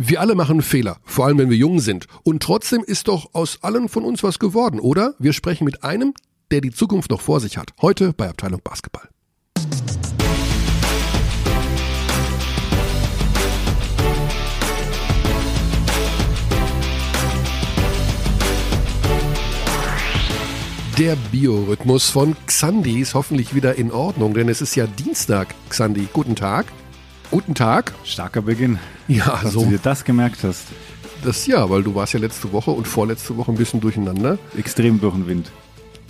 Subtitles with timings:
[0.00, 2.06] Wir alle machen Fehler, vor allem wenn wir jung sind.
[2.22, 5.16] Und trotzdem ist doch aus allen von uns was geworden, oder?
[5.18, 6.14] Wir sprechen mit einem,
[6.52, 7.72] der die Zukunft noch vor sich hat.
[7.82, 9.08] Heute bei Abteilung Basketball.
[20.96, 25.56] Der Biorhythmus von Xandi ist hoffentlich wieder in Ordnung, denn es ist ja Dienstag.
[25.70, 26.66] Xandi, guten Tag.
[27.30, 27.92] Guten Tag.
[28.04, 28.78] Starker Beginn.
[29.06, 29.64] Ja, Dass so.
[29.64, 30.64] du dir das gemerkt hast.
[31.22, 34.38] Das ja, weil du warst ja letzte Woche und vorletzte Woche ein bisschen durcheinander.
[34.56, 35.50] Extrem Wind.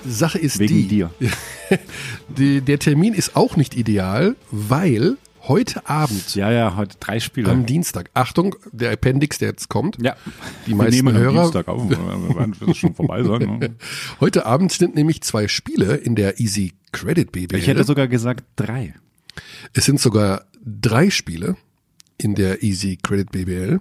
[0.07, 1.11] Sache ist Wegen die, dir.
[2.29, 5.17] die, der Termin ist auch nicht ideal, weil
[5.49, 7.51] heute Abend Ja, ja, heute drei Spiele.
[7.51, 10.15] am Dienstag, Achtung, der Appendix, der jetzt kommt, ja.
[10.67, 11.91] die Wir meisten nehmen am Hörer, Dienstag auf.
[11.91, 13.59] Wir werden schon vorbei sein.
[13.59, 13.75] Ne?
[14.21, 17.57] heute Abend sind nämlich zwei Spiele in der Easy Credit BBL.
[17.57, 18.95] Ich hätte sogar gesagt drei.
[19.75, 21.57] Es sind sogar drei Spiele
[22.19, 23.81] in der Easy Credit BBL.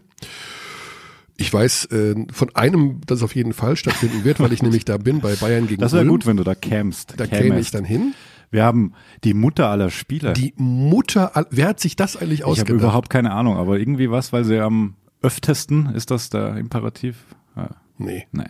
[1.40, 4.98] Ich weiß äh, von einem, das auf jeden Fall stattfinden wird, weil ich nämlich da
[4.98, 7.14] bin bei Bayern gegen Das wäre gut, wenn du da kämst.
[7.18, 8.14] Da käme ich dann hin.
[8.50, 10.34] Wir haben die Mutter aller Spiele.
[10.34, 12.80] Die Mutter, all- wer hat sich das eigentlich ich habe ausgedacht?
[12.82, 17.18] überhaupt keine Ahnung, aber irgendwie was, weil sie am öftesten, ist das der Imperativ?
[17.56, 18.26] Ja, Nee.
[18.32, 18.44] nee.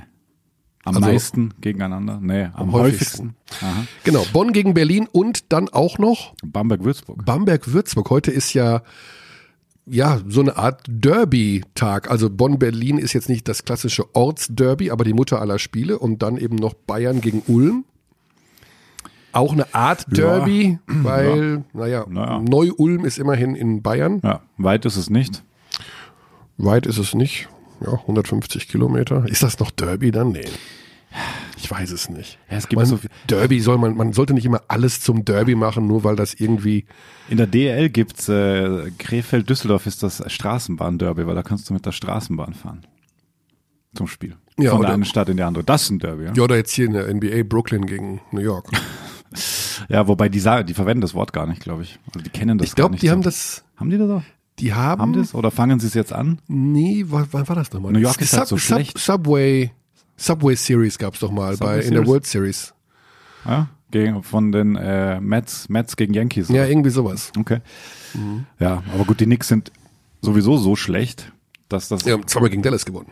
[0.87, 2.19] Am Also- meisten gegeneinander?
[2.21, 3.35] Nee, am, Am häufigsten.
[3.61, 3.87] häufigsten.
[4.03, 7.25] Genau, Bonn gegen Berlin und dann auch noch Bamberg-Würzburg.
[7.25, 8.09] Bamberg-Würzburg.
[8.09, 8.81] Heute ist ja
[9.89, 12.11] ja so eine Art Derby-Tag.
[12.11, 16.37] Also Bonn-Berlin ist jetzt nicht das klassische Ortsderby, aber die Mutter aller Spiele und dann
[16.37, 17.85] eben noch Bayern gegen Ulm.
[19.31, 22.39] Auch eine Art Derby, weil, naja, Naja.
[22.39, 24.19] Neu-Ulm ist immerhin in Bayern.
[24.23, 25.43] Ja, weit ist es nicht.
[26.57, 27.47] Weit ist es nicht.
[27.85, 29.25] Ja, 150 Kilometer.
[29.27, 30.29] Ist das noch Derby dann?
[30.31, 30.45] Nee.
[31.57, 32.37] Ich weiß es nicht.
[32.51, 35.25] Ja, es gibt man, so viel- Derby soll man, man sollte nicht immer alles zum
[35.25, 36.85] Derby machen, nur weil das irgendwie
[37.29, 41.91] In der DL gibt's äh, Krefeld-Düsseldorf ist das Straßenbahn-Derby, weil da kannst du mit der
[41.93, 42.85] Straßenbahn fahren.
[43.95, 44.35] Zum Spiel.
[44.59, 45.63] Ja, Von oder- der einen Stadt in die andere.
[45.63, 46.33] Das ist ein Derby, ja.
[46.35, 48.69] Ja, oder jetzt hier in der NBA Brooklyn gegen New York.
[49.89, 51.99] Ja, wobei die sagen, die verwenden das Wort gar nicht, glaube ich.
[52.07, 53.03] Also die kennen das Ich gar glaube, nicht.
[53.03, 53.11] die so.
[53.11, 54.23] haben das, Haben die das auch?
[54.59, 55.35] Die haben, Haben das?
[55.35, 56.39] Oder fangen sie es jetzt an?
[56.47, 57.91] nee, wann, war das nochmal?
[57.91, 58.97] New York ist halt so schlecht.
[58.97, 59.71] Subway,
[60.15, 62.07] Subway Series gab's doch mal Subway bei, in der?
[62.07, 62.73] World Series.
[63.45, 63.67] Ja?
[63.91, 66.49] Gegen, von den äh, Mets, Mets gegen Yankees.
[66.49, 67.31] Ja, irgendwie sowas.
[67.37, 67.59] Okay.
[68.13, 68.45] Mhm.
[68.59, 69.71] Ja, aber gut, die Knicks sind
[70.21, 71.31] sowieso so schlecht,
[71.69, 72.03] dass das.
[72.03, 73.11] Ja, haben zweimal gegen Dallas gewonnen.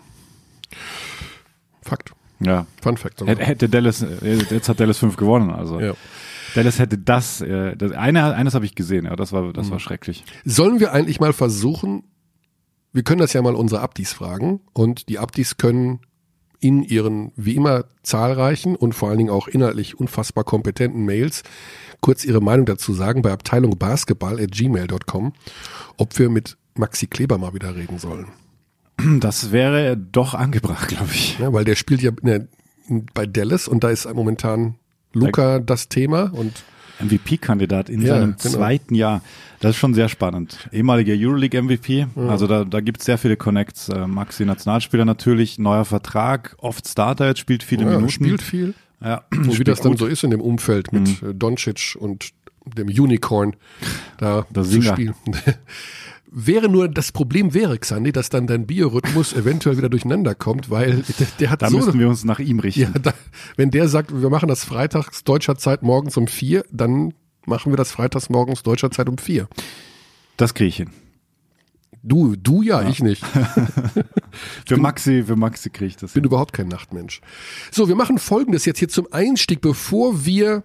[1.82, 2.12] Fakt.
[2.40, 2.66] ja.
[2.82, 3.22] Fun Fact.
[3.22, 5.80] Hätte, hätte Dallas, äh, jetzt hat Dallas fünf gewonnen, also.
[5.80, 5.94] Ja.
[6.56, 9.72] Dallas hätte das, äh, das eine, eines habe ich gesehen, ja, das war, das Mhm.
[9.72, 10.24] war schrecklich.
[10.46, 12.04] Sollen wir eigentlich mal versuchen,
[12.94, 16.00] wir können das ja mal unsere Abdis fragen und die Abdis können
[16.62, 21.44] in ihren wie immer zahlreichen und vor allen Dingen auch inhaltlich unfassbar kompetenten Mails
[22.00, 25.34] kurz ihre Meinung dazu sagen bei Abteilung Basketball at gmail.com,
[25.98, 28.28] ob wir mit Maxi Kleber mal wieder reden sollen.
[29.20, 31.38] Das wäre doch angebracht, glaube ich.
[31.40, 32.12] Ja, weil der spielt ja
[33.14, 34.76] bei Dallas und da ist momentan
[35.16, 36.64] Luca das Thema und
[37.00, 38.56] MVP-Kandidat in Ja, seinem genau.
[38.56, 39.22] zweiten Jahr.
[39.60, 40.70] Das ist schon sehr spannend.
[40.72, 43.90] Ehemaliger Euroleague-MVP, also da, da gibt es sehr viele Connects.
[43.90, 48.10] Äh, Maxi Nationalspieler natürlich, neuer Vertrag, oft Starter, jetzt spielt viele ja, Minuten.
[48.10, 48.74] spielt viel.
[49.02, 50.02] ja, Und wie das dann gut.
[50.02, 50.06] Mhm.
[50.06, 52.30] so ist in dem Umfeld mit äh, Doncic und
[52.78, 53.56] dem Unicorn
[54.18, 54.94] da Der zu Singer.
[54.94, 55.16] spielen.
[56.36, 61.04] wäre nur, das Problem wäre, Xandi, dass dann dein Biorhythmus eventuell wieder durcheinander kommt, weil
[61.20, 61.78] der, der hat Da so...
[61.78, 62.82] müssten wir uns nach ihm richten.
[62.82, 63.14] ja, da,
[63.56, 67.14] wenn der sagt, wir machen das freitags deutscher Zeit morgens um vier, dann
[67.46, 69.48] machen wir das freitags morgens deutscher Zeit um vier.
[70.36, 70.90] Das kriege ich hin.
[72.04, 73.26] Du, du ja, ich nicht.
[74.68, 76.28] Für Maxi, für Maxi kriege ich das bin hin.
[76.28, 77.22] überhaupt kein Nachtmensch.
[77.72, 80.64] So, wir machen folgendes jetzt hier zum Einstieg, bevor wir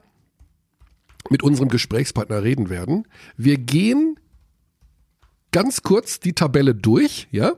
[1.30, 3.06] mit unserem Gesprächspartner reden werden.
[3.38, 4.19] Wir gehen
[5.52, 7.52] ganz kurz die Tabelle durch, ja?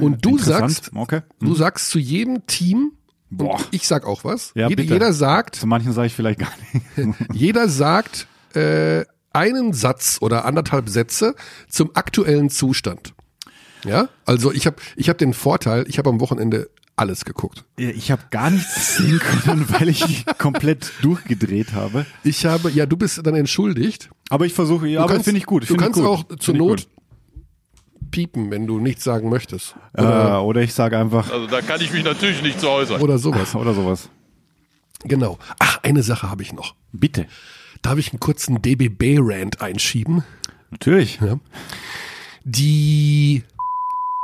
[0.00, 1.22] Und du sagst, Okay.
[1.40, 2.92] du sagst zu jedem Team,
[3.30, 3.60] Boah.
[3.70, 4.52] ich sag auch was.
[4.54, 6.52] Ja, jeder, jeder sagt, Zu manchen sage ich vielleicht gar
[6.96, 7.16] nicht.
[7.32, 11.34] jeder sagt äh, einen Satz oder anderthalb Sätze
[11.68, 13.12] zum aktuellen Zustand.
[13.84, 17.64] Ja, also ich habe ich hab den Vorteil, ich habe am Wochenende alles geguckt.
[17.76, 22.06] Ich habe gar nichts sehen können, weil ich komplett durchgedreht habe.
[22.24, 24.08] Ich habe, ja, du bist dann entschuldigt.
[24.30, 25.64] Aber ich versuche, ja, Du aber finde ich gut.
[25.64, 26.08] Du Find ich kannst gut.
[26.08, 26.88] auch zur Not gut.
[28.10, 29.74] Piepen, wenn du nichts sagen möchtest.
[29.94, 33.00] Äh, oder ich sage einfach Also da kann ich mich natürlich nicht zu äußern.
[33.00, 33.54] Oder sowas.
[33.54, 34.08] oder sowas.
[35.04, 35.38] Genau.
[35.58, 36.74] Ach, eine Sache habe ich noch.
[36.92, 37.26] Bitte.
[37.82, 40.24] Darf ich einen kurzen DBB-Rant einschieben?
[40.70, 41.20] Natürlich.
[41.20, 41.38] Ja.
[42.44, 43.44] Die,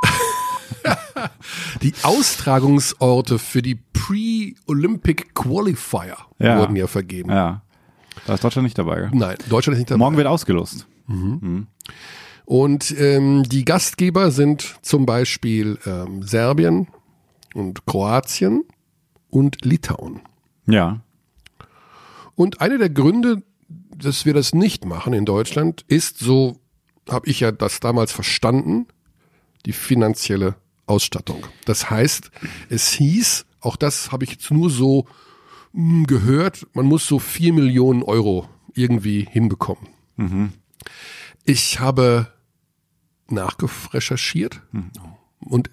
[1.82, 6.58] die Austragungsorte für die Pre-Olympic Qualifier Ja.
[6.58, 7.30] wurden ja vergeben.
[7.30, 7.62] Ja.
[8.26, 8.96] Da ist Deutschland nicht dabei.
[9.00, 9.10] Gell?
[9.12, 9.98] Nein, Deutschland ist nicht dabei.
[9.98, 10.86] Morgen wird ausgelost.
[12.44, 16.88] Und ähm, die Gastgeber sind zum Beispiel ähm, Serbien
[17.54, 18.64] und Kroatien
[19.30, 20.20] und Litauen.
[20.66, 21.00] Ja.
[22.34, 23.42] Und einer der Gründe,
[23.96, 26.58] dass wir das nicht machen in Deutschland, ist, so
[27.08, 28.86] habe ich ja das damals verstanden,
[29.66, 30.56] die finanzielle
[30.86, 31.46] Ausstattung.
[31.64, 32.30] Das heißt,
[32.68, 35.06] es hieß, auch das habe ich jetzt nur so
[35.72, 39.88] mh, gehört, man muss so vier Millionen Euro irgendwie hinbekommen.
[41.44, 42.28] Ich habe
[43.28, 44.60] nachgerecherchiert
[45.40, 45.70] und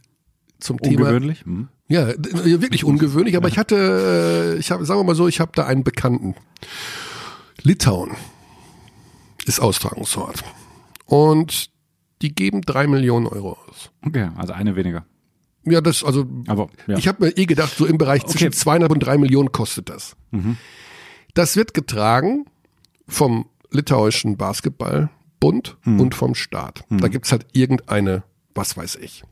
[0.59, 1.45] zum Thema Ungewöhnlich.
[1.45, 1.69] Hm.
[1.87, 5.51] ja, wirklich ungewöhnlich, aber ich hatte, äh, ich habe, sagen wir mal so, ich habe
[5.55, 6.35] da einen Bekannten.
[7.61, 8.11] Litauen
[9.45, 10.43] ist Austragungsort.
[11.05, 11.69] Und
[12.21, 13.91] die geben drei Millionen Euro aus.
[14.05, 15.05] Okay, also eine weniger.
[15.65, 16.97] Ja, das, also, Aber ja.
[16.97, 18.57] ich habe mir eh gedacht, so im Bereich zwischen Okay.
[18.57, 20.15] zweieinhalb und drei Millionen kostet das.
[21.33, 22.45] Das wird getragen
[23.07, 24.37] vom litauischen
[25.39, 26.83] Basketballbund und vom Staat.
[26.89, 29.23] Da gibt's halt irgendeine, was weiß ich.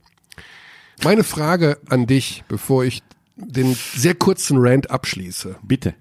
[1.03, 3.03] Meine Frage an dich, bevor ich
[3.35, 5.57] den sehr kurzen Rant abschließe.
[5.61, 5.93] Bitte.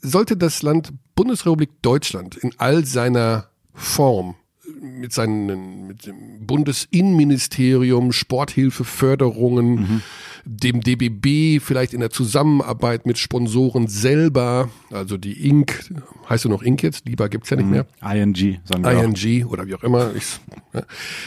[0.00, 4.36] Sollte das Land Bundesrepublik Deutschland in all seiner Form
[4.80, 10.02] mit seinen mit dem Bundesinnenministerium, Sporthilfe, Förderungen,
[10.44, 15.90] dem DBB, vielleicht in der Zusammenarbeit mit Sponsoren selber, also die Inc.,
[16.28, 17.06] heißt du noch Inc jetzt?
[17.06, 17.86] Lieber gibt's ja nicht mehr.
[18.02, 19.02] ING, sagen wir auch.
[19.02, 20.14] ING oder wie auch immer.
[20.14, 20.40] Ich,
[20.72, 20.82] ja.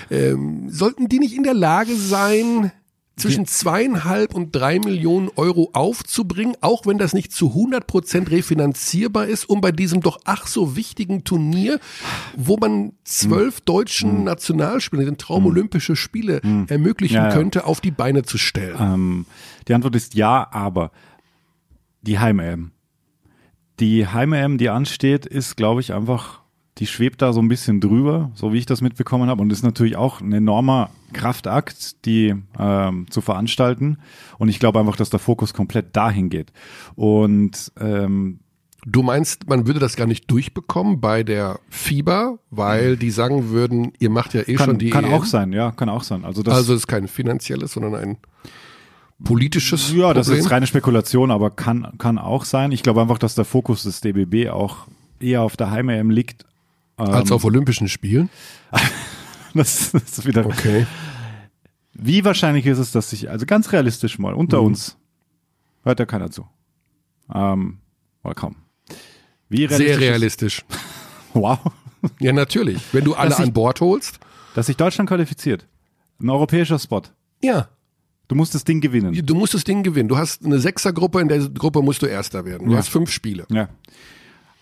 [0.10, 2.72] ähm, sollten die nicht in der Lage sein,
[3.22, 9.28] zwischen zweieinhalb und drei Millionen Euro aufzubringen, auch wenn das nicht zu 100 Prozent refinanzierbar
[9.28, 11.80] ist, um bei diesem doch ach so wichtigen Turnier,
[12.36, 13.66] wo man zwölf Hm.
[13.66, 17.34] deutschen Nationalspielern den Traum Olympische Spiele ermöglichen Ja, ja.
[17.34, 18.78] könnte, auf die Beine zu stellen.
[18.80, 19.26] Ähm,
[19.68, 20.92] die Antwort ist ja, aber
[22.02, 22.72] die Heim-EM.
[23.80, 26.41] Die Heim-EM, die ansteht, ist, glaube ich, einfach,
[26.82, 29.42] die schwebt da so ein bisschen drüber, so wie ich das mitbekommen habe.
[29.42, 34.00] Und ist natürlich auch ein enormer Kraftakt, die ähm, zu veranstalten.
[34.40, 36.52] Und ich glaube einfach, dass der Fokus komplett dahin geht.
[36.96, 38.40] Und ähm,
[38.84, 43.94] Du meinst, man würde das gar nicht durchbekommen bei der FIBA, weil die sagen würden,
[44.00, 45.14] ihr macht ja eh schon kann, die kann EM.
[45.14, 46.26] auch sein, ja, kann auch sein.
[46.26, 48.18] Also das, Also ist kein finanzielles, sondern ein
[49.24, 50.44] politisches ja, das Problem.
[50.46, 52.72] ist reine Spekulation, aber kann, kann auch sein.
[52.72, 54.88] Ich glaube einfach, dass der Fokus des DBB auch
[55.20, 56.46] eher auf der Heim-EM liegt.
[57.10, 58.30] Als Ähm, auf Olympischen Spielen.
[59.54, 60.46] Das ist wieder.
[60.46, 60.88] Okay.
[61.94, 64.68] Wie wahrscheinlich ist es, dass sich, also ganz realistisch mal, unter Mhm.
[64.68, 64.98] uns
[65.84, 66.48] hört ja keiner zu.
[67.34, 67.80] Ähm,
[68.24, 68.56] oder kaum.
[69.50, 70.64] Wie Sehr ist- realistisch.
[71.34, 71.60] Wow.
[72.20, 72.82] Ja, natürlich.
[72.94, 74.20] Wenn du alle Dass ich- an Bord holst.
[74.56, 75.68] Dass sich Deutschland qualifiziert.
[76.22, 77.02] Ein europäischer Spot.
[77.44, 77.70] Ja.
[78.28, 79.26] Du musst das Ding gewinnen.
[79.26, 80.08] Du musst das Ding gewinnen.
[80.10, 82.68] Du hast eine Sechsergruppe, in der Gruppe musst du Erster werden.
[82.68, 82.80] Du Ja.
[82.80, 83.46] hast fünf Spiele.
[83.50, 83.68] Ja.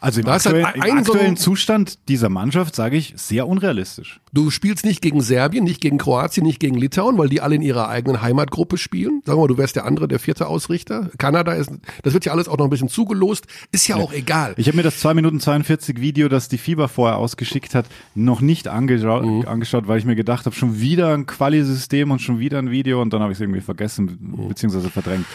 [0.01, 3.48] Also im, halt aktuellen, ein- im so aktuellen ein- Zustand dieser Mannschaft, sage ich, sehr
[3.48, 4.22] unrealistisch.
[4.31, 7.62] Du spielst nicht gegen Serbien, nicht gegen Kroatien, nicht gegen Litauen, weil die alle in
[7.62, 9.22] ihrer eigenen Heimatgruppe spielen.
[9.25, 11.10] Sagen wir mal, du wärst der andere, der vierte Ausrichter.
[11.18, 11.72] Kanada ist,
[12.04, 13.48] das wird ja alles auch noch ein bisschen zugelost.
[13.72, 14.54] Ist ja, auch egal.
[14.57, 17.86] Ich habe mir das 2 Minuten 42 Video, das die FIBA vorher ausgeschickt hat,
[18.16, 19.45] noch nicht angeschaut, Mhm.
[19.48, 23.02] angeschaut weil ich mir gedacht habe, schon wieder ein Quali-System und schon wieder ein Video
[23.02, 24.48] und dann habe ich es irgendwie vergessen Mhm.
[24.48, 25.25] beziehungsweise verdrängt.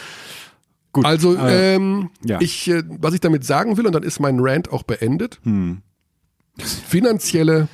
[0.95, 1.05] Gut.
[1.05, 2.39] Also, äh, ähm, ja.
[2.41, 5.39] ich, äh, was ich damit sagen will, und dann ist mein Rant auch beendet.
[5.43, 5.81] Hm.
[6.57, 7.67] Finanzielle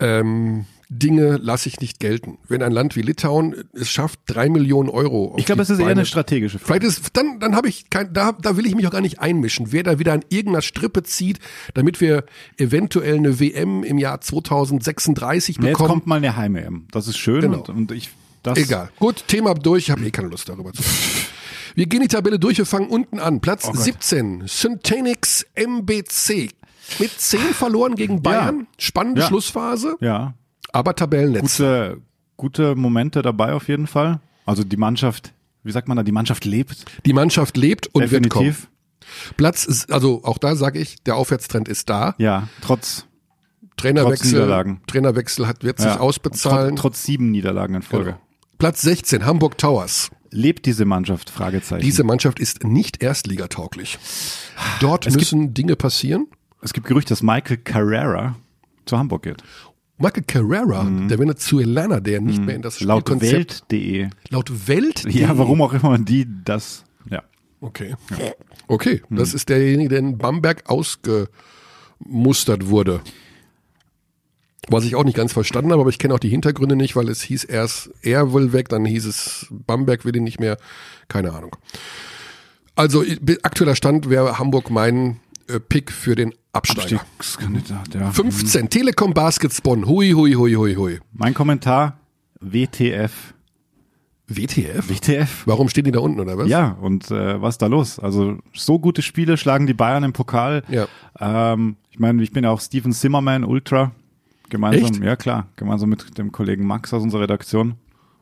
[0.00, 2.38] ähm, Dinge lasse ich nicht gelten.
[2.48, 5.34] Wenn ein Land wie Litauen es schafft, drei Millionen Euro.
[5.38, 6.80] ich glaube, es ist eher Beine- eine strategische Frage.
[6.80, 9.20] Vielleicht ist, dann, dann habe ich kein, da, da will ich mich auch gar nicht
[9.20, 9.70] einmischen.
[9.70, 11.38] Wer da wieder an irgendeiner Strippe zieht,
[11.74, 12.24] damit wir
[12.56, 15.88] eventuell eine WM im Jahr 2036 Ja, jetzt bekommen.
[15.88, 16.88] kommt mal eine Heim-EM.
[16.90, 17.58] Das ist schön Genau.
[17.60, 18.10] und, und ich
[18.42, 18.90] das Egal.
[18.98, 19.84] Gut, Thema durch.
[19.84, 20.94] Ich habe eh keine Lust darüber zu reden.
[21.74, 22.58] Wir gehen die Tabelle durch.
[22.58, 23.40] Wir fangen unten an.
[23.40, 23.82] Platz Oh Gott.
[23.82, 24.44] 17.
[24.46, 26.50] Syntanix MBC.
[26.98, 28.66] Mit 10 verloren gegen Bayern.
[28.78, 29.28] Spannende Ja.
[29.28, 30.34] Schlussphase, Ja,
[30.72, 31.56] aber Tabellennetz.
[31.58, 32.00] gute,
[32.36, 34.20] gute Momente dabei auf jeden Fall.
[34.44, 36.84] Also die Mannschaft, wie sagt man da, die Mannschaft lebt.
[37.06, 38.46] Die Mannschaft lebt und wird kommen.
[38.46, 38.68] Definitiv.
[39.36, 42.14] Platz ist, also auch da sage ich, der Aufwärtstrend ist da.
[42.18, 43.06] Ja, trotz,
[43.76, 44.80] Trainerwechsel, Niederlagen.
[44.86, 46.70] Trainerwechsel hat, wird sich ja, ausbezahlen.
[46.76, 48.10] Trotz, trotz sieben Niederlagen in Folge.
[48.12, 48.20] Genau.
[48.58, 50.10] Platz 16, Hamburg Towers.
[50.30, 51.28] Lebt diese Mannschaft?
[51.30, 51.82] Fragezeichen.
[51.82, 53.98] Diese Mannschaft ist nicht erstligatauglich.
[54.80, 56.26] Dort müssen Dinge passieren.
[56.62, 58.36] es gibt Gerüchte, dass Michael Carrera
[58.86, 59.42] zu Hamburg geht.
[59.98, 62.86] Michael Carrera, der Venezuelaner, der nicht mehr in das Mhm.
[62.86, 64.08] Laut Spielkonzept Welt.de.
[64.30, 65.04] laut Welt.
[65.12, 67.22] Ja, warum auch immer die das, ja.
[67.60, 67.94] Okay.
[68.66, 69.16] Okay, Mhm.
[69.16, 73.00] das ist derjenige, der in Bamberg ausgemustert wurde.
[74.70, 77.08] Was ich auch nicht ganz verstanden habe, aber ich kenne auch die Hintergründe nicht, weil
[77.08, 80.56] es hieß erst, er will weg, dann hieß es, Bamberg will ihn nicht mehr.
[81.08, 81.56] Keine Ahnung.
[82.76, 83.04] Also
[83.42, 87.00] aktueller Stand wäre Hamburg mein äh, Pick für den Absteiger.
[87.00, 88.10] Abstiegskandidat, ja.
[88.10, 89.86] 15, Telekom Baskets Bonn.
[89.86, 90.98] Hui, hui, hui, hui, hui.
[91.12, 91.98] Mein Kommentar,
[92.40, 93.34] WTF.
[94.26, 94.88] WTF?
[94.88, 95.42] WTF?
[95.46, 96.48] Warum stehen die da unten, oder was?
[96.48, 97.98] Ja, und äh, was ist da los?
[97.98, 100.62] Also so gute Spiele schlagen die Bayern im Pokal.
[100.68, 100.86] Ja.
[101.18, 103.92] Ähm, ich meine, ich bin ja auch Steven Zimmerman Ultra.
[104.50, 105.02] Gemeinsam, Echt?
[105.02, 107.74] ja klar, gemeinsam mit dem Kollegen Max aus unserer Redaktion.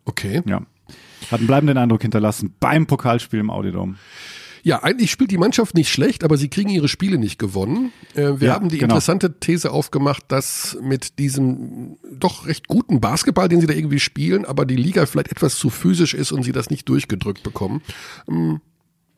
[0.05, 0.43] Okay.
[0.47, 0.63] Ja.
[1.31, 3.97] Hat einen bleibenden Eindruck hinterlassen beim Pokalspiel im Audidom.
[4.63, 7.93] Ja, eigentlich spielt die Mannschaft nicht schlecht, aber sie kriegen ihre Spiele nicht gewonnen.
[8.15, 8.95] Äh, wir Ja, haben die genau.
[8.95, 14.45] interessante These aufgemacht, dass mit diesem doch recht guten Basketball, den sie da irgendwie spielen,
[14.45, 17.83] aber die Liga vielleicht etwas zu physisch ist und sie das nicht durchgedrückt bekommen.
[18.27, 18.61] Hm,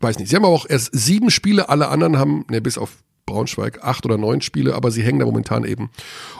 [0.00, 0.28] weiß nicht.
[0.28, 2.98] Sie haben aber auch erst sieben Spiele, alle anderen haben, ne, bis auf
[3.30, 5.90] Braunschweig, acht oder neun Spiele, aber sie hängen da momentan eben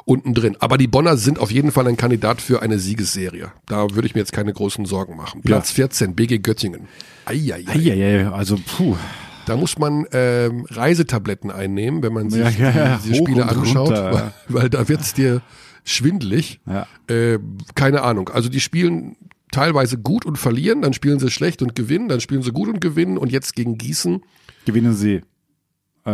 [0.05, 0.57] unten drin.
[0.59, 3.53] Aber die Bonner sind auf jeden Fall ein Kandidat für eine Siegesserie.
[3.67, 5.41] Da würde ich mir jetzt keine großen Sorgen machen.
[5.43, 6.89] Platz 14, BG Göttingen.
[7.25, 7.65] Eieiei.
[7.67, 8.97] Eieiei, also puh.
[9.47, 13.01] Da muss man ähm, Reisetabletten einnehmen, wenn man sich Ja, ja, ja.
[13.03, 15.43] diese Spiele anschaut, weil, weil da wird's dir
[15.85, 16.61] schwindelig.
[16.67, 16.87] Ja.
[17.09, 17.39] Äh,
[17.75, 18.29] keine Ahnung.
[18.29, 19.17] Also die spielen
[19.51, 22.81] teilweise gut und verlieren, dann spielen sie schlecht und gewinnen, dann spielen sie gut und
[22.81, 24.23] gewinnen und jetzt gegen Gießen
[24.67, 25.23] Gewinnen sie.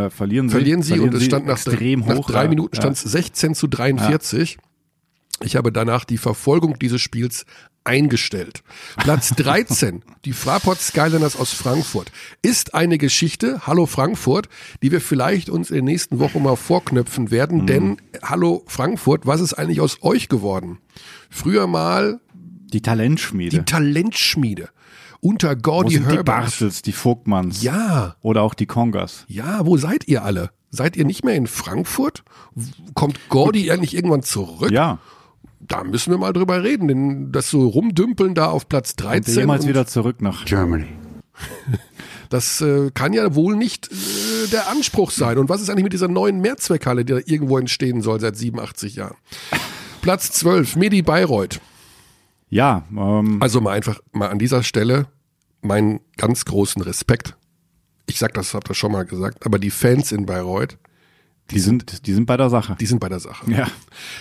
[0.07, 0.53] Äh, verlieren sie.
[0.53, 2.27] verlieren sie und es stand nach, nach hoch.
[2.31, 2.49] drei ja.
[2.49, 2.83] Minuten Ja.
[2.83, 4.59] stand es 16 zu 43.
[5.43, 7.45] Ich habe danach die Verfolgung dieses Spiels
[7.85, 8.63] eingestellt.
[8.97, 12.11] Platz 13, die Fraport Skyliners aus Frankfurt,
[12.43, 14.49] ist eine Geschichte, Hallo Frankfurt,
[14.83, 17.67] die wir vielleicht uns in den nächsten Wochen mal vorknöpfen werden, Mhm.
[17.67, 20.79] denn Hallo Frankfurt, was ist eigentlich aus euch geworden?
[21.31, 22.21] Früher mal
[22.73, 23.59] Die Talentschmiede.
[23.59, 24.69] die Talentschmiede
[25.21, 26.25] unter Gordy sind die Herbert.
[26.45, 27.63] Bartels, die Vogtmanns.
[27.63, 29.25] Ja, Oder auch die Kongas.
[29.29, 30.51] ja, wo seid ihr alle?
[30.71, 32.23] Seid ihr nicht mehr in Frankfurt?
[32.95, 34.71] Kommt Gordy eigentlich irgendwann zurück?
[34.71, 34.99] Ja.
[35.61, 39.35] Da müssen wir mal drüber reden, denn das so rumdümpeln da auf Platz Und 13,
[39.35, 40.87] jemals und wieder zurück nach Germany.
[42.29, 45.39] das äh, kann ja wohl nicht äh, der Anspruch sein.
[45.39, 48.97] Und was ist eigentlich mit dieser neuen Mehrzweckhalle, die da irgendwo entstehen soll seit 87
[48.97, 49.17] Jahren?
[50.03, 51.61] Platz 12, Medi Bayreuth.
[52.49, 55.07] Ja, ähm, Also mal einfach mal an dieser Stelle
[55.63, 57.37] meinen ganz großen Respekt.
[58.07, 60.79] Ich sag das, hab das schon mal gesagt, aber die Fans in Bayreuth,
[61.51, 62.77] die sind, die sind bei der Sache.
[62.79, 63.51] die sind bei der Sache.
[63.51, 63.67] Ja.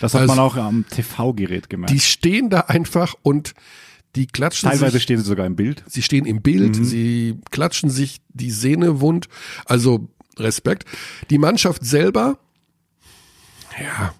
[0.02, 1.94] Das hat Also- man auch am TV-Gerät gemerkt.
[1.94, 3.54] Die stehen da einfach und
[4.16, 5.84] die klatschen Teilweise sich, stehen sie sogar im Bild.
[5.88, 9.28] sie stehen im Bild, sie klatschen sich die Sehne wund.
[9.66, 10.08] Also
[10.40, 10.86] Respekt.
[11.30, 12.38] Die Mannschaft selber,
[13.80, 14.14] ja,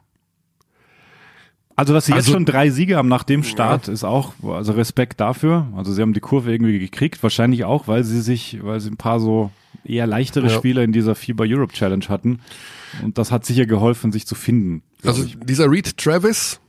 [1.76, 4.72] Also, dass sie Also- jetzt schon drei Siege haben nach dem Start, ist auch, also
[4.74, 5.68] Respekt dafür.
[5.76, 8.98] Also, sie haben die Kurve irgendwie gekriegt, wahrscheinlich auch, weil sie sich, weil sie ein
[8.98, 9.52] paar so
[9.84, 10.54] eher leichtere Ja.
[10.54, 12.40] Spieler in dieser FIBA Europe Challenge hatten.
[13.04, 14.82] Und das hat sicher geholfen, sich zu finden.
[15.04, 15.38] also ich.
[15.46, 16.60] dieser Reed Travis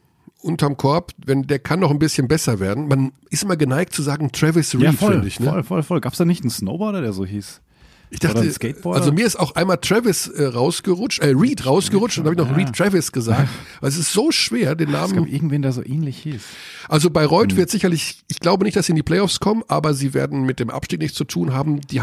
[0.42, 2.88] unterm Korb, wenn der kann noch ein bisschen besser werden.
[2.88, 5.40] Man ist immer geneigt zu sagen Travis Reed, ja, finde ich.
[5.40, 5.48] Ne?
[5.48, 6.00] voll, voll, voll.
[6.00, 7.60] Gab's da nicht einen Snowboarder, der so hieß?
[8.08, 8.40] Ich dachte,
[8.84, 12.48] also mir ist auch einmal Travis äh, rausgerutscht, äh, Reed rausgerutscht und dann habe ich
[12.50, 13.48] noch Reed Travis gesagt.
[13.80, 15.26] Weil es ist so schwer, den Es gab Namen.
[15.26, 16.40] irgendwen, der so ähnlich hieß.
[16.88, 17.56] Also Bayreuth Hm.
[17.58, 20.60] wird sicherlich, ich glaube nicht, dass sie in die Playoffs kommen, aber sie werden mit
[20.60, 21.80] dem Abstieg nichts zu tun haben.
[21.80, 22.00] Die,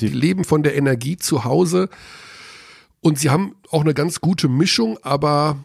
[0.00, 1.88] die leben von der Energie zu Hause
[3.00, 5.56] und sie haben auch eine ganz gute Mischung, aber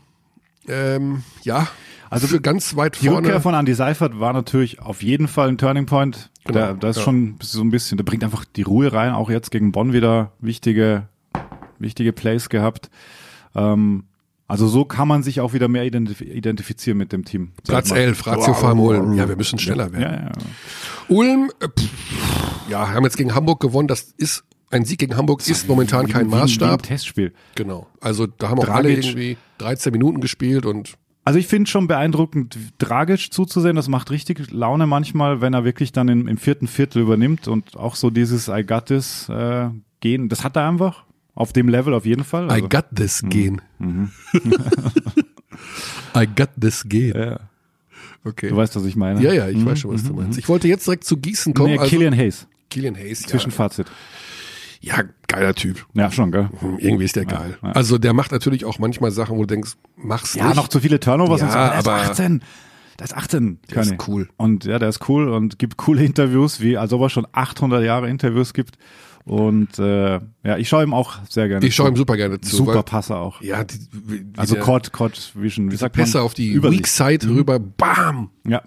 [0.67, 1.67] ähm, ja,
[2.09, 3.27] also für ganz weit Die vorne.
[3.27, 6.29] Rückkehr von Andy Seifert war natürlich auf jeden Fall ein Turning Point.
[6.45, 7.03] Genau, der, da ist ja.
[7.03, 10.31] schon so ein bisschen, der bringt einfach die Ruhe rein, auch jetzt gegen Bonn wieder
[10.39, 11.07] wichtige,
[11.77, 12.89] wichtige Plays gehabt.
[13.55, 14.05] Ähm,
[14.47, 17.51] also so kann man sich auch wieder mehr identif identifizieren mit dem Team.
[17.67, 17.97] Platz mal.
[17.97, 19.13] 11, Ratio Farm Ulm.
[19.13, 20.01] Ja, wir müssen schneller werden.
[20.01, 20.31] Ja, ja.
[21.07, 21.89] Ulm, äh, pff,
[22.69, 23.87] ja, haben jetzt gegen Hamburg gewonnen.
[23.87, 26.83] Das ist ein Sieg gegen Hamburg ist momentan Wie- kein wie- Wie ein Maßstab.
[26.83, 27.33] Testspiel.
[27.55, 27.87] Genau.
[28.01, 29.05] Also da haben auch alle Dragic.
[29.05, 30.93] irgendwie 13 Minuten gespielt und
[31.25, 33.75] Also ich finde schon beeindruckend, Dragic zuzusehen.
[33.75, 37.77] Das macht richtig Laune manchmal, wenn er wirklich dann im, im vierten Viertel übernimmt und
[37.77, 40.29] auch so dieses I got this äh, gehen.
[40.29, 41.03] Das hat er einfach.
[41.35, 42.47] Auf dem Level auf jeden Fall.
[42.47, 43.61] I Also, got this gehen.
[46.15, 47.15] I got this gehen.
[47.17, 47.39] ja,
[48.25, 48.49] Okay.
[48.49, 49.21] du weißt, was ich meine.
[49.21, 50.37] Ja, ja, ich weiß schon, was du meinst.
[50.37, 51.71] Ich wollte jetzt direkt zu Gießen kommen.
[51.73, 52.47] Nee, also, Killian Hayes.
[52.69, 53.21] Killian Hayes.
[53.21, 53.87] Ja, Zwischenfazit.
[53.87, 53.93] ja,
[55.27, 55.85] geiler Typ.
[55.93, 56.49] Ja, schon, gell?
[56.59, 57.57] Hm, Irgendwie ist der geil.
[57.61, 57.71] ja.
[57.71, 60.55] Also der macht natürlich auch manchmal Sachen, wo du denkst, mach's Ja, nicht.
[60.55, 61.57] noch zu viele Turnovers Ja, und so.
[61.57, 62.43] Der aber- ist 18.
[62.99, 63.59] Der ist 18.
[63.71, 64.03] Der ist Körny.
[64.07, 64.29] cool.
[64.37, 67.83] Und ja, der ist cool und gibt coole Interviews, wie als ob er schon 800
[67.83, 68.77] Jahre Interviews gibt.
[69.25, 72.55] Und äh, ja, ich schaue ihm auch sehr gerne Ich schaue ihm super gerne zu.
[72.55, 73.41] Super Passer auch.
[73.41, 76.05] Ja, die, wie Also der- Court, Court Vision, wie sagt man?
[76.05, 76.79] Pässe auf die Übersicht.
[76.79, 78.31] Weak Side rüber, bam.
[78.47, 78.63] Ja,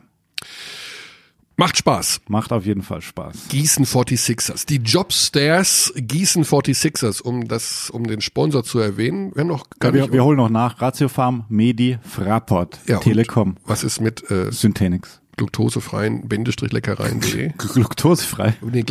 [1.56, 2.22] Macht Spaß.
[2.28, 3.48] macht auf jeden Fall Spaß.
[3.50, 4.66] Gießen 46ers.
[4.66, 9.32] Die Jobstairs Gießen 46ers, um das, um den Sponsor zu erwähnen.
[9.34, 10.08] Wir haben noch gar Ja, nicht.
[10.10, 10.80] wir, wir holen noch nach.
[10.80, 15.20] Ratio Farm, Medi, Fraport, Ja, Telekom, was ist mit äh, Synthenix.
[15.36, 17.52] gluktosefreien Bindestrichleckereien.de?
[17.58, 18.54] Gluktosefrei.
[18.62, 18.84] nee, äh,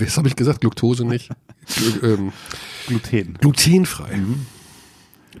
[0.00, 0.62] was habe ich gesagt?
[0.62, 1.30] Gluktose nicht.
[1.68, 2.32] Gl- ähm,
[2.88, 3.34] Gluten.
[3.40, 4.18] Glutenfrei.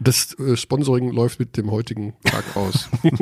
[0.00, 2.88] Das äh, Sponsoring läuft mit dem heutigen Tag aus.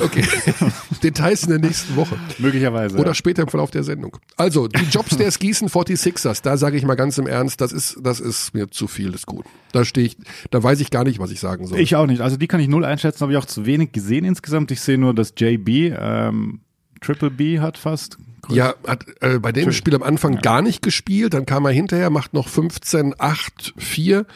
[0.00, 0.24] okay.
[1.02, 2.18] Details in der nächsten Woche.
[2.38, 2.96] Möglicherweise.
[2.96, 3.14] Oder ja.
[3.14, 4.16] später im Verlauf der Sendung.
[4.36, 7.98] Also, die Jobs der Gießen 46ers, da sage ich mal ganz im Ernst, das ist,
[8.02, 9.48] das ist mir zu viel des Guten.
[9.72, 10.16] Da stehe ich,
[10.50, 11.78] da weiß ich gar nicht, was ich sagen soll.
[11.78, 12.20] Ich auch nicht.
[12.20, 14.70] Also die kann ich null einschätzen, habe ich auch zu wenig gesehen insgesamt.
[14.70, 16.60] Ich sehe nur, dass JB ähm,
[17.00, 18.18] Triple B hat fast.
[18.48, 22.10] ja, hat äh, bei dem Spiel am Anfang gar nicht gespielt, dann kam er hinterher,
[22.10, 24.26] macht noch 15, 8, 4.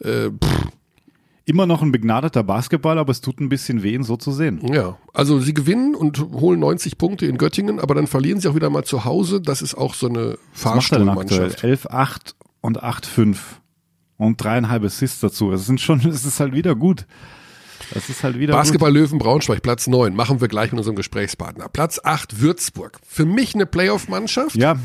[0.00, 0.68] Äh, pff,
[1.52, 4.72] Immer noch ein begnadeter Basketball, aber es tut ein bisschen weh, ihn so zu sehen.
[4.72, 8.54] ja, also sie gewinnen und holen 90 Punkte in Göttingen, aber dann verlieren sie auch
[8.54, 9.42] wieder mal zu Hause.
[9.42, 10.38] Das ist auch so eine?
[10.54, 11.62] Fahrstuhlmannschaft.
[11.62, 12.32] 11-8
[12.62, 13.36] und 8-5
[14.16, 15.52] und dreieinhalb Assists dazu.
[15.52, 17.04] Es sind schon, es ist halt wieder gut.
[17.94, 20.14] Es ist halt wieder Basketball Löwen Braunschweig, Platz 9.
[20.14, 21.68] Machen wir gleich mit unserem Gesprächspartner.
[21.68, 22.98] Platz 8 Würzburg.
[23.06, 24.54] Für mich eine Playoff-Mannschaft.
[24.54, 24.62] gut.
[24.62, 24.78] Ja,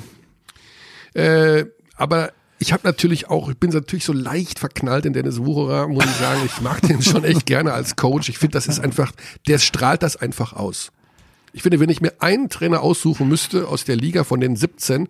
[1.14, 5.88] Äh, aber ich habe natürlich auch, ich bin natürlich so leicht verknallt in Dennis Wucherer,
[5.88, 6.42] muss ich sagen.
[6.46, 8.30] Ich mag den schon echt gerne als Coach.
[8.30, 9.12] Ich finde, das ist einfach,
[9.48, 10.92] der strahlt das einfach aus.
[11.54, 15.08] Ich finde, wenn ich mir einen Trainer aussuchen müsste aus der Liga von den 17,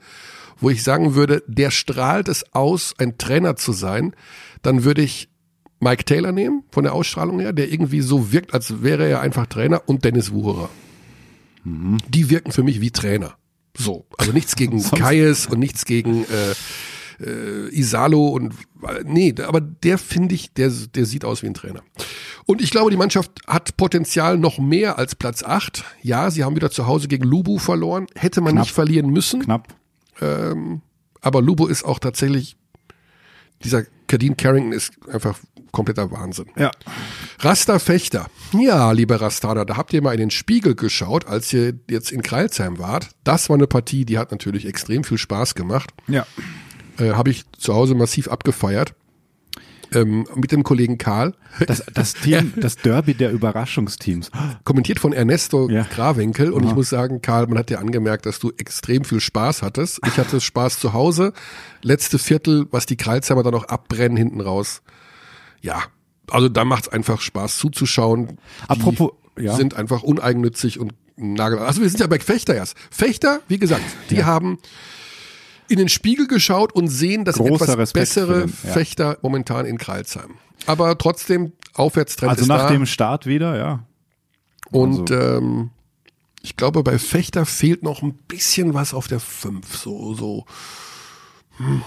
[0.59, 4.13] wo ich sagen würde, der strahlt es aus, ein Trainer zu sein,
[4.61, 5.29] dann würde ich
[5.79, 9.45] Mike Taylor nehmen, von der Ausstrahlung her, der irgendwie so wirkt, als wäre er einfach
[9.45, 10.69] Trainer und Dennis Wucherer.
[11.63, 13.35] Die wirken für mich wie Trainer.
[13.77, 16.55] So, also nichts gegen Kayes und nichts gegen äh,
[17.19, 21.53] äh, Isalo und äh, nee, aber der finde ich, der, der sieht aus wie ein
[21.53, 21.81] Trainer.
[22.45, 25.83] Und ich glaube, die Mannschaft hat Potenzial noch mehr als Platz 8.
[26.01, 28.07] Ja, sie haben wieder zu Hause gegen Lubu verloren.
[28.15, 28.65] Hätte man Knapp.
[28.65, 29.41] nicht verlieren müssen.
[29.41, 29.67] knapp.
[31.21, 32.55] Aber Lubo ist auch tatsächlich,
[33.63, 35.37] dieser Kadeen Carrington ist einfach
[35.71, 36.47] kompletter Wahnsinn.
[36.57, 36.71] Ja.
[37.39, 38.27] Rasta Fechter.
[38.53, 42.21] Ja, liebe Rastada, da habt ihr mal in den Spiegel geschaut, als ihr jetzt in
[42.21, 43.09] Kreilsheim wart.
[43.23, 45.91] Das war eine Partie, die hat natürlich extrem viel Spaß gemacht.
[46.07, 46.25] Ja.
[46.97, 48.93] Äh, Habe ich zu Hause massiv abgefeiert.
[49.93, 51.33] Ähm, mit dem Kollegen Karl.
[51.65, 54.31] Das, das Team, das Derby der Überraschungsteams.
[54.65, 55.83] Kommentiert von Ernesto Ja.
[55.83, 56.51] Grawinkel.
[56.51, 56.75] Und ich Aha.
[56.75, 60.01] muss sagen, Karl, man hat dir angemerkt, dass du extrem viel Spaß hattest.
[60.05, 61.31] Ich hatte Spaß zu Hause.
[61.83, 64.81] Letzte Viertel, was die Kreilsheimer dann noch abbrennen hinten raus.
[65.61, 65.83] Ja,
[66.29, 68.27] also da macht's einfach Spaß zuzuschauen.
[68.27, 68.35] Die
[68.67, 69.55] Apropos, ja.
[69.55, 71.59] sind einfach uneigennützig und nagel.
[71.59, 72.75] Also wir sind ja bei Fechter erst.
[72.91, 74.59] Fechter, wie gesagt, die haben
[75.69, 78.73] in den Spiegel geschaut und sehen das Großer etwas Respekt bessere den, ja.
[78.73, 80.35] Fechter momentan in Kreilsheim.
[80.65, 82.69] Aber trotzdem, Aufwärtstrend Also ist nach da.
[82.71, 83.83] dem Start wieder, ja.
[84.71, 85.69] Und Also- ähm,
[86.41, 89.75] ich glaube, bei Fechter fehlt noch ein bisschen was auf der 5.
[89.75, 90.45] So, so.
[91.57, 91.81] Hm.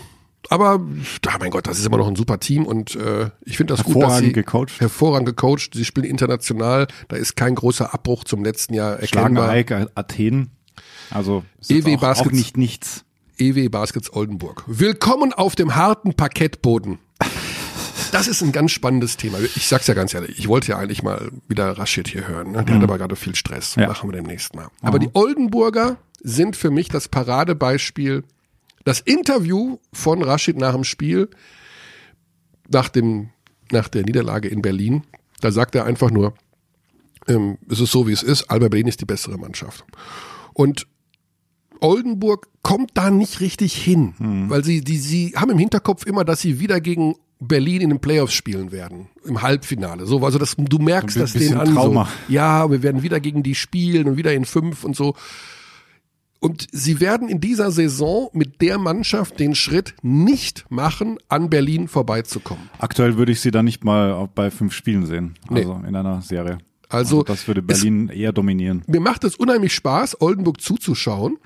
[0.49, 0.81] Aber,
[1.25, 3.85] ja, mein Gott, das ist immer noch ein super Team und äh, ich finde das
[3.85, 4.81] gut, dass Hervorragend sie gecoacht.
[4.81, 5.71] hervorragend gecoacht.
[5.75, 9.49] Sie spielen international, da ist kein großer Abbruch zum letzten Jahr Schlagen erkennbar.
[9.51, 10.51] Eik Athen.
[11.11, 13.05] Also ist EW auch, auch nicht nichts.
[13.41, 14.65] EW Baskets Oldenburg.
[14.67, 16.99] Willkommen auf dem harten Parkettboden.
[18.13, 19.39] Das ist ein ganz spannendes Thema.
[19.41, 22.53] Ich sag's ja ganz ehrlich, ich wollte ja eigentlich mal wieder Rashid hier hören.
[22.53, 22.65] Ne?
[22.65, 23.77] Der hat aber gerade viel Stress.
[23.77, 23.87] Ja.
[23.87, 24.69] Machen wir demnächst mal.
[24.83, 28.25] Aber die Oldenburger sind für mich das Paradebeispiel.
[28.85, 31.31] Das Interview von Rashid nach dem Spiel,
[32.69, 33.31] nach, dem,
[33.71, 35.05] nach der Niederlage in Berlin,
[35.41, 36.35] da sagt er einfach nur,
[37.27, 39.85] ähm, es ist so, wie es ist, Alba Berlin ist die bessere Mannschaft.
[40.53, 40.87] Und
[41.81, 44.15] Oldenburg kommt da nicht richtig hin,
[44.49, 48.01] weil sie, die, sie haben im Hinterkopf immer, dass sie wieder gegen Berlin in den
[48.01, 50.05] Playoffs spielen werden, im Halbfinale.
[50.07, 51.75] So, also das, du merkst das denen an.
[51.75, 52.05] Trauma.
[52.05, 55.15] So, ja, wir werden wieder gegen die spielen und wieder in fünf und so.
[56.39, 61.87] Und sie werden in dieser Saison mit der Mannschaft den Schritt nicht machen, an Berlin
[61.87, 62.71] vorbeizukommen.
[62.79, 65.35] Aktuell würde ich sie da nicht mal bei fünf Spielen sehen.
[65.51, 65.61] Nee.
[65.61, 66.59] Also in einer Serie.
[66.89, 68.83] Also, das würde Berlin eher dominieren.
[68.87, 71.39] mir macht es unheimlich Spaß, Oldenburg zuzuschauen.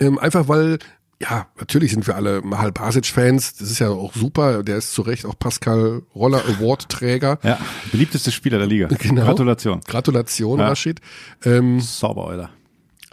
[0.00, 0.78] Ähm, einfach weil,
[1.20, 3.54] ja, natürlich sind wir alle Mahal Basic-Fans.
[3.56, 4.62] Das ist ja auch super.
[4.62, 7.38] Der ist zu Recht auch Pascal Roller Award-Träger.
[7.42, 7.58] Ja,
[7.90, 8.88] beliebteste Spieler der Liga.
[8.88, 9.24] Genau.
[9.24, 9.80] Gratulation.
[9.86, 10.68] Gratulation, Ja.
[10.68, 11.00] Rashid.
[11.44, 12.50] Ähm, Sauber, Alter.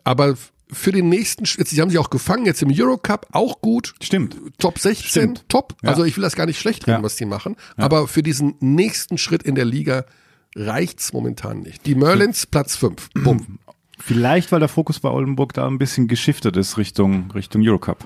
[0.04, 0.36] aber
[0.72, 3.93] für den nächsten, jetzt, sie haben sich auch gefangen, jetzt im Eurocup auch gut.
[4.02, 4.38] Stimmt.
[4.58, 5.46] Top 16, Stimmt.
[5.48, 5.76] top.
[5.84, 5.89] Ja.
[5.89, 7.04] Also ich will das gar nicht schlecht reden, Ja.
[7.04, 7.56] was die machen.
[7.78, 10.06] Aber für diesen nächsten Schritt in der Liga
[10.56, 11.86] reicht's momentan nicht.
[11.86, 13.10] Die Merlins, Platz 5.
[13.13, 13.60] Bumm.
[14.00, 18.06] Vielleicht, weil der Fokus bei Oldenburg da ein bisschen geschiftet ist Richtung, Richtung Eurocup.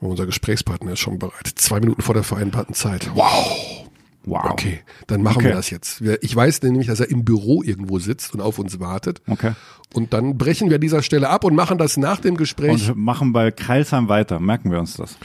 [0.00, 1.48] Unser Gesprächspartner ist schon bereit.
[1.54, 3.10] Zwei Minuten vor der vereinbarten Zeit.
[3.14, 3.86] Wow.
[4.24, 4.50] Wow.
[4.50, 5.48] Okay, dann machen Okay.
[5.48, 6.00] wir das jetzt.
[6.20, 9.20] Ich weiß nämlich, dass er im Büro irgendwo sitzt und auf uns wartet.
[9.28, 9.52] Okay.
[9.94, 12.88] Und dann brechen wir an dieser Stelle ab und machen das nach dem Gespräch.
[12.90, 14.38] Und machen bei Kreilsheim weiter.
[14.38, 15.16] Merken wir uns das.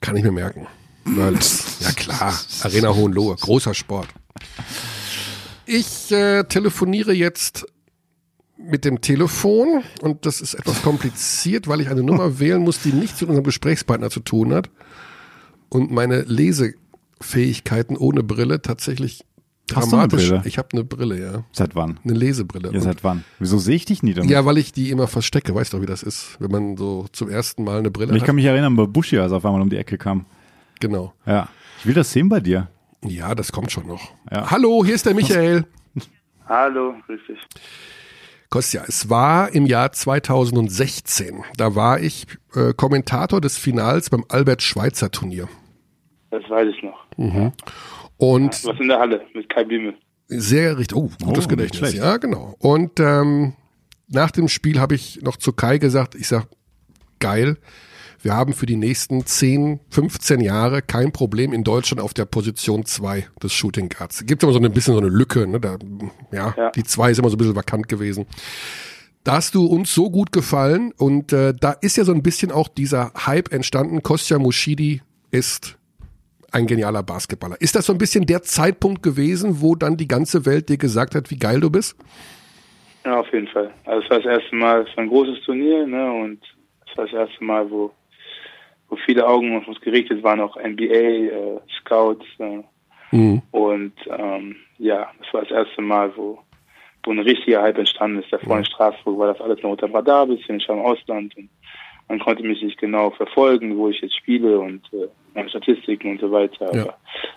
[0.00, 0.66] Kann ich mir merken.
[1.04, 2.34] Ja klar.
[2.62, 3.36] Arena Hohenlohe.
[3.36, 4.08] Großer Sport.
[5.66, 7.66] Ich äh, telefoniere jetzt
[8.58, 12.92] mit dem Telefon und das ist etwas kompliziert, weil ich eine Nummer wählen muss, die
[12.92, 14.70] nichts mit unserem Gesprächspartner zu tun hat
[15.68, 19.24] und meine Lesefähigkeiten ohne Brille tatsächlich
[19.74, 20.28] Hast du eine dramatisch.
[20.28, 20.42] Brille?
[20.44, 21.44] Ich habe eine Brille, ja.
[21.50, 21.98] Seit wann?
[22.04, 22.70] Eine Lesebrille.
[22.72, 23.24] Ja, seit wann?
[23.40, 24.30] Wieso sehe ich dich nie damit?
[24.30, 25.52] ja, weil ich die immer verstecke.
[25.56, 28.26] Weißt du, wie das ist, wenn man so zum ersten Mal eine Brille ich hat?
[28.26, 30.24] kann mich erinnern, bei Bushi, als er auf einmal um die Ecke kam.
[30.78, 31.14] Genau.
[31.26, 31.48] Ja.
[31.80, 32.68] Ich will das sehen bei dir.
[33.04, 34.12] Ja, das kommt schon noch.
[34.30, 34.48] Ja.
[34.52, 35.64] Hallo, hier ist der Michael.
[36.48, 37.38] Hallo, grüß dich.
[38.56, 41.44] Kostja, es war im Jahr 2016.
[41.58, 45.46] Da war ich äh, Kommentator des Finals beim Albert Schweitzer Turnier.
[46.30, 47.04] Das weiß ich noch.
[48.16, 49.94] Und Was in der Halle mit Kai Blümel.
[50.28, 51.90] sehr richtig, oh, gutes Oh, Gedächtnis.
[51.90, 51.96] schlecht.
[51.98, 52.54] Ja, genau.
[52.58, 53.52] Und ähm,
[54.08, 56.46] nach dem Spiel habe ich noch zu Kai gesagt, ich sag,
[57.20, 57.58] geil,
[58.26, 62.84] wir haben für die nächsten 10, 15 Jahre kein Problem in Deutschland auf der Position
[62.84, 64.26] 2 des Shooting Guards.
[64.26, 65.60] Gibt immer so ein bisschen so eine Lücke, ne?
[65.60, 65.78] Da,
[66.32, 66.70] ja, Ja.
[66.72, 68.26] die 2 ist immer so ein bisschen vakant gewesen.
[69.22, 72.50] Da hast du uns so gut gefallen und äh, da ist ja so ein bisschen
[72.50, 74.02] auch dieser Hype entstanden.
[74.02, 75.78] Kostja Mushidi ist
[76.50, 77.60] ein genialer Basketballer.
[77.60, 81.14] Ist das so ein bisschen der Zeitpunkt gewesen, wo dann die ganze Welt dir gesagt
[81.14, 81.94] hat, wie geil du bist?
[83.04, 83.72] Ja, auf jeden Fall.
[83.84, 86.10] Also es war das erste Mal, es war ein großes Turnier, ne?
[86.24, 86.40] Und
[86.90, 87.92] es war das erste Mal, wo,
[88.88, 92.24] wo viele Augen auf uns gerichtet waren, auch NBA, äh, Scouts.
[92.38, 92.62] Äh,
[93.12, 93.42] Mhm.
[93.52, 96.38] und ähm, ja, das war das erste Mal, wo,
[97.04, 98.32] wo ein richtiger Hype entstanden ist.
[98.32, 101.36] Davor in Straßburg war das alles noch unter dem Radar, bisschen ich war im Ausland
[101.36, 101.48] und
[102.08, 106.20] man konnte mich nicht genau verfolgen, wo ich jetzt spiele und äh, meine Statistiken und
[106.20, 106.74] so weiter.
[106.74, 106.82] Ja.
[106.82, 106.96] Aber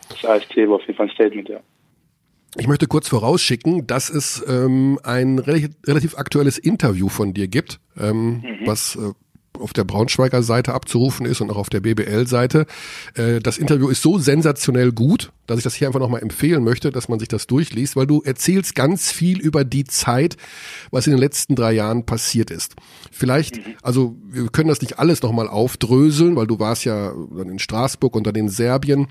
[0.09, 1.59] das AST war auf jeden Fall ein Statement, ja.
[2.57, 7.79] Ich möchte kurz vorausschicken, dass es ähm, ein relativ, relativ aktuelles Interview von dir gibt,
[7.95, 9.13] ähm, was äh,
[9.59, 12.65] auf der Braunschweiger Seite abzurufen ist und auch auf der BBL-Seite.
[13.15, 16.91] Äh, das Interview ist so sensationell gut, dass ich das hier einfach nochmal empfehlen möchte,
[16.91, 20.37] dass man sich das durchliest, weil du erzählst ganz viel über die Zeit,
[20.91, 22.75] was in den letzten drei Jahren passiert ist.
[23.11, 27.59] Vielleicht, also wir können das nicht alles nochmal aufdröseln, weil du warst ja dann in
[27.59, 29.07] Straßburg und dann in Serbien.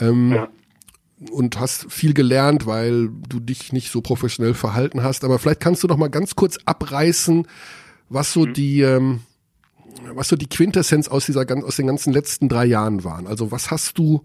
[0.00, 0.48] Ähm, Ja.
[1.32, 5.24] und hast viel gelernt, weil du dich nicht so professionell verhalten hast.
[5.24, 7.44] Aber vielleicht kannst du noch mal ganz kurz abreißen,
[8.08, 9.20] was so die, ähm,
[10.14, 13.26] was so die Quintessenz aus dieser aus den ganzen letzten drei Jahren waren.
[13.26, 14.22] Also was hast du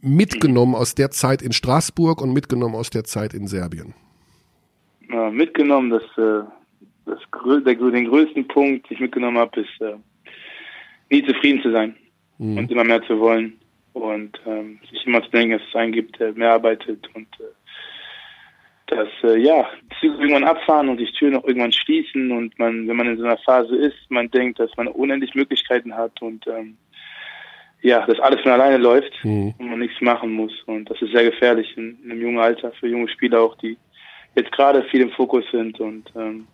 [0.00, 3.94] mitgenommen aus der Zeit in Straßburg und mitgenommen aus der Zeit in Serbien?
[5.12, 6.44] äh, mitgenommen, dass, äh,
[7.06, 9.96] das, grö- der, den größten Punkt, den ich mitgenommen habe, ist äh,
[11.10, 11.96] nie zufrieden zu sein
[12.38, 13.58] und immer mehr zu wollen
[13.92, 17.44] und ähm, sich immer zu denken, dass es einen gibt, der mehr arbeitet und äh,
[18.90, 19.68] dass äh, ja
[20.00, 23.24] Züge irgendwann abfahren und die Türen auch irgendwann schließen und man, wenn man in so
[23.24, 26.76] einer Phase ist, man denkt, dass man unendlich Möglichkeiten hat und ähm,
[27.82, 29.54] ja, dass alles von alleine läuft Mhm.
[29.58, 32.72] und man nichts machen muss und das ist sehr gefährlich in, in einem jungen Alter
[32.72, 33.78] für junge Spieler auch, die
[34.34, 36.46] jetzt gerade viel im Fokus sind und ähm,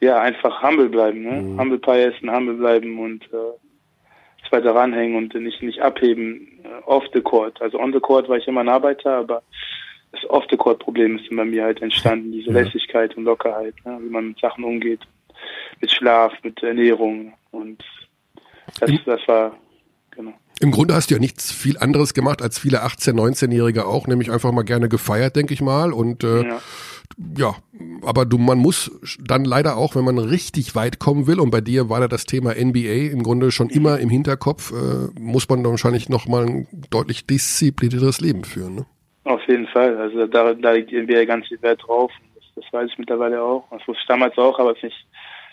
[0.00, 1.58] ja, einfach humble bleiben, ne?
[1.58, 7.04] Humble Pie essen, humble bleiben und äh, weiter ranhängen und nicht nicht abheben äh, off
[7.14, 7.60] the court.
[7.60, 9.42] Also on the court war ich immer ein Arbeiter, aber
[10.16, 13.98] das off the court Problem ist bei mir halt entstanden, diese Lässigkeit und Lockerheit, ne?
[14.02, 15.00] wie man mit Sachen umgeht,
[15.80, 17.82] mit Schlaf, mit Ernährung und
[18.80, 19.56] das, das war
[20.10, 20.32] genau.
[20.58, 24.30] Im Grunde hast du ja nichts viel anderes gemacht als viele 18-, 19-Jährige auch, nämlich
[24.30, 25.92] einfach mal gerne gefeiert, denke ich mal.
[25.92, 26.60] Und äh, Ja.
[27.36, 27.54] ja,
[28.02, 28.90] aber du, man muss
[29.22, 32.24] dann leider auch, wenn man richtig weit kommen will, und bei dir war da das
[32.24, 36.66] Thema NBA im Grunde schon immer im Hinterkopf, äh, muss man dann wahrscheinlich nochmal ein
[36.88, 38.76] deutlich disziplinierteres Leben führen.
[38.76, 38.86] Ne?
[39.26, 39.96] Auf jeden Fall.
[39.96, 42.12] Also da, da liegt NBA ganz viel Wert drauf.
[42.36, 43.64] Das, das weiß ich mittlerweile auch.
[43.72, 45.04] Das wusste ich damals auch, aber es nicht,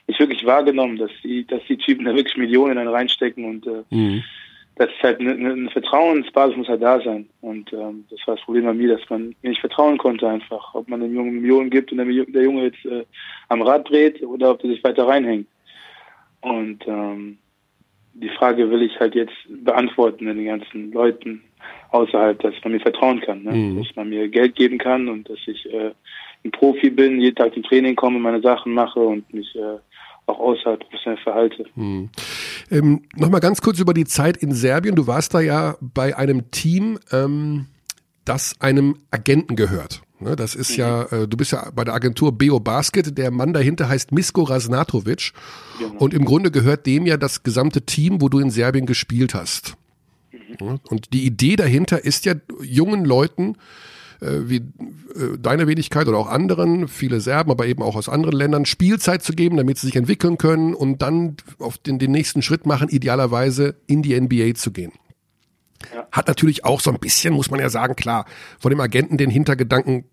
[0.05, 3.83] nicht wirklich wahrgenommen, dass die, dass die Typen da wirklich Millionen dann reinstecken und äh,
[4.75, 7.27] das ist halt eine, eine Vertrauensbasis muss halt da sein.
[7.41, 10.75] Und ähm, das war das Problem bei mir, dass man mir nicht vertrauen konnte einfach,
[10.75, 13.05] ob man dem Jungen Millionen gibt und der, der Junge jetzt äh,
[13.49, 15.47] am Rad dreht oder ob er sich weiter reinhängt.
[16.41, 17.39] Und ähm,
[18.13, 21.43] die Frage will ich halt jetzt beantworten den ganzen Leuten
[21.91, 23.51] außerhalb, dass man mir vertrauen kann, ne?
[23.51, 23.83] Mhm.
[23.83, 25.91] dass man mir Geld geben kann und dass ich äh,
[26.43, 29.77] ein Profi bin, jeden Tag zum Training komme, meine Sachen mache und mich äh,
[30.25, 31.65] auch außerhalb professionell verhalte.
[31.75, 32.09] Hm.
[32.71, 34.95] Ähm, Nochmal ganz kurz über die Zeit in Serbien.
[34.95, 37.67] Du warst da ja bei einem Team, ähm,
[38.25, 40.01] das einem Agenten gehört.
[40.19, 43.17] Ne, das ist ja, äh, du bist ja bei der Agentur Beo Basket.
[43.17, 45.33] Der Mann dahinter heißt Misko Rasnatovic.
[45.79, 45.99] Genau.
[45.99, 49.75] Und im Grunde gehört dem ja das gesamte Team, wo du in Serbien gespielt hast.
[50.61, 53.55] Und die Idee dahinter ist ja, jungen Leuten
[54.23, 58.35] äh, wie äh, deine Wenigkeit oder auch anderen, viele Serben, aber eben auch aus anderen
[58.35, 62.41] Ländern, Spielzeit zu geben, damit sie sich entwickeln können und dann auf den, den nächsten
[62.41, 64.93] Schritt machen, idealerweise in die NBA zu gehen.
[65.93, 66.07] Ja.
[66.11, 68.25] Hat natürlich auch so ein bisschen, muss man ja sagen, klar,
[68.59, 70.05] von dem Agenten den Hintergedanken,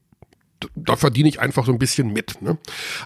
[0.74, 2.42] da verdiene ich einfach so ein bisschen mit.
[2.42, 2.58] Ne?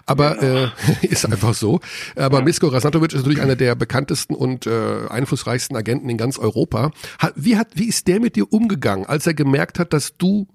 [0.05, 0.65] Aber genau.
[0.65, 0.69] äh,
[1.07, 1.79] ist einfach so.
[2.15, 6.91] Aber Misko Rasnatovic ist natürlich einer der bekanntesten und äh, einflussreichsten Agenten in ganz Europa.
[7.35, 10.47] Wie, hat, wie ist der mit dir umgegangen, als er gemerkt hat, dass du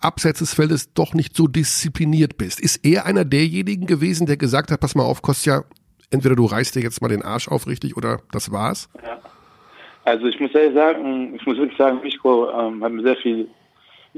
[0.00, 2.60] abseits des Feldes doch nicht so diszipliniert bist?
[2.60, 5.64] Ist er einer derjenigen gewesen, der gesagt hat, pass mal auf, Kostja,
[6.10, 8.88] entweder du reißt dir jetzt mal den Arsch auf richtig oder das war's?
[9.02, 9.18] Ja.
[10.04, 13.48] Also ich muss ehrlich sagen, ich muss wirklich sagen, Mischko ähm, hat mir sehr viel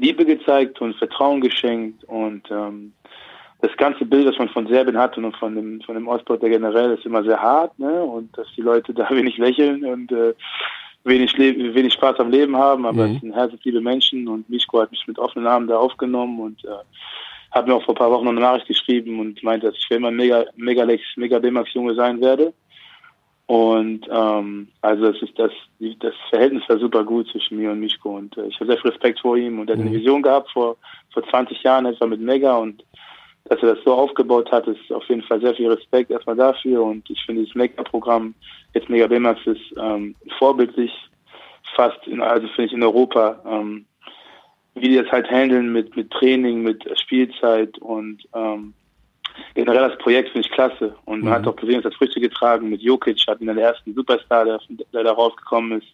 [0.00, 2.92] Liebe gezeigt und Vertrauen geschenkt und ähm,
[3.60, 6.48] das ganze Bild, das man von Serbien hat und von dem von dem Ostblock der
[6.48, 8.02] generell ist immer sehr hart, ne?
[8.02, 10.34] Und dass die Leute da wenig lächeln und äh,
[11.04, 13.14] wenig wenig Spaß am Leben haben, aber mhm.
[13.14, 16.68] es sind herzensliebe Menschen und Mischko hat mich mit offenen Armen da aufgenommen und äh,
[17.50, 19.86] hat mir auch vor ein paar Wochen noch eine Nachricht geschrieben und meinte, dass ich
[19.86, 22.52] für immer mega mega Lex, mega B-Max Junge sein werde.
[23.50, 25.50] Und ähm, also das ist das,
[25.98, 28.92] das Verhältnis war super gut zwischen mir und Mischko und äh, ich habe sehr viel
[28.92, 29.94] Respekt vor ihm und er hat eine mhm.
[29.94, 30.76] Vision gehabt vor
[31.12, 32.84] vor 20 Jahren etwa mit Mega und
[33.46, 36.84] dass er das so aufgebaut hat, ist auf jeden Fall sehr viel Respekt erstmal dafür
[36.84, 38.36] und ich finde das Mega-Programm,
[38.72, 40.92] jetzt Mega BMAX ist ähm, vorbildlich,
[41.74, 43.84] fast in, also finde ich in Europa, ähm,
[44.76, 48.74] wie die das halt handeln mit, mit Training, mit Spielzeit und ähm,
[49.54, 50.94] generell das Projekt finde ich klasse.
[51.04, 51.34] Und man mhm.
[51.36, 52.70] hat auch gesehen, es hat Früchte getragen.
[52.70, 54.60] Mit Jokic hatten wir den ersten Superstar, der,
[54.92, 55.88] der da rausgekommen ist.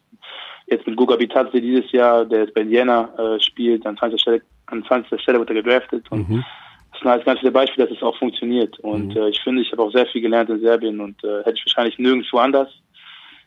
[0.66, 3.86] Jetzt mit Guga Bitadze dieses Jahr, der jetzt bei Jena äh, spielt.
[3.86, 4.20] An 20.
[4.20, 5.20] Stelle, an 20.
[5.20, 6.04] Stelle wird er gedraftet.
[6.10, 6.44] Und mhm.
[6.92, 8.78] das ist ein ganz viele Beispiele, dass es auch funktioniert.
[8.80, 9.20] Und mhm.
[9.20, 11.66] äh, ich finde, ich habe auch sehr viel gelernt in Serbien und äh, hätte ich
[11.66, 12.68] wahrscheinlich nirgendwo anders.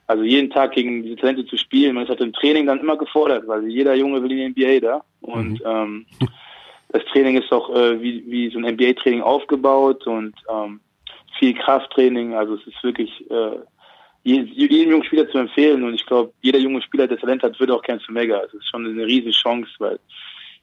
[0.07, 2.97] Also jeden Tag gegen diese Talente zu spielen, man ist halt im Training dann immer
[2.97, 5.03] gefordert, weil jeder Junge will in die NBA da.
[5.21, 5.65] Und mhm.
[5.65, 6.05] ähm,
[6.89, 10.79] das Training ist auch äh, wie, wie so ein NBA-Training aufgebaut und ähm,
[11.37, 12.33] viel Krafttraining.
[12.33, 13.59] Also es ist wirklich äh,
[14.23, 17.75] jedem jungen Spieler zu empfehlen und ich glaube, jeder junge Spieler, der Talent hat, würde
[17.75, 18.41] auch gern zu Mega.
[18.41, 19.99] Es ist schon eine riesige Chance, weil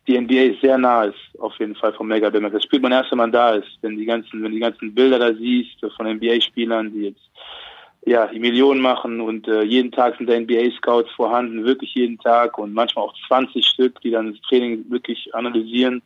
[0.06, 3.18] die NBA sehr nah ist, auf jeden Fall vom Mega Das spürt man erst, wenn
[3.18, 3.78] man da ist.
[3.82, 7.30] Wenn die ganzen, wenn die ganzen Bilder da siehst von NBA-Spielern, die jetzt
[8.06, 12.56] ja, die Millionen machen und äh, jeden Tag sind da NBA-Scouts vorhanden, wirklich jeden Tag
[12.56, 16.02] und manchmal auch 20 Stück, die dann das Training wirklich analysieren.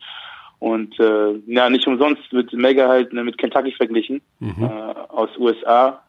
[0.60, 4.62] Und äh, ja, nicht umsonst wird Mega halt ne, mit Kentucky verglichen, mhm.
[4.62, 4.66] äh,
[5.08, 6.02] aus USA.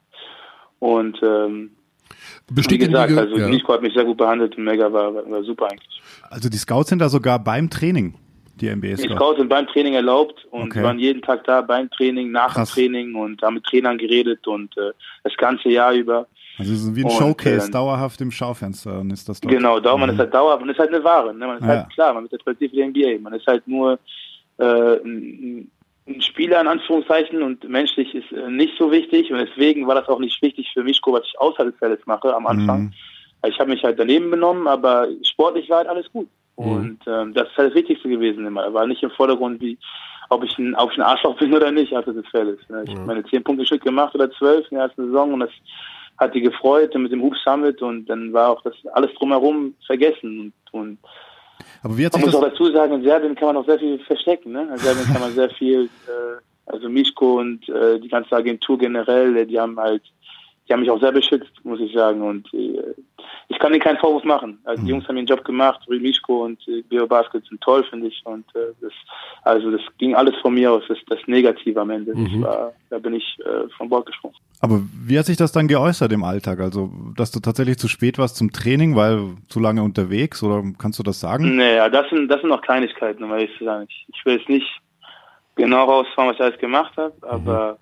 [0.79, 1.71] Und ähm,
[2.49, 3.49] Besteht wie gesagt, also ja.
[3.49, 6.01] Nico hat mich sehr gut behandelt und Mega war, war super eigentlich.
[6.29, 8.13] Also die Scouts sind da sogar beim Training
[8.61, 9.01] die NBA-Scouts?
[9.01, 10.83] Die Scouts sind beim Training erlaubt und okay.
[10.83, 12.73] waren jeden Tag da beim Training, nach Krass.
[12.73, 14.91] dem Training und haben mit Trainern geredet und äh,
[15.23, 16.27] das ganze Jahr über.
[16.57, 19.53] Also es ist wie ein und, Showcase, äh, dauerhaft im Schaufenster und ist das dort.
[19.53, 20.13] Genau, da, man mhm.
[20.13, 21.47] ist halt dauerhaft, man ist halt eine Ware, ne?
[21.47, 21.67] man ist ja.
[21.67, 23.99] halt klar, man ist halt für die NBA, man ist halt nur
[24.57, 24.63] äh,
[25.03, 25.71] ein,
[26.07, 30.07] ein Spieler in Anführungszeichen und menschlich ist äh, nicht so wichtig und deswegen war das
[30.07, 32.81] auch nicht wichtig für mich, was ich außerhalb des Feldes mache am Anfang.
[32.81, 32.93] Mhm.
[33.47, 36.27] Ich habe mich halt daneben benommen, aber sportlich war halt alles gut.
[36.65, 36.75] Mhm.
[36.75, 38.63] Und ähm, das ist halt das Wichtigste gewesen immer.
[38.63, 39.77] Er war nicht im Vordergrund, wie
[40.29, 42.69] ob ich ein, ob ich ein Arschloch bin oder nicht, also das ist.
[42.69, 42.83] Ne?
[42.85, 45.49] Ich habe meine zehn Punkte Stück gemacht oder zwölf in der ersten Saison und das
[46.17, 50.53] hat die gefreut mit dem Hoop Summit und dann war auch das alles drumherum vergessen
[50.71, 50.97] und, und
[51.83, 53.99] aber wie hat man muss auch dazu sagen, in Serbien kann man auch sehr viel
[53.99, 54.51] verstecken.
[54.51, 54.67] Ne?
[54.71, 59.45] In Serbien kann man sehr viel, äh, also Mischko und äh, die ganze Agentur generell,
[59.45, 60.03] die haben halt
[60.67, 62.21] die haben mich auch sehr beschützt, muss ich sagen.
[62.21, 62.93] Und äh,
[63.49, 64.59] ich kann ihnen keinen Vorwurf machen.
[64.63, 64.95] Also die mhm.
[64.95, 68.21] Jungs haben ihren Job gemacht, Mischko und äh, Bio Basket sind toll, finde ich.
[68.23, 68.93] Und äh, das,
[69.43, 72.15] also das ging alles von mir aus, das, das Negative am Ende.
[72.15, 72.43] Mhm.
[72.43, 74.35] War, da bin ich äh, von Bord gesprungen.
[74.61, 76.59] Aber wie hat sich das dann geäußert im Alltag?
[76.59, 80.99] Also, dass du tatsächlich zu spät warst zum Training, weil zu lange unterwegs oder kannst
[80.99, 81.55] du das sagen?
[81.55, 83.87] Naja, das sind, das sind noch Kleinigkeiten, um ehrlich zu sagen.
[83.89, 84.67] Ich, ich will jetzt nicht
[85.55, 87.77] genau rausfahren, was ich alles gemacht habe, mhm.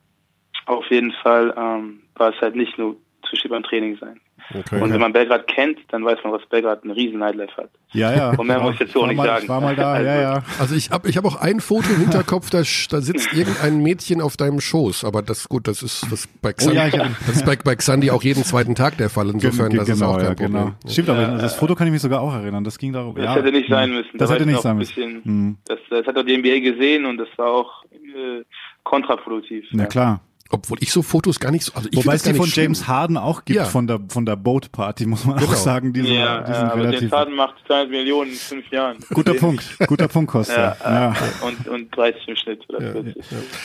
[0.69, 4.19] Auf jeden Fall ähm, war es halt nicht nur zu beim Training sein.
[4.51, 7.69] Okay, und wenn man Belgrad kennt, dann weiß man, was Belgrad ein riesen Nightlife hat.
[7.91, 8.29] Ja, ja.
[8.31, 9.43] Und mehr muss ich jetzt auch nicht mal, sagen.
[9.43, 10.43] Ich war mal da, also, ja, ja.
[10.57, 14.21] Also ich habe ich hab auch ein Foto im Hinterkopf, da, da sitzt irgendein Mädchen
[14.21, 15.03] auf deinem Schoß.
[15.03, 18.09] Aber das gut, das ist das bei Xandi, oh, ja, das ist bei, bei Xandi
[18.09, 19.29] auch jeden zweiten Tag der Fall.
[19.29, 20.51] Insofern, das genau, ist auch kein ja, Problem.
[20.51, 20.71] Genau.
[20.87, 22.63] Stimmt, aber das Foto kann ich mich sogar auch erinnern.
[22.63, 23.13] Das ging darum.
[23.15, 24.17] Das ja, hätte nicht sein müssen.
[24.17, 24.95] Das da hätte nicht sein müssen.
[24.95, 25.57] Bisschen, hm.
[25.65, 28.43] das, das hat auch die NBA gesehen und das war auch äh,
[28.83, 29.65] kontraproduktiv.
[29.73, 30.21] Na klar.
[30.51, 31.73] Obwohl ich so Fotos gar nicht so.
[31.75, 32.65] Also ich Wobei es die von schlimm.
[32.65, 33.65] James Harden auch gibt, ja.
[33.65, 35.51] von der von der Boat Party, muss man genau.
[35.51, 35.93] auch sagen.
[35.93, 37.01] Die, ja, die sind ja, relativ.
[37.01, 38.97] James Harden macht 200 Millionen in fünf Jahren.
[39.13, 40.75] Guter Punkt, guter Punkt, Costa.
[40.83, 41.15] Ja, ja.
[41.45, 42.67] Und, und 30 im Schnitt.
[42.67, 42.93] Oder ja,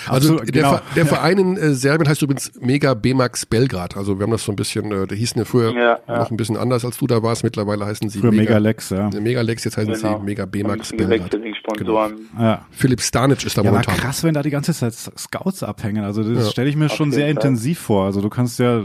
[0.08, 0.80] Also, also der, genau.
[0.94, 3.96] der Verein in äh, Serbien heißt übrigens Mega B-Max Belgrad.
[3.96, 5.72] Also wir haben das so ein bisschen, äh, der hießen ja früher
[6.06, 7.44] noch ein bisschen anders, als du da warst.
[7.44, 9.08] Mittlerweile heißen sie früher Mega, Lex, ja.
[9.08, 10.18] Mega Lex, jetzt heißen genau.
[10.18, 11.30] sie Mega B-Max Belgrad.
[11.78, 12.10] Genau.
[12.38, 12.66] Ja.
[12.70, 13.96] Philipp Stanic ist da ja, momentan.
[13.96, 16.04] krass, wenn da die ganze Zeit Scouts abhängen.
[16.04, 18.04] Also das stelle ich mir schon sehr intensiv intensiv vor.
[18.04, 18.82] Also du kannst ja,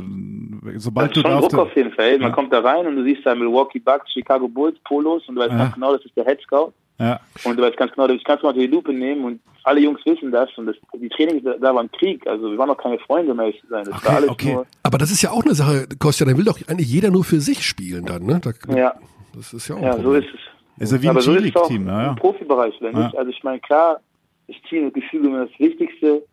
[0.76, 2.14] sobald du schon Druck auf jeden Fall.
[2.20, 2.36] Man ja.
[2.36, 5.52] kommt da rein und du siehst da Milwaukee Bucks, Chicago Bulls, Polos und du weißt
[5.52, 5.72] ja.
[5.74, 6.74] genau, das ist der Head Scout.
[7.00, 7.20] Ja.
[7.46, 10.02] Und du weißt ganz genau, ich kann es mal die Lupe nehmen und alle Jungs
[10.06, 12.78] wissen das und das, die Trainings, da, da war ein Krieg, also wir waren noch
[12.78, 13.86] keine Freunde, zu sein.
[13.86, 14.54] Das Okay, war alles okay.
[14.54, 17.24] nur, Aber das ist ja auch eine Sache, Kostja, dann will doch eigentlich jeder nur
[17.24, 18.42] für sich spielen dann, ne?
[18.42, 18.94] Da, ja,
[19.34, 20.82] Das ist ja auch ein ja, so ist es.
[20.84, 22.10] Ist ja wie ein Aber so ist es auch G-League-Team, ja, ja.
[22.10, 23.00] im Profibereich, oder Ja.
[23.06, 23.18] nicht?
[23.18, 24.00] Also ich meine, klar,
[24.48, 26.24] das Team, das Gefühl immer das Wichtigste,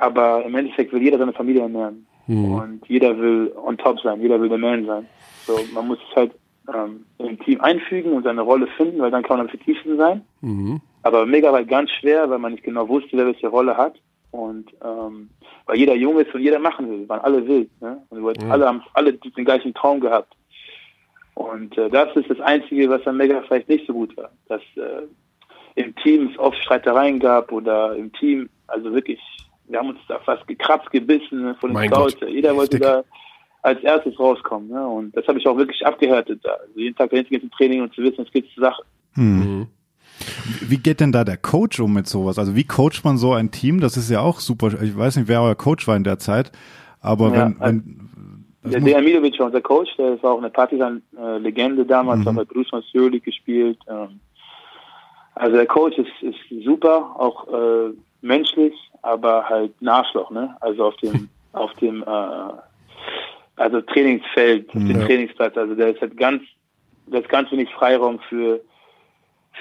[0.00, 2.06] aber im Endeffekt will jeder seine Familie ernähren.
[2.26, 2.54] Mhm.
[2.54, 5.06] Und jeder will on top sein, jeder will der Man sein.
[5.46, 6.32] So, man muss es halt
[6.72, 10.22] ähm, im Team einfügen und seine Rolle finden, weil dann kann man am effektivsten sein.
[10.40, 10.80] Mhm.
[11.02, 13.94] Aber mega weit ganz schwer, weil man nicht genau wusste, wer welche Rolle hat.
[14.30, 15.30] Und ähm,
[15.66, 17.68] weil jeder jung ist und jeder machen will, waren alle wild.
[17.80, 18.00] Ne?
[18.10, 20.34] Und wollten- alle haben alle den gleichen Traum gehabt.
[21.34, 24.30] Und äh, das ist das Einzige, was an Mega vielleicht nicht so gut war.
[24.48, 25.02] Dass äh,
[25.74, 29.20] im Team es oft Streitereien gab oder im Team, also wirklich,
[29.70, 31.90] wir haben uns da fast gekratzt, gebissen von den.
[31.90, 32.16] Gott.
[32.28, 32.80] Jeder wollte Heftig.
[32.80, 33.04] da
[33.62, 34.68] als erstes rauskommen.
[34.68, 34.86] Ne?
[34.86, 36.40] Und das habe ich auch wirklich abgehärtet.
[36.46, 38.82] Also jeden Tag dahin zu gehen zum Training und zu wissen, es geht zur Sache.
[39.14, 39.66] Mhm.
[40.68, 42.38] Wie geht denn da der Coach um mit sowas?
[42.38, 43.80] Also wie coacht man so ein Team?
[43.80, 44.68] Das ist ja auch super.
[44.82, 46.52] Ich weiß nicht, wer euer Coach war in der Zeit,
[47.00, 48.10] aber Ja, wenn, wenn
[48.62, 52.26] das Der Dejan Milovic war unser Coach, der war auch eine Partisan-Legende damals, Mhm.
[52.26, 53.78] hat bei Bruce Euroleague gespielt.
[53.88, 54.20] Ähm,
[55.34, 60.56] also der Coach ist, ist super, auch äh, menschlich, aber halt ein Arschloch, ne?
[60.60, 62.52] Also auf dem, auf dem, äh,
[63.56, 65.06] also Trainingsfeld, dem Ja.
[65.06, 65.56] Trainingsplatz.
[65.56, 66.42] Also der ist halt ganz,
[67.06, 68.60] da ist ganz wenig Freiraum für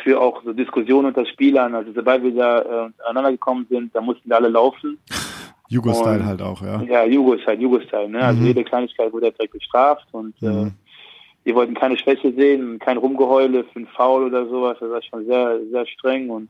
[0.04, 1.74] für auch so Diskussionen unter Spielern.
[1.76, 5.00] Also sobald wir da äh, aneinander gekommen sind, da mussten wir alle laufen.
[5.70, 6.82] Jugo-Style halt auch, ja.
[6.84, 8.08] Ja, Jugo-Style, Jugo-Style.
[8.10, 8.24] Ne?
[8.24, 8.48] Also Mhm.
[8.48, 10.72] jede Kleinigkeit wurde direkt bestraft und äh, Mhm.
[11.44, 14.78] wir wollten keine Schwäche sehen, kein Rumgeheule für einen Foul oder sowas.
[14.80, 16.50] Das war schon sehr, sehr streng und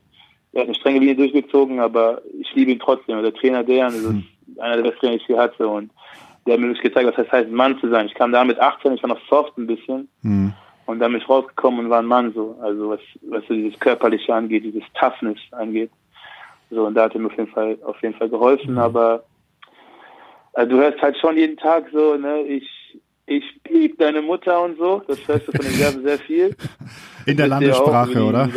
[0.52, 3.16] er hat eine strenge Linie durchgezogen, aber ich liebe ihn trotzdem.
[3.16, 4.24] Also der Trainer Dejan das Mhm.
[4.48, 5.90] ist einer der besten Trainer, die ich je hatte und
[6.46, 8.06] der hat mir wirklich gezeigt, was das heißt, ein Mann zu sein.
[8.06, 10.52] Ich kam da mit 18, ich war noch soft ein bisschen Mhm.
[10.86, 12.56] und dann bin ich rausgekommen und war ein Mann so.
[12.62, 15.90] Also was, was so dieses Körperliche angeht, dieses Toughness angeht.
[16.70, 19.24] So, und da hat er mir auf jeden Fall, auf jeden Fall geholfen, aber
[20.52, 22.68] also du hörst halt schon jeden Tag so, ne, ich,
[23.26, 25.02] ich lieb deine Mutter und so.
[25.06, 26.56] Das hörst du von den Serben sehr viel.
[27.26, 28.48] In der auch, Landessprache, die, oder?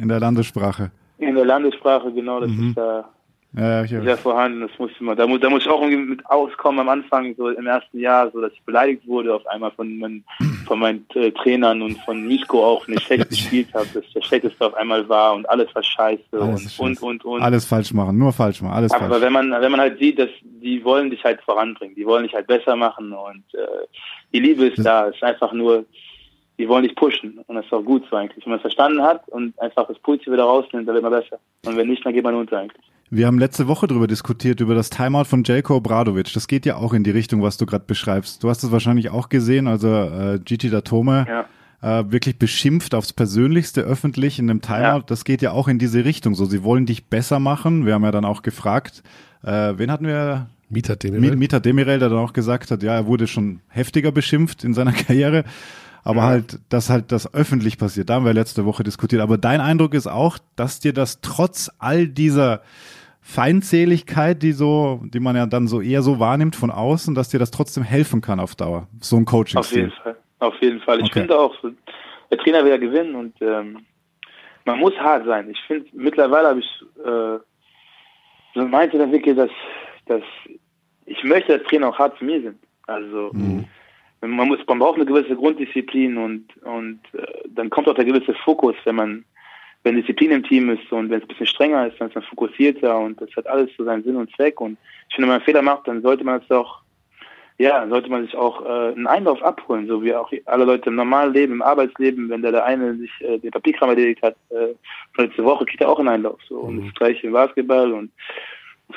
[0.00, 0.90] In der Landessprache.
[1.28, 2.68] In der Landessprache, genau, das Mhm.
[2.68, 3.08] ist da
[3.56, 4.62] Ja, ja, sehr vorhanden.
[4.62, 7.50] Das musste man, da muss, da muss ich auch irgendwie mit auskommen am Anfang, so
[7.50, 10.24] im ersten Jahr, so dass ich beleidigt wurde auf einmal von meinen,
[10.66, 14.66] von meinen äh, Trainern und von Nico auch, ich schlecht gespielt habe, dass der Schlechteste
[14.66, 16.82] auf einmal war und alles war scheiße Alles und, scheiße.
[16.82, 17.42] und, und, und.
[17.42, 19.22] Alles falsch machen, nur falsch machen, alles Aber falsch.
[19.22, 22.34] wenn man, wenn man halt sieht, dass die wollen dich halt voranbringen, die wollen dich
[22.34, 23.86] halt besser machen und äh,
[24.32, 25.84] die Liebe ist da, es ist einfach nur,
[26.58, 28.44] die wollen dich pushen und das ist auch gut so eigentlich.
[28.44, 31.38] Wenn man es verstanden hat und einfach das Positive da rausnimmt, dann wird man besser.
[31.66, 32.82] Und wenn nicht, dann geht man unter eigentlich.
[33.10, 36.32] Wir haben letzte Woche darüber diskutiert, über das Timeout von Jelko Obradovic.
[36.32, 38.42] Das geht ja auch in die Richtung, was du gerade beschreibst.
[38.42, 42.00] Du hast es wahrscheinlich auch gesehen, also äh, Gigi Datome Ja.
[42.00, 44.80] äh, wirklich beschimpft aufs Persönlichste öffentlich in einem Timeout.
[44.80, 45.00] Ja.
[45.06, 46.34] Das geht ja auch in diese Richtung.
[46.34, 47.84] So, sie wollen dich besser machen.
[47.86, 49.02] Wir haben ja dann auch gefragt,
[49.44, 50.46] äh, wen hatten wir?
[50.70, 51.36] Mieter Mi- Demirel.
[51.36, 54.92] Mieter Demirel, der dann auch gesagt hat, ja, er wurde schon heftiger beschimpft in seiner
[54.92, 55.44] Karriere.
[56.04, 56.26] Aber Ja.
[56.26, 59.22] halt, dass halt das öffentlich passiert, da haben wir letzte Woche diskutiert.
[59.22, 62.60] Aber dein Eindruck ist auch, dass dir das trotz all dieser
[63.22, 67.38] Feindseligkeit, die so, die man ja dann so eher so wahrnimmt von außen, dass dir
[67.38, 68.86] das trotzdem helfen kann auf Dauer.
[69.00, 69.90] So ein Auf jeden.
[69.92, 70.16] Fall.
[70.40, 70.98] Auf jeden Fall.
[70.98, 71.20] Ich Okay.
[71.20, 71.70] finde auch, so,
[72.30, 73.78] der Trainer will ja gewinnen und ähm,
[74.66, 75.48] man muss hart sein.
[75.50, 77.38] Ich finde, mittlerweile habe ich äh,
[78.54, 79.50] so ein Mindset entwickelt, dass,
[80.06, 80.22] dass
[81.06, 82.58] ich möchte, dass Trainer auch hart zu mir sind.
[82.86, 83.32] Also
[84.30, 88.34] man muss, man braucht eine gewisse Grunddisziplin und und äh, dann kommt auch der gewisse
[88.34, 89.24] Fokus, wenn man
[89.82, 92.24] wenn Disziplin im Team ist und wenn es ein bisschen strenger ist, dann ist man
[92.24, 94.58] fokussierter und das hat alles so seinen Sinn und Zweck.
[94.60, 96.84] Und ich finde, wenn man einen Fehler macht, dann sollte man es doch
[97.58, 100.96] ja, sollte man sich auch äh, einen Einlauf abholen, so wie auch alle Leute im
[100.96, 104.74] normalen Leben, im Arbeitsleben, wenn der, der eine sich äh, den Papierkram erledigt hat, äh,
[105.14, 106.40] von letzte Woche kriegt er auch einen Einlauf.
[106.48, 106.56] So.
[106.56, 108.10] Und das gleiche im Basketball und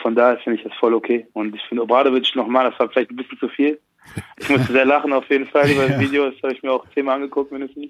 [0.01, 1.27] von daher finde ich das voll okay.
[1.33, 3.79] Und ich finde Obradovic nochmal, das war vielleicht ein bisschen zu viel.
[4.39, 6.85] Ich musste sehr lachen auf jeden Fall über das Video, das habe ich mir auch
[6.93, 7.87] zehnmal angeguckt mindestens.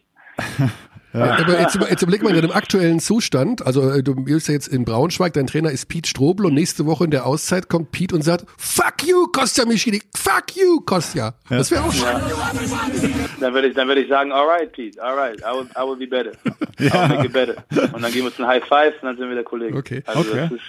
[1.13, 4.67] Aber jetzt, jetzt überleg mal in deinem aktuellen Zustand, also äh, du bist ja jetzt
[4.67, 8.13] in Braunschweig, dein Trainer ist Pete Strobel und nächste Woche in der Auszeit kommt Pete
[8.13, 11.34] und sagt, fuck you, Kostja Michini, fuck you, Kostja.
[11.49, 12.06] Das wäre auch schön.
[13.39, 16.08] Dann würde ich, dann würde ich sagen, alright, Pete, alright, I will, I will be
[16.08, 16.31] better.
[16.79, 17.56] I'll make it better.
[17.94, 19.77] Und dann geben wir uns ein High Five und dann sind wir der Kollege.
[19.77, 20.04] Okay.
[20.06, 20.42] Also Okay.
[20.50, 20.62] das ist,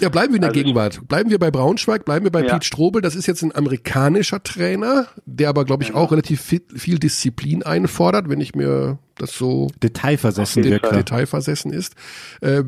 [0.00, 1.06] Ja, bleiben wir in der Also Gegenwart.
[1.06, 2.54] Bleiben wir bei Braunschweig, bleiben wir bei Ja.
[2.54, 3.00] Pete Strobel.
[3.00, 8.28] Das ist jetzt ein amerikanischer Trainer, der aber, glaube ich, auch relativ viel, Disziplin einfordert,
[8.28, 10.80] wenn ich mir das so Detailversessen er.
[10.80, 11.94] detailversessen ist.
[12.40, 12.64] Äh,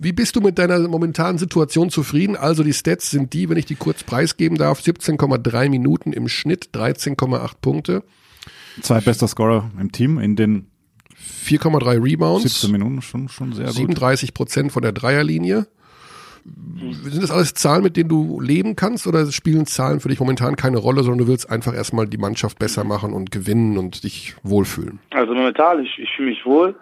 [0.00, 2.36] wie bist du mit deiner momentanen Situation zufrieden?
[2.36, 6.70] Also die Stats sind die, wenn ich die kurz preisgeben darf, 17,3 Minuten im Schnitt,
[6.72, 8.02] 13,8 Punkte.
[8.80, 10.66] Zweitbester Scorer im Team in den
[11.44, 12.42] 4,3 Rebounds.
[12.44, 13.74] 17 Minuten schon, schon sehr gut.
[13.76, 15.66] 37 Prozent von der Dreierlinie.
[16.44, 20.56] Sind das alles Zahlen, mit denen du leben kannst oder spielen Zahlen für dich momentan
[20.56, 24.34] keine Rolle, sondern du willst einfach erstmal die Mannschaft besser machen und gewinnen und dich
[24.42, 24.98] wohlfühlen?
[25.10, 26.74] Also momentan, ich, ich fühle mich wohl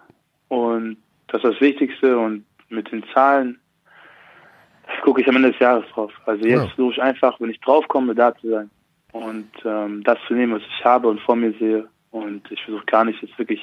[0.48, 0.96] und
[1.28, 3.58] das ist das Wichtigste und mit den Zahlen
[5.02, 6.12] gucke ich am Ende des Jahres drauf.
[6.26, 6.66] Also jetzt ja.
[6.68, 8.70] versuche ich einfach, wenn ich draufkomme, da zu sein
[9.12, 11.88] und ähm, das zu nehmen, was ich habe und vor mir sehe.
[12.10, 13.60] Und ich versuche gar nicht jetzt wirklich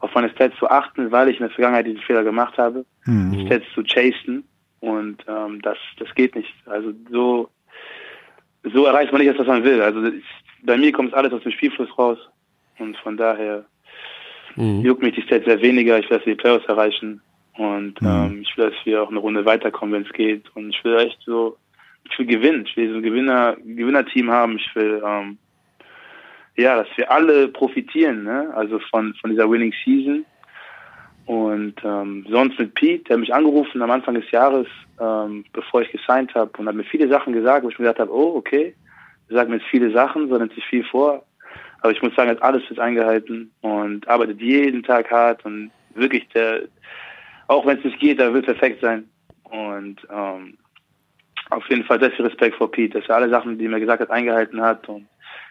[0.00, 3.46] auf meine Stats zu achten, weil ich in der Vergangenheit diesen Fehler gemacht habe, mhm.
[3.46, 4.44] Stats zu chasen.
[4.80, 6.52] Und ähm, das, das geht nicht.
[6.66, 7.48] Also so,
[8.62, 9.80] so erreicht man nicht das, was man will.
[9.80, 10.24] Also ich,
[10.62, 12.18] bei mir kommt alles aus dem Spielfluss raus.
[12.78, 13.64] Und von daher
[14.54, 14.82] mhm.
[14.82, 15.98] juckt mich die Stats sehr weniger.
[15.98, 17.20] Ich will, dass wir die Playoffs erreichen.
[17.56, 18.08] Und mhm.
[18.08, 20.44] ähm, ich will, dass wir auch eine Runde weiterkommen, wenn es geht.
[20.54, 21.56] Und ich will echt so,
[22.10, 22.66] ich will gewinnen.
[22.66, 24.56] Ich will so ein Gewinner, Gewinnerteam haben.
[24.56, 25.38] Ich will, ähm,
[26.56, 28.52] ja, dass wir alle profitieren, ne?
[28.54, 30.24] Also von, von dieser Winning Season.
[31.26, 34.68] Und ähm, sonst mit Pete, der hat mich angerufen am Anfang des Jahres,
[35.00, 38.00] ähm, bevor ich gesigned habe und hat mir viele Sachen gesagt, wo ich mir gedacht
[38.00, 38.74] habe, oh, okay,
[39.28, 41.24] er sagt mir jetzt viele Sachen, so nimmt sich viel vor.
[41.80, 45.72] Aber ich muss sagen, er hat alles wird eingehalten und arbeitet jeden Tag hart und
[45.94, 46.62] wirklich der,
[47.48, 49.08] auch wenn es nicht geht, er will perfekt sein.
[49.44, 50.56] Und ähm,
[51.50, 53.80] auf jeden Fall sehr viel Respekt vor Pete, dass er alle Sachen, die er mir
[53.80, 55.06] gesagt hat, eingehalten hat und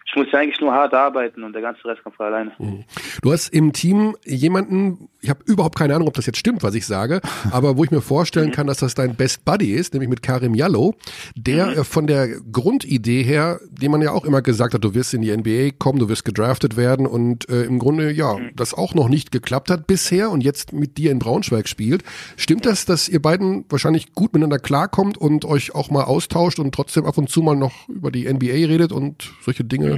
[0.08, 2.52] ich muss ja eigentlich nur hart arbeiten und der ganze Rest kommt von alleine.
[2.58, 2.84] Mhm.
[3.22, 6.76] Du hast im Team jemanden, ich habe überhaupt keine Ahnung, ob das jetzt stimmt, was
[6.76, 8.52] ich sage, aber wo ich mir vorstellen mhm.
[8.52, 10.94] kann, dass das dein Best Buddy ist, nämlich mit Karim Jallo,
[11.34, 11.72] der mhm.
[11.72, 15.22] Äh, von der Grundidee her, die man ja auch immer gesagt hat, du wirst in
[15.22, 18.50] die NBA kommen, du wirst gedraftet werden und äh, im Grunde ja, mhm.
[18.54, 22.04] das auch noch nicht geklappt hat bisher und jetzt mit dir in Braunschweig spielt.
[22.36, 26.72] Stimmt das, dass ihr beiden wahrscheinlich gut miteinander klarkommt und euch auch mal austauscht und
[26.72, 29.95] trotzdem ab und zu mal noch über die NBA redet und solche Dinge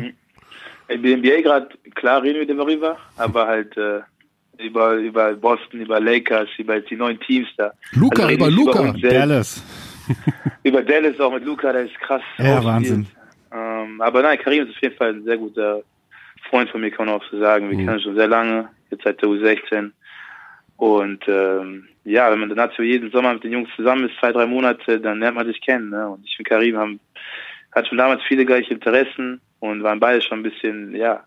[0.89, 4.01] in der NBA gerade, klar reden wir darüber, aber halt äh,
[4.59, 7.73] über, über Boston, über Lakers, über die neuen Teams da.
[7.93, 8.89] Luca, also über Luca.
[8.91, 9.63] Über Dallas.
[10.63, 12.23] über Dallas auch mit Luca, der ist krass.
[12.39, 13.07] Ja, Wahnsinn.
[13.53, 15.83] Ähm, aber nein, Karim ist auf jeden Fall ein sehr guter
[16.49, 17.71] Freund von mir, kann man auch so sagen.
[17.71, 17.87] Wir mhm.
[17.87, 19.91] kennen schon sehr lange, jetzt seit der U16.
[20.77, 24.33] Und ähm, ja, wenn man dann so jeden Sommer mit den Jungs zusammen ist, zwei,
[24.33, 25.91] drei Monate, dann lernt man sich kennen.
[25.91, 26.09] Ne?
[26.09, 27.01] Und ich und Karim haben
[27.73, 31.25] hat schon damals viele gleiche Interessen und waren beide schon ein bisschen, ja,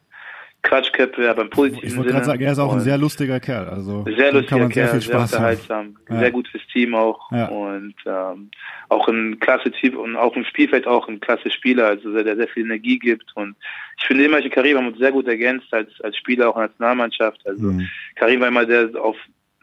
[0.63, 3.67] Quatschköpfe, aber im positiven Ich wollte gerade sagen, er ist auch ein sehr lustiger Kerl.
[3.67, 6.19] Also sehr lustiger Kerl, sehr, sehr unterhaltsam, ja.
[6.19, 7.47] sehr gut fürs Team auch ja.
[7.47, 8.51] und ähm,
[8.89, 12.35] auch ein klasse Typ und auch im Spielfeld auch ein klasse Spieler, also der, der
[12.35, 13.55] sehr viel Energie gibt und
[13.97, 16.67] ich finde immer, Karim haben uns sehr gut ergänzt als als Spieler auch in der
[16.69, 17.39] Nationalmannschaft.
[17.45, 17.87] Also mhm.
[18.15, 19.17] Karim war immer der auf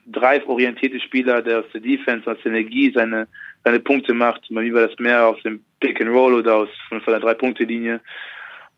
[0.06, 3.28] drive-orientierte Spieler, der aus der Defense, aus der Energie seine
[3.62, 4.46] seine Punkte macht.
[4.50, 8.00] Bei mir war das mehr aus dem Pick and Roll oder aus von der Drei-Punkte-Linie.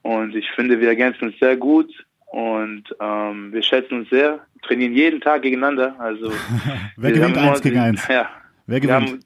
[0.02, 1.92] Und ich finde, wir ergänzen uns sehr gut
[2.26, 5.94] und ähm, wir schätzen uns sehr, trainieren jeden Tag gegeneinander.
[5.98, 6.32] Also
[6.96, 8.06] Wer gewinnt eins gegen eins?
[8.08, 8.28] Ja.
[8.66, 9.10] Wer gewinnt?
[9.10, 9.20] Haben,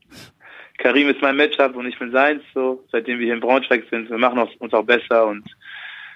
[0.79, 4.11] Karim ist mein Matchup und ich bin seins, so, seitdem wir hier in Braunschweig sind.
[4.11, 5.45] Wir machen uns auch besser und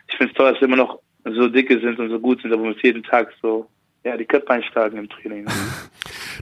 [0.09, 2.53] ich finde es toll, dass wir immer noch so dicke sind und so gut sind,
[2.53, 3.69] aber wir uns jeden Tag so
[4.05, 5.47] ja, die Köpfe einschlagen im Training.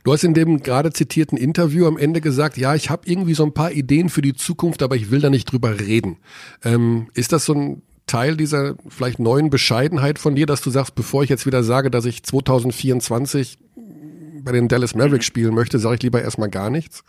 [0.04, 3.44] Du hast in dem gerade zitierten Interview am Ende gesagt, ja, ich habe irgendwie so
[3.44, 6.18] ein paar Ideen für die Zukunft, aber ich will da nicht drüber reden.
[6.64, 10.94] Ähm, ist das so ein Teil dieser vielleicht neuen Bescheidenheit von dir, dass du sagst,
[10.94, 13.58] bevor ich jetzt wieder sage, dass ich 2024
[14.44, 15.32] bei den Dallas Mavericks mhm.
[15.32, 17.04] spielen möchte, sage ich lieber erstmal gar nichts?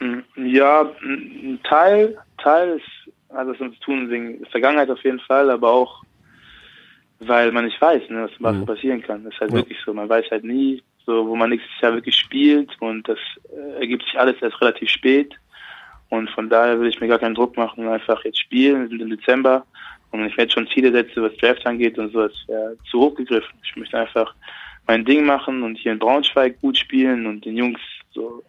[0.00, 0.22] Mhm.
[0.36, 5.70] Ja, ein Teil, Teil ist, also das zu tun wegen Vergangenheit auf jeden Fall, aber
[5.70, 6.02] auch
[7.18, 8.66] weil man nicht weiß, ne, was mhm.
[8.66, 9.24] passieren kann.
[9.24, 9.56] Das ist halt ja.
[9.58, 9.94] wirklich so.
[9.94, 13.18] Man weiß halt nie, so wo man nächstes Jahr wirklich spielt und das
[13.50, 15.34] äh, ergibt sich alles erst relativ spät.
[16.08, 19.02] Und von daher will ich mir gar keinen Druck machen, einfach jetzt spielen, wir sind
[19.02, 19.66] im Dezember
[20.20, 23.14] und ich mir schon Ziele setze, was Draft angeht und so, das wäre zu hoch
[23.14, 23.58] gegriffen.
[23.64, 24.34] Ich möchte einfach
[24.86, 27.80] mein Ding machen und hier in Braunschweig gut spielen und den Jungs
[28.12, 28.42] so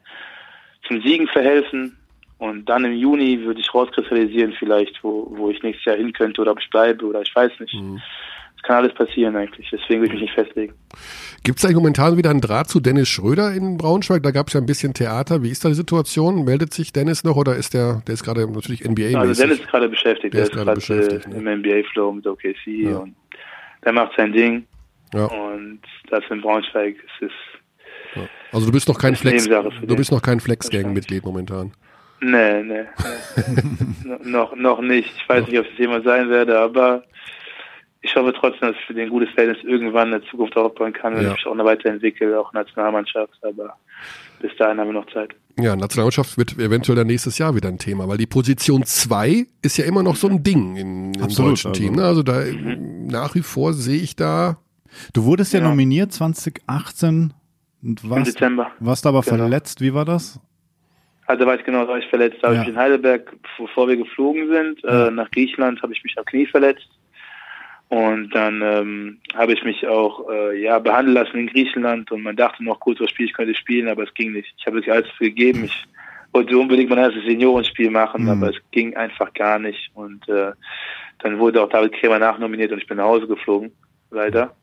[0.87, 1.97] zum Siegen verhelfen.
[2.39, 6.41] Und dann im Juni würde ich rauskristallisieren vielleicht, wo, wo ich nächstes Jahr hin könnte
[6.41, 7.73] oder ob ich bleibe oder ich weiß nicht.
[7.73, 7.99] Mhm
[8.67, 9.69] kann alles passieren eigentlich.
[9.71, 10.73] Deswegen will ich mich nicht festlegen.
[11.43, 14.21] Gibt es eigentlich momentan wieder einen Draht zu Dennis Schröder in Braunschweig?
[14.21, 15.41] Da gab es ja ein bisschen Theater.
[15.41, 16.43] Wie ist da die Situation?
[16.43, 19.17] Meldet sich Dennis noch oder ist der, der ist gerade natürlich NBA-mäßig?
[19.17, 20.33] Also Dennis ist gerade beschäftigt.
[20.33, 21.53] Der, der ist gerade beschäftigt, äh, ne?
[21.53, 22.97] im NBA-Flow mit OKC ja.
[22.97, 23.15] und
[23.85, 24.65] der macht sein Ding.
[25.13, 25.25] Ja.
[25.25, 27.31] Und das in Braunschweig ist es.
[28.15, 28.27] Ja.
[28.51, 31.71] Also du bist noch kein Flex, du bist noch kein Flex-Gang-Mitglied momentan.
[32.19, 32.83] Nee, nee.
[32.83, 34.17] nee.
[34.29, 35.13] noch, noch nicht.
[35.15, 37.03] Ich weiß nicht, ob ich das jemals sein werde, aber
[38.07, 41.15] ich hoffe trotzdem, dass ich für den gutes Verhältnis irgendwann in der Zukunft aufbauen kann,
[41.15, 41.29] wenn ja.
[41.29, 43.75] ich mich auch noch weiterentwickle, auch Nationalmannschaft, aber
[44.39, 45.31] bis dahin haben wir noch Zeit.
[45.59, 49.77] Ja, Nationalmannschaft wird eventuell dann nächstes Jahr wieder ein Thema, weil die Position 2 ist
[49.77, 51.81] ja immer noch so ein Ding in, im Absolut, deutschen also.
[51.81, 51.95] Team.
[51.95, 52.03] Ne?
[52.03, 53.07] Also da mhm.
[53.07, 54.57] nach wie vor sehe ich da
[55.13, 55.69] Du wurdest ja, Ja.
[55.69, 57.33] nominiert 2018
[57.83, 58.71] und warst, Dezember.
[58.79, 59.37] warst aber Genau.
[59.37, 59.81] verletzt.
[59.81, 60.39] Wie war das?
[61.25, 62.37] Also war ich genau, war ich verletzt.
[62.41, 62.59] Da Ja.
[62.59, 65.07] habe ich in Heidelberg, bevor wir geflogen sind, Ja.
[65.07, 66.87] äh, nach Griechenland, habe ich mich am Knie verletzt.
[67.89, 72.35] Und dann ähm, habe ich mich auch äh, ja behandeln lassen in Griechenland und man
[72.35, 74.53] dachte noch kurz, was Spiel ich könnte spielen, aber es ging nicht.
[74.57, 75.63] Ich habe wirklich alles gegeben.
[75.63, 75.85] Ich
[76.33, 78.29] wollte unbedingt mein erstes Seniorenspiel machen, Mhm.
[78.29, 79.89] aber es ging einfach gar nicht.
[79.93, 80.51] Und äh,
[81.19, 83.71] dann wurde auch David Krämer nachnominiert und ich bin nach Hause geflogen,
[84.11, 84.53] leider.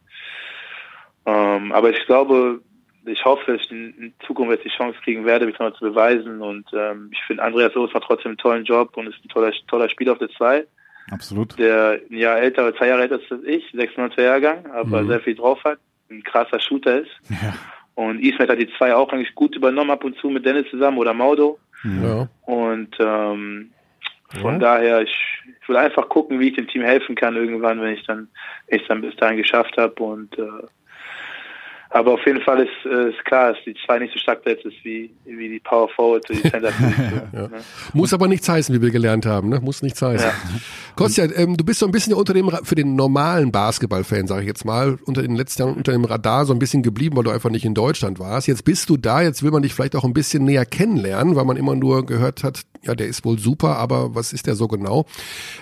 [1.25, 2.61] Ähm, aber ich glaube,
[3.07, 6.41] ich hoffe, dass ich in, Zukunft jetzt die Chance kriegen werde, mich nochmal zu beweisen.
[6.41, 9.53] Und ähm, ich finde, Andreas Soos macht trotzdem einen tollen Job und ist ein toller,
[9.69, 10.65] toller Spieler auf der 2,
[11.11, 11.59] Absolut.
[11.59, 15.09] der ein Jahr älter zwei Jahre älter ist als ich, 96er Jahrgang, aber Mhm.
[15.09, 15.79] sehr viel drauf hat,
[16.11, 17.11] ein krasser Shooter ist.
[17.31, 17.55] Ja.
[17.95, 20.99] Und Ismet hat die zwei auch eigentlich gut übernommen ab und zu mit Dennis zusammen
[20.99, 21.59] oder Maudo.
[21.85, 22.29] Ja.
[22.43, 23.71] Und ähm,
[24.41, 24.59] von Ja.
[24.59, 25.15] daher, ich,
[25.63, 28.29] ich will einfach gucken, wie ich dem Team helfen kann irgendwann, wenn ich dann
[28.69, 30.03] wenn ich dann bis dahin geschafft habe.
[30.03, 30.43] Und äh,
[31.95, 34.65] aber auf jeden Fall ist, äh, ist klar, dass die zwei nicht so stark besetzt
[34.65, 36.71] ist wie, wie die Power Forward, die Center
[37.33, 37.43] Ja.
[37.43, 37.51] ne?
[37.93, 39.61] Muss aber nichts heißen, wie wir gelernt haben, ne?
[39.61, 40.27] Muss nichts heißen.
[40.27, 40.35] Ja.
[40.97, 44.49] Kostja, ähm, du bist so ein bisschen unter dem, für den normalen Basketballfan, sage ich
[44.49, 47.31] jetzt mal, unter den letzten Jahren unter dem Radar so ein bisschen geblieben, weil du
[47.31, 48.49] einfach nicht in Deutschland warst.
[48.49, 51.45] Jetzt bist du da, jetzt will man dich vielleicht auch ein bisschen näher kennenlernen, weil
[51.45, 54.69] man immer nur gehört hat, ja, der ist wohl super, aber was ist der so
[54.69, 55.07] genau?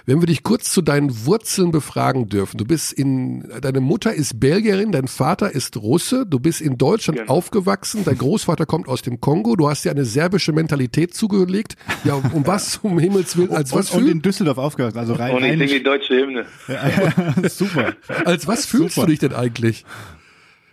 [0.06, 2.58] Wenn wir dich kurz zu deinen Wurzeln befragen dürfen.
[2.58, 7.20] Du bist in, deine Mutter ist Belgierin, dein Vater ist Russe, du bist in Deutschland
[7.20, 7.32] Genau.
[7.32, 11.76] aufgewachsen, dein Großvater kommt aus dem Kongo, du hast dir eine serbische Mentalität zugelegt.
[12.04, 14.96] Ja, um was, um Himmels Willen, als was und, und in Düsseldorf aufgehört.
[14.96, 16.46] Also rein, Und ich singe die deutsche Hymne.
[17.48, 17.94] super.
[18.24, 19.06] Als was fühlst Super.
[19.06, 19.84] du dich denn eigentlich?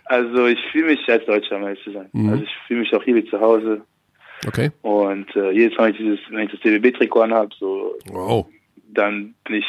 [0.06, 2.06] Also ich fühle mich als Deutscher, um ehrlich zu sein.
[2.12, 2.28] Mhm.
[2.30, 3.82] Also ich fühle mich auch hier wie zu Hause.
[4.46, 4.70] Okay.
[4.82, 8.46] Und äh, jedes Mal, wenn ich, dieses, wenn ich das DBB-Trikot anhabe, so Wow.
[8.92, 9.66] dann bin ich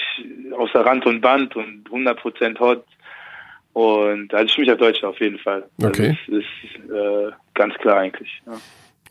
[0.57, 2.83] außer Rand und Band und 100% hot.
[3.73, 5.63] Und also ich fühle mich als Deutscher auf jeden Fall.
[5.81, 6.17] Okay.
[6.27, 8.41] Also das ist äh, ganz klar eigentlich.
[8.45, 8.53] Ja.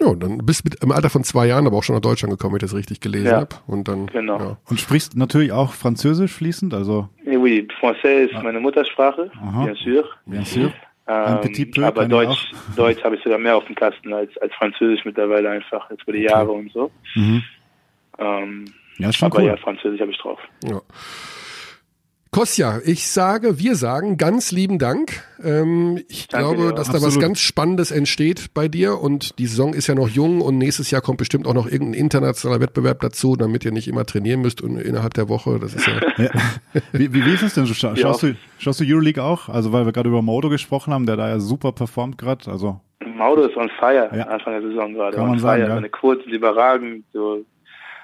[0.02, 2.30] Ja, dann bist du mit, im Alter von zwei Jahren aber auch schon nach Deutschland
[2.32, 3.40] gekommen, wenn ich das richtig gelesen Ja.
[3.40, 3.56] habe.
[3.66, 4.38] Und dann, Genau.
[4.38, 4.56] ja.
[4.70, 9.64] Und sprichst natürlich auch Französisch fließend, also oui, Français ist meine Muttersprache, Aha.
[9.66, 10.04] bien sûr.
[10.24, 10.72] bien sûr.
[11.12, 14.54] Ähm, petit peu aber Deutsch, Deutsch habe ich sogar mehr auf dem Kasten als, als
[14.54, 16.90] Französisch mittlerweile einfach, jetzt über die Jahre und so.
[17.16, 17.42] Mhm.
[18.18, 18.64] Ähm,
[18.98, 19.46] Ja, ist schon aber cool.
[19.46, 20.38] ja, Französisch habe ich drauf.
[20.64, 20.80] ja.
[22.32, 25.24] Kostja, ich sage, wir sagen ganz lieben Dank.
[25.42, 26.74] Ähm, ich Danke glaube, dir.
[26.76, 27.22] dass da was Absolut.
[27.22, 31.00] ganz Spannendes entsteht bei dir und die Saison ist ja noch jung und nächstes Jahr
[31.02, 34.78] kommt bestimmt auch noch irgendein internationaler Wettbewerb dazu, damit ihr nicht immer trainieren müsst und
[34.78, 35.58] innerhalb der Woche.
[35.58, 36.30] Das ist ja Ja.
[36.92, 37.66] Wie, wie, wie ist es denn?
[37.66, 37.96] Scha Ja.
[37.96, 39.48] schaust, du, schaust du Euroleague auch?
[39.48, 42.48] Also weil wir gerade über Modo gesprochen haben, der da ja super performt gerade.
[42.48, 42.78] Also
[43.16, 44.28] Maudo ist on fire Ja.
[44.28, 45.16] Anfang der Saison gerade.
[45.16, 45.48] Kann on man fire.
[45.48, 45.74] sagen, ja.
[45.74, 47.44] Seine Quoten sind überragend, so,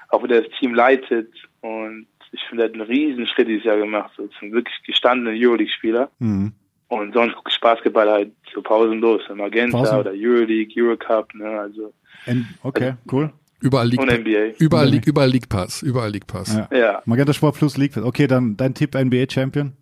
[0.09, 1.29] auch wie der das Team leitet
[1.61, 2.07] und
[2.37, 6.09] ich finde, er hat einen riesen Schritt dieses Jahr gemacht, so zum wirklich gestandenen Euroleague-Spieler.
[6.19, 6.53] mhm.
[6.89, 9.99] Und sonst gucke ich Basketball halt so pausenlos, im Magenta Pausen.
[9.99, 11.93] oder Euroleague, Eurocup, ne, also
[12.25, 13.29] N okay, cool.
[13.59, 14.53] überall liegt, und NBA.
[14.59, 16.55] überall liegt, überall liegt Pass, überall liegt Pass.
[16.55, 16.77] Ja.
[16.77, 17.01] Ja.
[17.03, 17.97] Magenta Sport Plus League.
[17.97, 19.73] Okay, dann dein Tipp NBA Champion.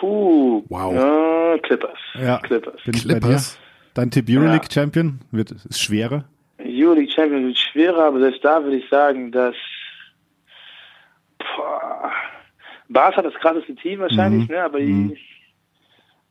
[0.00, 0.64] Puh.
[0.70, 0.94] Wow.
[0.94, 1.98] Ja, Clippers.
[2.14, 2.38] Ja.
[2.38, 2.80] Clippers.
[2.84, 2.94] Bin.
[2.94, 3.58] Clippers.
[3.92, 4.82] Dein Tipp Euroleague Ja.
[4.82, 6.24] Champion wird ist schwerer.
[6.58, 9.54] Euroleague Champion wird schwerer, aber selbst da würde ich sagen, dass
[11.56, 12.10] boah,
[12.88, 14.54] Barca hat das krasseste Team wahrscheinlich, Mhm.
[14.54, 14.62] ne?
[14.62, 15.08] Aber Mhm.
[15.10, 15.14] die,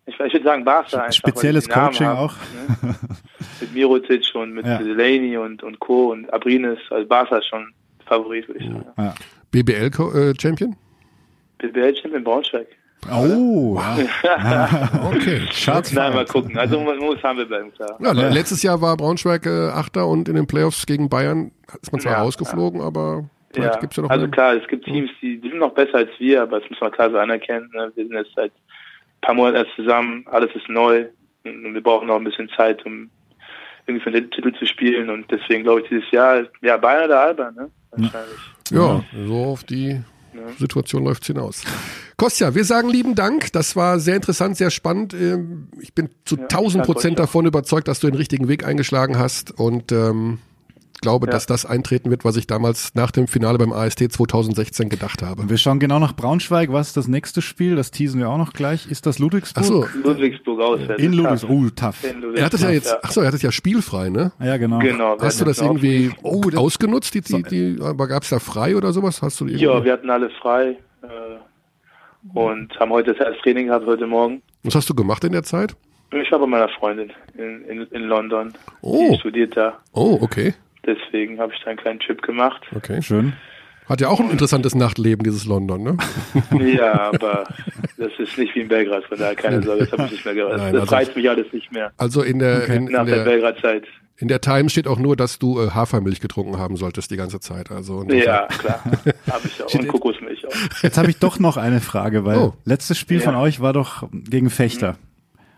[0.07, 1.13] ich, ich würde sagen Barca einfach.
[1.13, 2.33] Spezielles Coaching haben, auch.
[2.81, 2.95] Ne?
[3.61, 4.77] mit Mirotic und mit Ja.
[4.77, 6.11] Delaney und, und Co.
[6.11, 6.79] und Abrines.
[6.89, 7.73] Also Barca ist schon
[8.05, 8.85] Favorit, würde ich sagen.
[8.97, 9.13] Ja.
[9.51, 10.75] BBL Co- äh, Champion?
[11.57, 12.67] BBL Champion Braunschweig.
[13.11, 13.79] Oh,
[14.23, 14.89] ja.
[15.13, 15.41] Okay.
[15.51, 15.91] Schatz.
[15.93, 16.57] Nein, mal gucken.
[16.57, 17.97] Also man muss haben wir bleiben, klar.
[18.01, 21.51] Ja, le- letztes Jahr war Braunschweig äh, Achter und in den Playoffs gegen Bayern
[21.81, 24.85] ist man zwar Ja, rausgeflogen, aber vielleicht Ja, gibt's ja noch also klar, es gibt
[24.85, 27.69] Teams, die, die sind noch besser als wir, aber das muss man klar so anerkennen.
[27.73, 27.91] Ne?
[27.95, 31.05] Wir sind jetzt seit ein paar Monaten erst zusammen, alles ist neu
[31.43, 33.09] und wir brauchen noch ein bisschen Zeit, um
[33.85, 37.21] irgendwie für den Titel zu spielen und deswegen glaube ich dieses Jahr, ja, Bayern oder
[37.21, 37.69] Alba, ne?
[37.91, 38.37] Wahrscheinlich.
[38.69, 40.01] Ja, so auf die
[40.57, 41.63] Situation läuft's hinaus.
[42.17, 43.51] Kostja, wir sagen lieben Dank.
[43.53, 45.13] Das war sehr interessant, sehr spannend.
[45.13, 48.65] Ähm, Ich bin zu Ja, 1000 danke Prozent davon überzeugt, dass du den richtigen Weg
[48.65, 50.39] eingeschlagen hast und ähm,
[51.01, 51.31] glaube, Ja.
[51.31, 55.49] dass das eintreten wird, was ich damals nach dem Finale beim AST 2016 gedacht habe.
[55.49, 56.71] Wir schauen genau nach Braunschweig.
[56.71, 57.75] Was ist das nächste Spiel?
[57.75, 58.89] Das teasen wir auch noch gleich.
[58.89, 59.63] Ist das Ludwigsburg?
[59.63, 59.87] Ach so.
[60.03, 61.01] Ludwigsburg auswärts.
[61.01, 61.75] In Ludwigsburg.
[61.75, 61.95] tough.
[62.03, 62.13] Oh, tough.
[62.13, 64.31] Ludwigsburg, Er hat es ja jetzt, ach so, er hat es ja spielfrei, ne?
[64.39, 64.79] Ja, genau.
[64.79, 65.17] Genau.
[65.19, 67.13] Hast du das auch- irgendwie oh, ausgenutzt?
[67.13, 69.21] Die, die, die, aber gab's da frei oder sowas?
[69.21, 69.65] Hast du irgendwie?
[69.65, 71.07] Ja, wir hatten alle frei äh,
[72.33, 74.41] und haben heute das erste Training gehabt, heute Morgen.
[74.63, 75.75] Was hast du gemacht in der Zeit?
[76.11, 78.53] Ich war bei meiner Freundin in, in, in London.
[78.81, 79.09] Oh.
[79.11, 79.77] Die studiert da.
[79.91, 80.53] Oh, okay.
[80.87, 82.63] Deswegen habe ich da einen kleinen Trip gemacht.
[82.75, 83.01] Okay.
[83.01, 83.33] Schön.
[83.87, 85.97] Hat ja auch ein interessantes Nachtleben, dieses London, ne?
[86.73, 87.45] Ja, aber
[87.97, 90.33] das ist nicht wie in Belgrad, von daher keine Sorge, das habe ich nicht mehr
[90.33, 90.57] gehört.
[90.57, 91.91] Nein, das also- reizt mich alles nicht mehr.
[91.97, 93.85] Also in der, in, Nach in der der, Belgrad-Zeit.
[94.17, 97.39] in der Times steht auch nur, dass du äh, Hafermilch getrunken haben solltest die ganze
[97.39, 97.71] Zeit.
[97.71, 98.83] Also Ja, klar.
[99.31, 99.73] Habe ich auch.
[99.73, 100.83] Und Kokosmilch auch.
[100.83, 102.53] Jetzt habe ich doch noch eine Frage, weil Oh.
[102.65, 103.23] letztes Spiel Ja.
[103.23, 104.97] von euch war doch gegen Fechter.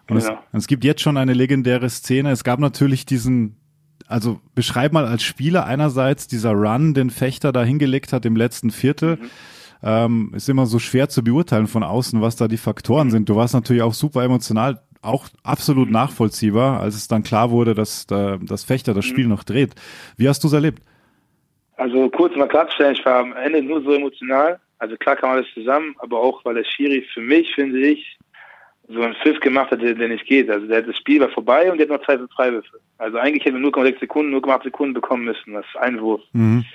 [0.07, 0.39] Und es, Genau.
[0.51, 2.29] und es gibt jetzt schon eine legendäre Szene.
[2.31, 3.55] Es gab natürlich diesen,
[4.09, 8.71] also beschreib mal als Spieler einerseits dieser Run, den Fechter da hingelegt hat im letzten
[8.71, 9.17] Viertel.
[9.17, 9.29] Mhm.
[9.81, 13.29] Ähm, ist immer so schwer zu beurteilen von außen, was da die Faktoren sind.
[13.29, 18.07] Du warst natürlich auch super emotional, auch absolut nachvollziehbar, als es dann klar wurde, dass
[18.07, 19.75] da, das Fechter das Spiel noch dreht.
[20.17, 20.81] Wie hast du es erlebt?
[21.77, 24.59] Also kurz mal klarzustellen, ich war am Ende nur so emotional.
[24.79, 28.18] Also klar kam alles zusammen, aber auch, weil der Schiri für mich, finde ich,
[28.89, 30.49] so einen Pfiff gemacht hat, der, nicht geht.
[30.49, 32.79] Also der, das Spiel war vorbei und der hat noch zwei Freiwürfe.
[32.97, 36.21] Also eigentlich hätten wir 0,6 Sekunden, 0,8 Sekunden bekommen müssen, das Einwurf.
[36.33, 36.65] Mhm.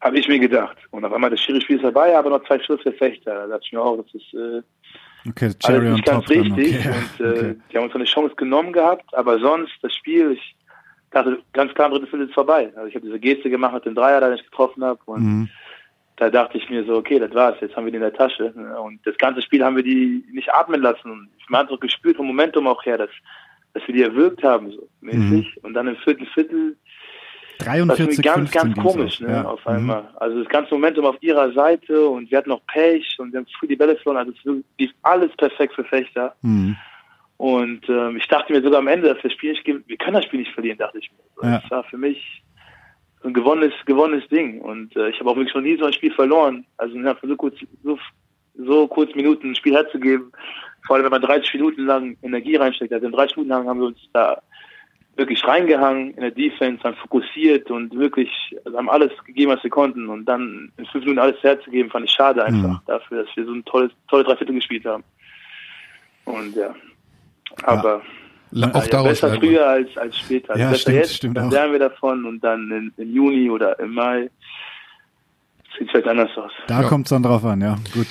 [0.00, 0.76] Habe ich mir gedacht.
[0.90, 3.34] Und auf einmal das Schiri-Spiel ist vorbei, aber noch zwei Schluss für Fechter.
[3.34, 4.62] Da dachte ich mir auch, das ist äh,
[5.28, 6.78] Okay, alles on nicht ganz richtig.
[6.78, 6.88] Okay.
[6.88, 7.54] Und äh, okay.
[7.70, 10.56] die haben uns eine Chance genommen gehabt, aber sonst das Spiel, ich
[11.10, 12.72] dachte ganz klar, im dritten Viertel ist vorbei.
[12.76, 15.00] Also ich habe diese Geste gemacht mit dem Dreier, da ich getroffen habe.
[15.06, 15.48] Und Mhm.
[16.16, 18.52] Da dachte ich mir so, okay, das war's, jetzt haben wir die in der Tasche.
[18.82, 21.10] Und das ganze Spiel haben wir die nicht atmen lassen.
[21.10, 23.10] Und man hat so gespürt vom Momentum auch her, dass,
[23.74, 25.62] dass wir die erwürgt haben, so mäßig.
[25.62, 26.76] Und dann im vierten Viertel,
[27.58, 29.44] das war 43, ganz, 15 ganz ging's komisch, ne, Ja.
[29.44, 29.72] auf Mhm.
[29.72, 30.08] einmal.
[30.16, 33.46] Also das ganze Momentum auf ihrer Seite und wir hatten noch Pech und wir haben
[33.58, 34.26] früh die Bälle verloren.
[34.28, 36.34] Also es lief alles perfekt für Fechter.
[36.42, 36.76] Mhm.
[37.38, 39.96] Und ähm, ich dachte mir sogar am Ende, dass wir das Spiel nicht, ge- wir
[39.98, 41.48] können das Spiel nicht verlieren, dachte ich mir.
[41.50, 41.58] Ja.
[41.58, 42.42] Das war für mich
[43.24, 44.60] ein gewonnenes, gewonnenes Ding.
[44.60, 46.66] Und äh, ich habe auch wirklich noch nie so ein Spiel verloren.
[46.76, 47.98] Also innerhalb von so kurz, so,
[48.56, 50.32] so kurz Minuten ein Spiel herzugeben.
[50.86, 52.92] Vor allem, wenn man 30 Minuten lang Energie reinsteckt.
[52.92, 54.40] Also in 30 Minuten lang haben wir uns da
[55.16, 58.30] wirklich reingehangen in der Defense, haben fokussiert und wirklich
[58.66, 60.08] also haben alles gegeben, was wir konnten.
[60.08, 62.80] Und dann in fünf Minuten alles herzugeben, fand ich schade einfach Mhm.
[62.86, 65.02] dafür, dass wir so ein tolles, tolle Dreiviertel gespielt haben.
[66.26, 66.74] Und ja.
[67.62, 68.02] Aber La-
[68.52, 70.50] auch ja, besser früher als, als später.
[70.50, 71.52] Also Ja, besser stimmt, jetzt, stimmt dann auch.
[71.52, 74.30] lernen wir davon und dann in, im Juni oder im Mai
[75.78, 76.52] sieht es vielleicht anders aus.
[76.68, 76.88] Da Ja.
[76.88, 77.76] kommt's dann drauf an, ja.
[77.92, 78.06] Gut.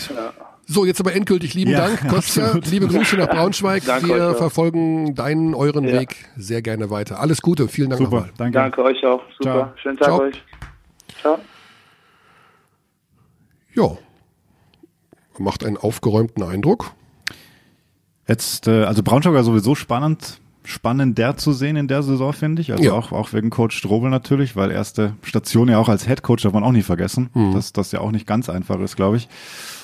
[0.67, 2.43] So, jetzt aber endgültig lieben Ja, Dank, Kostja.
[2.45, 2.67] absolut.
[2.71, 3.83] Liebe Grüße nach Braunschweig.
[3.85, 5.99] Danke Wir euch verfolgen deinen, euren Ja.
[6.01, 7.19] Weg sehr gerne weiter.
[7.19, 8.31] Alles Gute, vielen Dank Super, nochmal.
[8.37, 8.53] danke.
[8.57, 9.21] Danke euch auch.
[9.37, 9.43] Super.
[9.43, 9.71] Ciao.
[9.81, 10.21] Schönen Tag Ciao.
[10.21, 10.43] euch.
[11.21, 11.39] Ciao.
[13.75, 13.97] Ja,
[15.37, 16.91] macht einen aufgeräumten Eindruck.
[18.27, 22.71] Jetzt, äh, also Braunschweig war sowieso spannend, spannender zu sehen in der Saison, finde ich.
[22.71, 22.93] Also Ja.
[22.93, 26.53] auch, auch wegen Coach Strobel natürlich, weil erste Station ja auch als Head Coach darf
[26.53, 27.53] man auch nie vergessen, Mhm.
[27.53, 29.29] dass das ja auch nicht ganz einfach ist, glaube ich.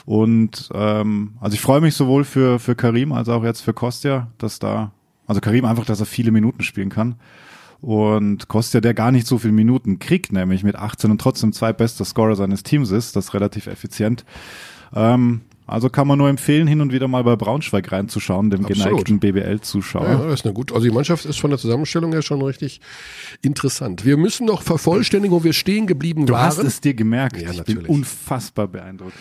[0.06, 4.28] Und ähm, also ich freue mich sowohl für, für Karim als auch jetzt für Kostja,
[4.40, 4.92] dass da,
[5.28, 7.16] also Karim einfach, dass er viele Minuten spielen kann.
[7.80, 12.06] Und Kostja, der gar nicht so viele Minuten kriegt, nämlich mit 18 und trotzdem zweitbester
[12.06, 14.24] Scorer seines Teams ist, das ist relativ effizient.
[14.96, 15.42] Ähm,
[15.72, 18.84] also kann man nur empfehlen, hin und wieder mal bei Braunschweig reinzuschauen, dem Absolut.
[18.90, 20.06] geneigten BBL-Zuschauer.
[20.06, 20.72] Ja, das ist eine gut.
[20.72, 22.82] Also die Mannschaft ist von der Zusammenstellung her schon richtig
[23.42, 24.06] interessant.
[24.06, 26.46] Wir müssen noch vervollständigen, wo wir stehen geblieben Du waren.
[26.46, 27.38] hast es dir gemerkt.
[27.42, 27.84] Ja, ich natürlich.
[27.88, 29.14] bin unfassbar beeindruckt.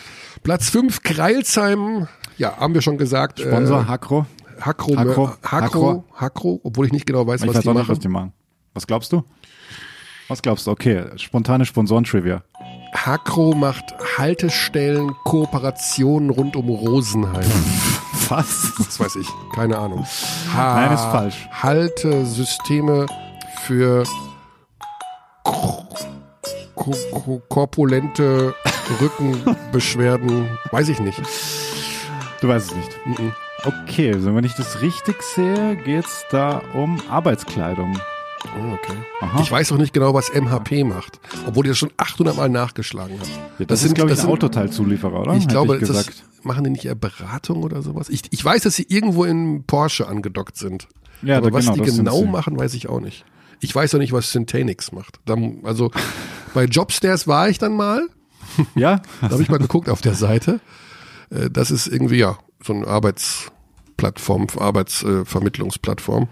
[0.43, 2.07] Platz 5, Kreilsheim.
[2.37, 3.39] Ja, haben wir schon gesagt.
[3.39, 4.25] Sponsor äh, Hakro.
[4.59, 5.27] Hakro, Hakro.
[5.41, 7.81] Hakro, Hakro, Hakro, obwohl ich nicht genau weiß, Ich was weiß die auch machen.
[7.83, 8.33] nicht, was die machen.
[8.73, 9.23] Was glaubst du?
[10.27, 10.71] Was glaubst du?
[10.71, 12.43] Okay, spontane Sponsoren-Trivia.
[12.93, 17.49] Hakro macht Haltestellen, Kooperationen rund um Rosenheim.
[18.29, 18.73] Was?
[18.77, 20.05] Das weiß ich, keine Ahnung.
[20.55, 21.49] Ha Nein, ist falsch.
[21.51, 23.05] Haltesysteme
[23.63, 24.03] für
[25.43, 25.85] ko-
[26.75, 28.53] ko- ko- korpulente
[29.01, 30.47] Rückenbeschwerden.
[30.71, 31.21] Weiß ich nicht.
[32.41, 33.05] Du weißt es nicht.
[33.05, 33.33] Mhm.
[33.65, 37.99] Okay, also wenn ich das richtig sehe, geht's da um Arbeitskleidung.
[38.45, 38.97] Oh, okay.
[39.21, 39.41] Aha.
[39.41, 43.19] Ich weiß auch nicht genau, was MHP macht, obwohl ich das schon 800 Mal nachgeschlagen
[43.19, 43.29] habe.
[43.59, 45.33] Ja, das, ist, glaube ich, Autoteilzulieferer, oder?
[45.35, 46.07] Ich glaube, ich das
[46.43, 48.09] machen die nicht eher Beratung oder sowas?
[48.09, 50.87] Ich, ich weiß, dass sie irgendwo in Porsche angedockt sind.
[51.21, 53.25] Ja, Aber was genau, die das sind genau machen, weiß ich auch nicht.
[53.59, 55.19] Ich weiß auch nicht, was Syntanix macht.
[55.25, 55.91] Da, also
[56.53, 58.07] bei Jobstairs war ich dann mal.
[58.75, 59.01] Ja?
[59.21, 60.59] Da habe ich mal geguckt auf der Seite.
[61.29, 66.27] Äh, Das ist irgendwie ja so eine Arbeitsplattform, Arbeitsvermittlungsplattform.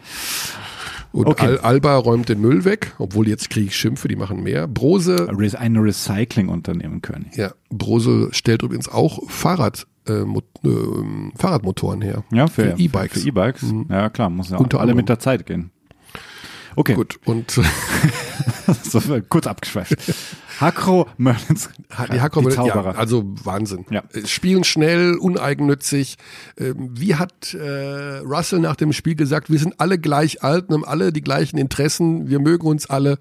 [1.12, 1.46] Und Okay.
[1.48, 4.68] Al Alba räumt den Müll weg, obwohl jetzt kriege ich Schimpfe, die machen mehr.
[4.68, 7.28] Brose, Ein Recycling-Unternehmen können.
[7.36, 10.26] ja, Brose stellt übrigens auch Fahrrad, äh, äh,
[11.36, 12.24] Fahrradmotoren her.
[12.32, 13.22] Ja, für Für E-Bikes.
[13.24, 13.74] Für E-Bikes.
[13.90, 15.72] Ja, klar, muss ja Unter alle mit der Zeit gehen.
[16.80, 17.52] Okay, Gut, und
[18.84, 19.98] so, kurz abgeschweift.
[20.62, 21.70] Hakro Merlins,
[22.14, 22.98] die Hacker, die ja, Zauberer.
[22.98, 23.86] also Wahnsinn.
[23.90, 24.02] Ja.
[24.14, 26.16] Äh, Spielen schnell, uneigennützig.
[26.58, 30.76] Ähm, Wie hat äh, Russell nach dem Spiel gesagt, wir sind alle gleich alt und
[30.76, 33.20] haben alle die gleichen Interessen, wir mögen uns alle.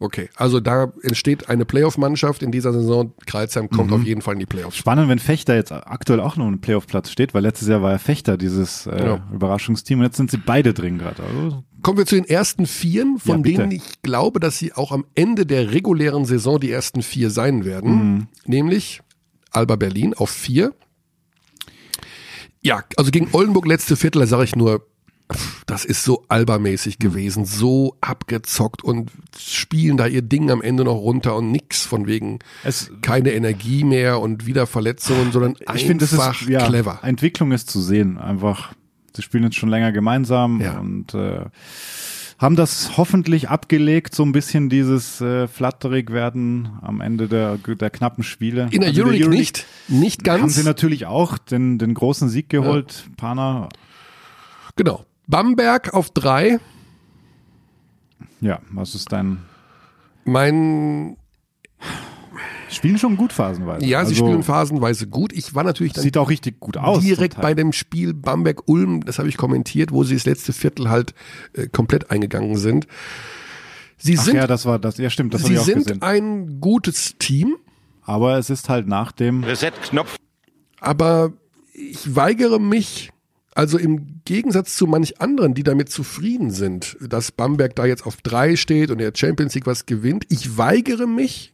[0.00, 3.12] Okay, also da entsteht eine Playoff-Mannschaft in dieser Saison.
[3.26, 4.76] Kreilsheim kommt auf jeden Fall in die Playoffs.
[4.76, 7.98] Spannend, wenn Fechter jetzt aktuell auch noch einen Playoff-Platz steht, weil letztes Jahr war ja
[7.98, 9.28] Fechter dieses äh, Ja.
[9.32, 11.22] Überraschungsteam und jetzt sind sie beide drin gerade.
[11.22, 14.92] Also, Kommen wir zu den ersten Vieren, von Ja, denen ich glaube, dass sie auch
[14.92, 18.14] am Ende der regulären Saison die ersten vier sein werden.
[18.14, 18.26] Mhm.
[18.46, 19.00] Nämlich
[19.50, 20.74] Alba Berlin auf vier.
[22.62, 24.86] Ja, also gegen Oldenburg letzte Viertel, da sage ich nur,
[25.66, 30.96] das ist so Alba-mäßig gewesen, so abgezockt und spielen da ihr Ding am Ende noch
[30.96, 36.06] runter und nix von wegen es, keine Energie mehr und wieder Verletzungen, sondern ich finde,
[36.06, 37.00] das einfach ist ja, clever.
[37.02, 38.16] Entwicklung ist zu sehen.
[38.16, 38.72] Einfach,
[39.14, 40.78] sie spielen jetzt schon länger gemeinsam Ja.
[40.78, 41.44] und äh,
[42.38, 47.90] haben das hoffentlich abgelegt, so ein bisschen dieses äh, flatterig werden am Ende der, der
[47.90, 48.68] knappen Spiele.
[48.70, 50.42] In der Also Euroleague nicht, nicht ganz.
[50.42, 53.08] Haben sie natürlich auch den, den großen Sieg geholt.
[53.16, 53.68] Pana,
[54.76, 55.04] Genau.
[55.26, 56.60] Bamberg auf drei.
[58.40, 59.38] ja, was ist dein
[60.24, 61.16] Mein,
[62.70, 63.84] Spielen schon gut phasenweise.
[63.86, 65.32] ja, sie Also, spielen phasenweise gut.
[65.32, 67.02] Ich war natürlich dann Sieht auch richtig gut aus.
[67.02, 71.14] direkt bei dem Spiel Bamberg-Ulm, das habe ich kommentiert, wo sie das letzte Viertel halt
[71.54, 72.86] äh, komplett eingegangen sind.
[73.96, 74.98] Sie Ach sind, ja, das war das.
[74.98, 76.02] Ja, stimmt, das habe sie ich auch sind gesehen.
[76.02, 77.56] ein gutes Team,
[78.02, 79.42] Aber es ist halt nach dem.
[79.44, 80.16] Reset-Knopf.
[80.80, 81.32] aber
[81.72, 83.10] ich weigere mich,
[83.54, 88.16] also im Gegensatz zu manch anderen, die damit zufrieden sind, dass Bamberg da jetzt auf
[88.18, 91.52] drei steht und der Champions League was gewinnt, ich weigere mich,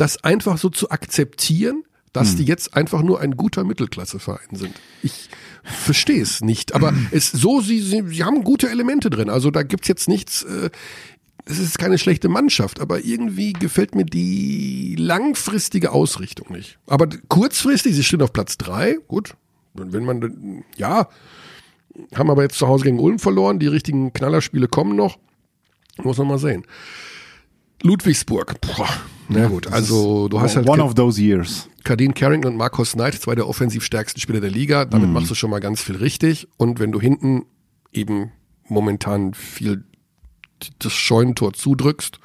[0.00, 4.74] das einfach so zu akzeptieren, dass die jetzt einfach nur ein guter Mittelklasseverein sind.
[5.02, 5.28] Ich
[5.62, 9.30] verstehe es nicht, aber es so sie, sie sie haben gute Elemente drin.
[9.30, 10.70] Also da gibt's jetzt nichts äh,
[11.44, 16.78] es ist keine schlechte Mannschaft, aber irgendwie gefällt mir die langfristige Ausrichtung nicht.
[16.86, 19.34] Aber kurzfristig, sie stehen auf Platz drei, gut.
[19.74, 21.08] Wenn man, ja,
[22.14, 25.18] haben aber jetzt zu Hause gegen Ulm verloren, die richtigen Knallerspiele kommen noch.
[26.02, 26.64] Muss man mal sehen.
[27.82, 28.88] Ludwigsburg, boah,
[29.30, 31.68] na gut, also du hast halt One of those years.
[31.84, 34.84] Kadin Carrington und Marcos Knight, zwei der offensiv stärksten Spieler der Liga.
[34.84, 35.14] Damit Mhm.
[35.14, 36.48] machst du schon mal ganz viel richtig.
[36.56, 37.44] Und wenn du hinten
[37.92, 38.32] eben
[38.68, 39.84] momentan viel
[40.78, 42.20] das Scheunentor zudrückst,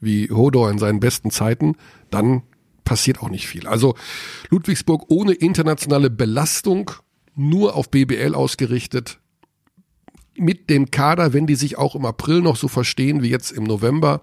[0.00, 1.76] wie Hodor in seinen besten Zeiten,
[2.10, 2.42] dann
[2.84, 3.66] passiert auch nicht viel.
[3.66, 3.94] Also
[4.50, 6.90] Ludwigsburg ohne internationale Belastung,
[7.34, 9.18] nur auf BBL ausgerichtet,
[10.36, 13.64] mit dem Kader, wenn die sich auch im April noch so verstehen wie jetzt im
[13.64, 14.22] November,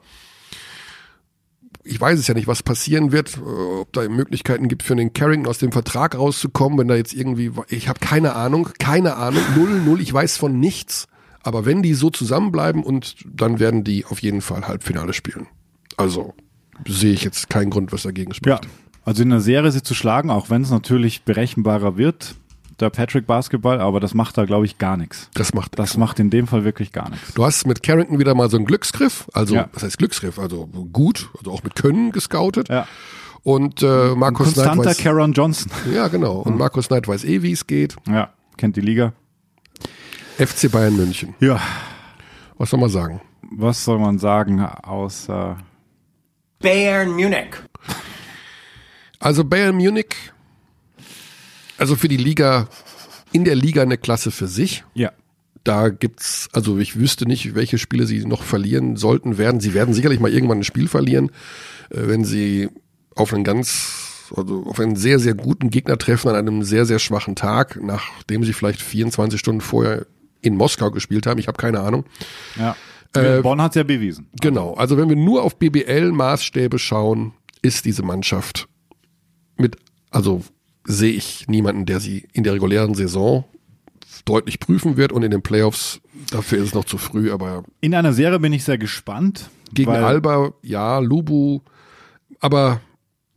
[1.84, 3.40] ich weiß es ja nicht, was passieren wird, äh,
[3.82, 7.52] ob da Möglichkeiten gibt für den Carrington aus dem Vertrag rauszukommen, wenn da jetzt irgendwie,
[7.70, 11.08] ich habe keine Ahnung, keine Ahnung, null, null, ich weiß von nichts.
[11.44, 15.48] Aber wenn die so zusammenbleiben und dann werden die auf jeden Fall Halbfinale spielen.
[15.98, 16.36] Also
[16.88, 18.68] sehe ich jetzt keinen Grund, was dagegen Ja, spricht.
[19.06, 22.36] also in der Serie sie zu schlagen, auch wenn es natürlich berechenbarer wird,
[22.82, 25.30] der Patrick Basketball, aber das macht da, glaube ich, gar nichts.
[25.34, 27.34] Das macht Das macht in dem Fall wirklich gar nichts.
[27.34, 29.70] Du hast mit Carrington wieder mal so einen Glücksgriff, also Ja.
[29.74, 32.70] was heißt Glücksgriff, also gut, also auch mit Können gescoutet.
[32.70, 32.88] Ja.
[33.44, 35.72] Und äh, Markus Knight Konstanter weiß, Caron Johnson.
[35.94, 37.96] ja genau, und Markus Knight weiß eh, wie es geht.
[38.08, 39.14] Ja, kennt die Liga.
[40.38, 41.36] FC Bayern München.
[41.40, 41.60] Ja,
[42.58, 43.22] Was soll man sagen?
[43.54, 45.58] was soll man sagen, außer
[46.60, 47.56] Bayern Munich.
[49.20, 50.16] Also Bayern Munich,
[51.82, 52.70] also für die Liga,
[53.32, 54.84] in der Liga eine Klasse für sich.
[54.94, 55.12] ja,
[55.64, 59.62] Da gibt's, also ich wüsste nicht, welche Spiele sie noch verlieren sollten, werden.
[59.62, 61.32] Sie werden sicherlich mal irgendwann ein Spiel verlieren,
[61.90, 62.70] äh, wenn sie
[63.16, 67.00] auf einen ganz, also auf einen sehr, sehr guten Gegner treffen an einem sehr, sehr
[67.00, 70.06] schwachen Tag, nachdem sie vielleicht 24 Stunden vorher
[70.42, 71.40] in Moskau gespielt haben.
[71.40, 72.06] Ich habe keine Ahnung.
[72.58, 72.76] ja.
[73.14, 74.30] Äh, Bonn hat ja bewiesen.
[74.40, 78.70] Genau, also wenn wir nur auf BBL-Maßstäbe schauen, ist diese Mannschaft
[79.58, 79.76] mit,
[80.12, 80.44] also
[80.84, 83.44] sehe ich niemanden, der sie in der regulären Saison
[84.26, 86.02] deutlich prüfen wird und in den Playoffs,
[86.32, 89.50] dafür ist es noch zu früh, aber In einer Serie bin ich sehr gespannt.
[89.74, 91.62] gegen Alba, ja, Lubu,
[92.40, 92.82] aber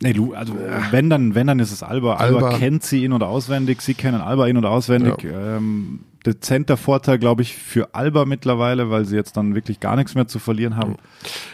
[0.03, 0.55] Nee, Lu, also
[0.91, 2.17] wenn dann, wenn dann ist es Alba.
[2.17, 2.49] Alba.
[2.49, 2.59] Alba.
[2.59, 5.15] kennt sie in- oder auswendig, sie kennen Alba in- oder auswendig.
[5.25, 10.15] Ähm, dezenter Vorteil, glaube ich, für Alba mittlerweile, weil sie jetzt dann wirklich gar nichts
[10.15, 10.97] mehr zu verlieren haben.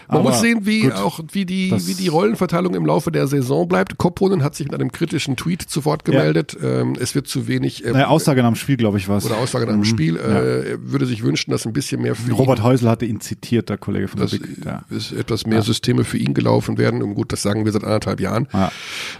[0.08, 0.92] man Aber muss sehen, wie gut.
[0.92, 3.98] auch wie die, wie die Rollenverteilung im Laufe der Saison bleibt.
[3.98, 6.56] Kopponen hat sich mit einem kritischen Tweet zu Wort gemeldet.
[6.62, 9.26] Ähm, es wird zu wenig ähm, Naja, Aussage nach dem Spiel, glaube ich, war es.
[9.26, 10.16] oder Aussage nach dem Spiel.
[10.16, 13.20] Äh, er würde sich wünschen, dass ein bisschen mehr für ihn Robert Häusl hatte ihn
[13.20, 14.64] zitiert, der Kollege von dass der Big.
[14.64, 14.84] Ja.
[14.90, 17.02] es etwas mehr Systeme für ihn gelaufen werden.
[17.02, 18.46] Und gut, das sagen wir seit anderthalb Jahren.
[18.52, 18.70] Ja.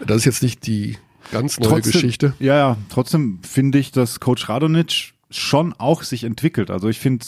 [0.07, 0.97] Das ist jetzt nicht die
[1.33, 2.35] ganz neue Geschichte.
[2.39, 6.71] Ja, ja, trotzdem finde ich, dass Coach Radonic schon auch sich entwickelt.
[6.71, 7.25] Also ich finde,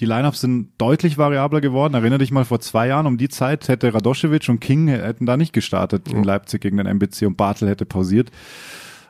[0.00, 1.94] die Lineups sind deutlich variabler geworden.
[1.94, 5.36] Erinnere dich mal vor zwei Jahren um die Zeit hätte Radoschewitsch und King hätten da
[5.36, 8.30] nicht gestartet in Leipzig gegen den MBC und Bartel hätte pausiert.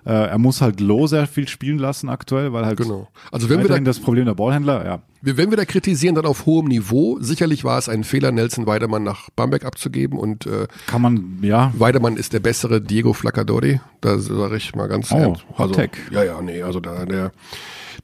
[0.04, 3.08] Äh, er muss halt Low sehr viel spielen lassen aktuell, weil halt Genau.
[3.30, 5.02] Also wenn wir da, das Problem der Ballhändler, ja.
[5.20, 7.18] wenn wir da kritisieren, dann auf hohem Niveau.
[7.20, 11.72] Sicherlich war es ein Fehler, Nelson Weidemann nach Bamberg abzugeben und äh, Kann man, ja,
[11.76, 13.80] Weidemann ist der bessere Diego Flaccadori.
[14.00, 15.44] Da sage ich mal ganz Oh, ernst.
[15.56, 15.98] Also, Take.
[16.10, 17.32] ja, ja, nee, also da, der,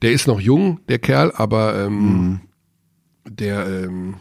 [0.03, 2.39] der ist noch jung, der Kerl, aber ähm, Mhm.
[3.27, 4.15] der ähm,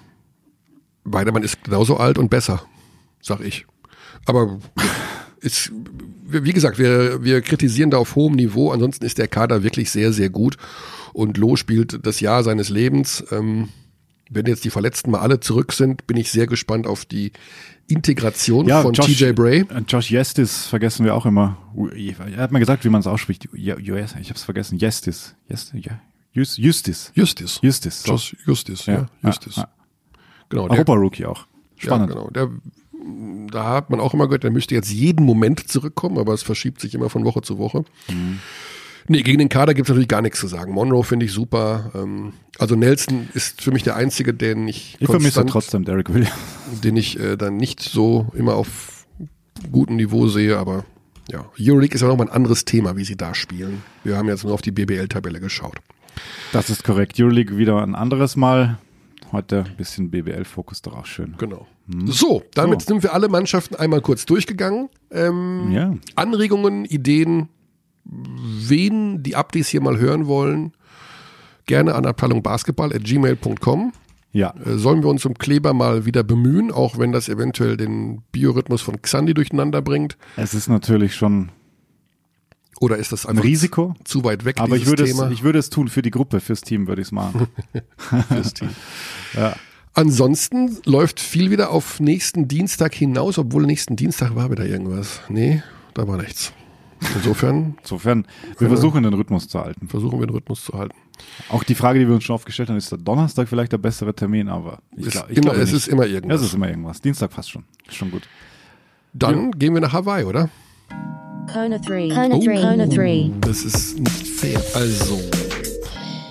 [1.05, 2.63] Weidemann ist genauso alt und besser,
[3.21, 3.67] sag ich.
[4.25, 4.59] Aber
[5.41, 5.73] ist,
[6.27, 8.71] wie gesagt, wir, wir kritisieren da auf hohem Niveau.
[8.71, 10.57] Ansonsten ist der Kader wirklich sehr, sehr gut.
[11.13, 13.25] Und Loh spielt das Jahr seines Lebens.
[13.31, 13.69] Ähm,
[14.29, 17.33] wenn jetzt die Verletzten mal alle zurück sind, bin ich sehr gespannt auf die
[17.87, 19.61] Integration ja von Josh, TJ Bray.
[19.61, 21.57] äh, Josh Yestis vergessen wir auch immer.
[21.95, 23.49] Er hat mir gesagt, wie man es ausspricht.
[23.55, 24.79] Ja, ja, ich habe es vergessen.
[24.81, 25.37] Yestis.
[25.49, 26.01] Yestis, ja.
[26.35, 27.13] Jus- Justis.
[27.15, 27.61] Justis.
[27.63, 28.03] Justis.
[28.03, 28.13] So.
[28.13, 29.07] Josh Justis, ja.
[29.23, 29.57] Justis.
[29.57, 29.69] Ja, ja.
[30.49, 31.47] Genau, Europa-Rookie auch.
[31.77, 32.11] Spannend.
[32.11, 32.31] Ja, genau.
[32.31, 32.51] Der,
[33.51, 36.81] da hat man auch immer gehört, der müsste jetzt jeden Moment zurückkommen, aber es verschiebt
[36.81, 37.85] sich immer von Woche zu Woche.
[38.09, 38.41] Mhm.
[39.09, 40.73] Nee, gegen den Kader gibt es natürlich gar nichts zu sagen.
[40.73, 41.93] Monroe finde ich super.
[41.95, 46.33] Ähm, also Nelson ist für mich der Einzige, den ich, Ich vermisse trotzdem Derek Williams.
[46.83, 49.07] den ich äh, dann nicht so immer auf
[49.71, 50.85] gutem Niveau sehe, aber
[51.31, 53.83] ja, Euroleague ist ja nochmal ein anderes Thema, wie sie da spielen.
[54.05, 55.77] Wir haben jetzt nur auf die BBL-Tabelle geschaut.
[56.53, 57.21] Das ist korrekt.
[57.21, 58.79] Euroleague wieder ein anderes Mal.
[59.37, 61.35] Heute ein bisschen BBL-Fokus doch auch schön.
[61.37, 61.67] Genau.
[62.07, 62.89] So, damit So.
[62.89, 64.89] sind wir alle Mannschaften einmal kurz durchgegangen.
[65.11, 65.95] Ähm, Ja.
[66.15, 67.51] Anregungen, Ideen,
[68.05, 70.73] wen die Updates hier mal hören wollen,
[71.67, 73.93] gerne an Abteilung Basketball at gmail.com.
[74.33, 74.55] Ja.
[74.65, 78.81] Äh, sollen wir uns um Kleber mal wieder bemühen, auch wenn das eventuell den Biorhythmus
[78.81, 80.17] von Xandi durcheinander bringt?
[80.37, 81.51] Es ist natürlich schon
[82.81, 83.95] Oder ist das ein Risiko.
[84.05, 86.61] zu weit weg, Aber ich würde, es, ich würde es tun für die Gruppe, fürs
[86.61, 87.47] Team würde ich es machen.
[88.29, 88.71] fürs Team?
[89.35, 89.57] ja.
[89.95, 95.21] Ansonsten läuft viel wieder auf nächsten Dienstag hinaus, obwohl nächsten Dienstag war wieder irgendwas.
[95.31, 95.63] Nee,
[95.95, 96.53] da war nichts.
[97.15, 98.27] Insofern Insofern,
[98.59, 99.89] wir versuchen den Rhythmus zu halten.
[99.89, 100.95] versuchen wir den Rhythmus zu halten.
[101.49, 104.15] Auch die Frage, die wir uns schon aufgestellt haben, ist der Donnerstag vielleicht der bessere
[104.15, 105.79] Termin, aber ich, Es, glaub, ich immer, glaube es nicht.
[105.79, 106.41] ist immer irgendwas.
[106.43, 107.01] es ist immer irgendwas.
[107.01, 107.65] Dienstag fast schon.
[107.89, 108.29] Ist schon gut.
[109.15, 110.51] Dann gehen wir nach Hawaii, oder?
[111.53, 112.09] Kona 3.
[112.09, 112.45] Kona Oh.
[112.45, 112.61] 3.
[112.61, 113.31] Kona 3.
[113.41, 114.61] Das ist nicht fair.
[114.75, 115.21] Also,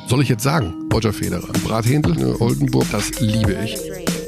[0.07, 3.75] soll ich jetzt sagen, Roger Federer, Brathändel, ne, Oldenburg, das liebe ich.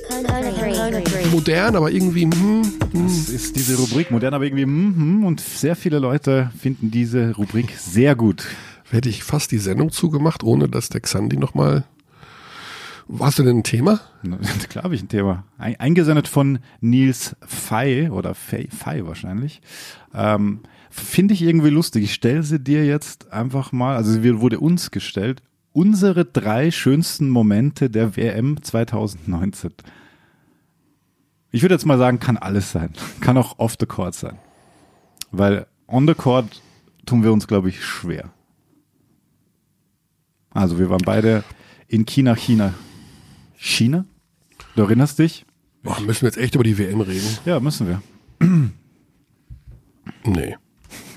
[0.09, 0.71] Kona 3.
[0.71, 1.25] Kona 3.
[1.31, 3.03] Modern, aber irgendwie, hm, hm.
[3.03, 7.71] Das ist diese Rubrik modern, aber irgendwie mhm, und sehr viele Leute finden diese Rubrik
[7.77, 8.45] sehr gut.
[8.89, 11.83] hätte ich fast die Sendung zugemacht, ohne dass der Xandi nochmal.
[13.19, 14.01] Hast du denn ein Thema?
[14.69, 15.43] Klar habe ich ein Thema.
[15.57, 19.61] Ein, eingesendet von Nils Fey oder Fey, Fey wahrscheinlich.
[20.13, 20.59] Ähm,
[20.97, 22.03] Finde ich irgendwie lustig.
[22.03, 27.29] Ich stelle sie dir jetzt einfach mal, also sie wurde uns gestellt, unsere drei schönsten
[27.29, 29.73] Momente der WM 2019.
[31.51, 32.91] Ich würde jetzt mal sagen, kann alles sein.
[33.21, 34.37] Kann auch off the court sein.
[35.31, 36.61] Weil on the court
[37.05, 38.33] tun wir uns, glaube ich, schwer.
[40.49, 41.43] Also wir waren beide
[41.87, 42.73] in China, China.
[43.55, 44.05] China?
[44.75, 45.45] Du erinnerst dich?
[45.83, 47.37] Boah, müssen wir jetzt echt über die WM reden?
[47.45, 48.01] Ja, müssen wir.
[50.25, 50.57] Nee,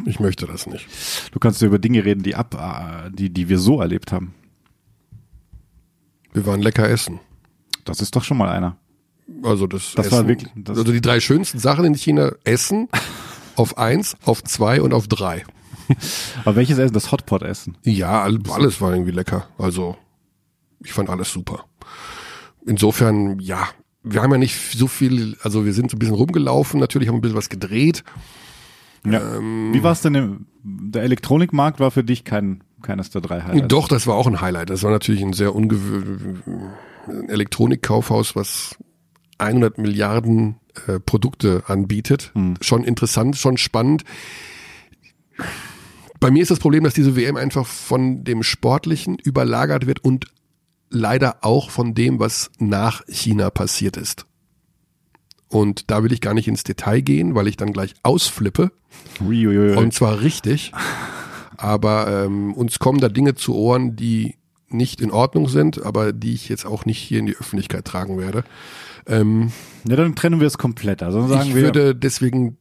[0.07, 0.87] ich möchte das nicht.
[1.33, 4.35] Du kannst ja über Dinge reden, die ab, äh, die, die wir so erlebt haben.
[6.33, 7.21] Wir waren lecker essen.
[7.85, 8.77] Das ist doch schon mal einer.
[9.43, 12.89] Also das, Das Essen, war wirklich- das- also die drei schönsten Sachen in China, Essen
[13.57, 15.45] auf eins, auf zwei und auf drei.
[16.45, 16.95] Aber welches Essen?
[16.95, 17.77] Das Hotpot-Essen.
[17.85, 19.49] Ja, all- alles war irgendwie lecker.
[19.59, 19.97] Also
[20.85, 21.65] ich fand alles super.
[22.67, 23.69] Insofern, ja,
[24.03, 27.15] wir haben ja nicht so viel, also wir sind so ein bisschen rumgelaufen, natürlich haben
[27.15, 28.05] wir ein bisschen was gedreht.
[29.05, 29.37] Ja.
[29.37, 30.15] Ähm, Wie war es denn?
[30.15, 33.69] Im, der Elektronikmarkt war für dich kein, keines der drei Highlights.
[33.69, 34.71] Doch, das war auch ein Highlight.
[34.71, 36.43] Das war natürlich ein sehr ungewöhnliches
[37.29, 38.77] Elektronikkaufhaus, was
[39.39, 42.33] 100 Milliarden äh, Produkte anbietet.
[42.61, 44.05] Schon interessant, schon spannend.
[46.21, 50.27] Bei mir ist das Problem, dass diese WM einfach von dem Sportlichen überlagert wird und
[50.91, 54.27] leider auch von dem, was nach China passiert ist.
[55.49, 58.71] Und da will ich gar nicht ins Detail gehen, weil ich dann gleich ausflippe.
[59.21, 59.77] Uiuiui.
[59.77, 60.73] Und zwar richtig.
[61.57, 64.37] Aber ähm, uns kommen da Dinge zu Ohren, die
[64.69, 68.19] nicht in Ordnung sind, aber die ich jetzt auch nicht hier in die Öffentlichkeit tragen
[68.19, 68.45] werde.
[69.07, 69.51] Ähm,
[69.87, 71.03] ja, dann trennen wir es komplett.
[71.03, 72.57] Also sagen ich wir, würde deswegen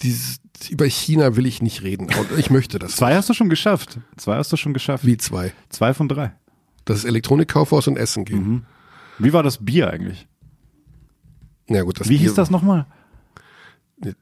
[0.00, 0.38] dieses,
[0.70, 2.04] über China will ich nicht reden.
[2.06, 2.96] Und Ich möchte das.
[2.96, 3.98] zwei hast du schon geschafft.
[4.16, 5.04] Zwei hast du schon geschafft.
[5.04, 5.52] Wie zwei.
[5.68, 6.32] Zwei von drei.
[6.84, 8.48] Das ist Elektronikkaufhaus und Essen gehen.
[8.48, 8.62] Mhm.
[9.18, 10.26] Wie war das Bier eigentlich?
[11.68, 12.86] Ja gut, das Wie Bier- hieß das nochmal?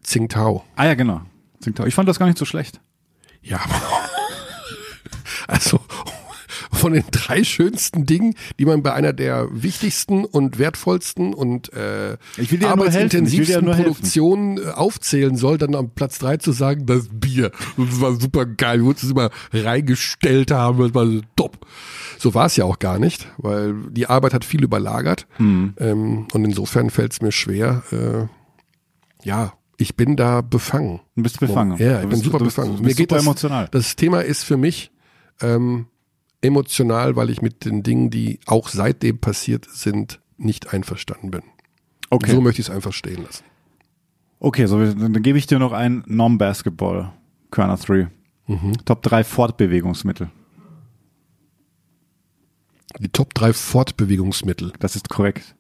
[0.03, 0.65] Tsingtao.
[0.77, 1.23] Ah ja, genau.
[1.63, 1.87] Tsingtao.
[1.87, 2.81] Ich fand das gar nicht so schlecht.
[3.43, 3.81] Ja, aber
[5.49, 5.81] also
[6.71, 12.13] von den drei schönsten Dingen, die man bei einer der wichtigsten und wertvollsten und äh,
[12.13, 12.17] ja
[12.61, 13.85] ja arbeitsintensivsten helfen.
[13.85, 18.47] Produktionen äh, aufzählen soll, dann am Platz drei zu sagen, das Bier, das war super
[18.47, 21.67] geil, wir uns das immer reingestellt haben, das war so top.
[22.19, 25.75] So war es ja auch gar nicht, weil die Arbeit hat viel überlagert Mhm.
[25.79, 31.01] ähm, und insofern fällt es mir schwer, äh, ja, ich bin da befangen.
[31.17, 31.77] Du bist befangen.
[31.79, 32.77] Ja, ich bin super du bist, befangen.
[32.77, 33.69] Du bist super das, emotional.
[33.71, 34.93] Das Thema ist für mich
[35.41, 35.87] ähm,
[36.41, 41.43] emotional, weil ich mit den Dingen, die auch seitdem passiert sind, nicht einverstanden bin.
[42.11, 42.33] Okay.
[42.33, 43.45] So möchte ich es einfach stehen lassen.
[44.39, 47.13] Okay, so dann, dann gebe ich dir noch ein Non-Basketball
[47.51, 48.09] Körner 3.
[48.49, 48.85] Mhm.
[48.85, 50.31] Top 3 Fortbewegungsmittel.
[52.99, 54.73] Die Top 3 Fortbewegungsmittel.
[54.81, 55.55] Das ist korrekt.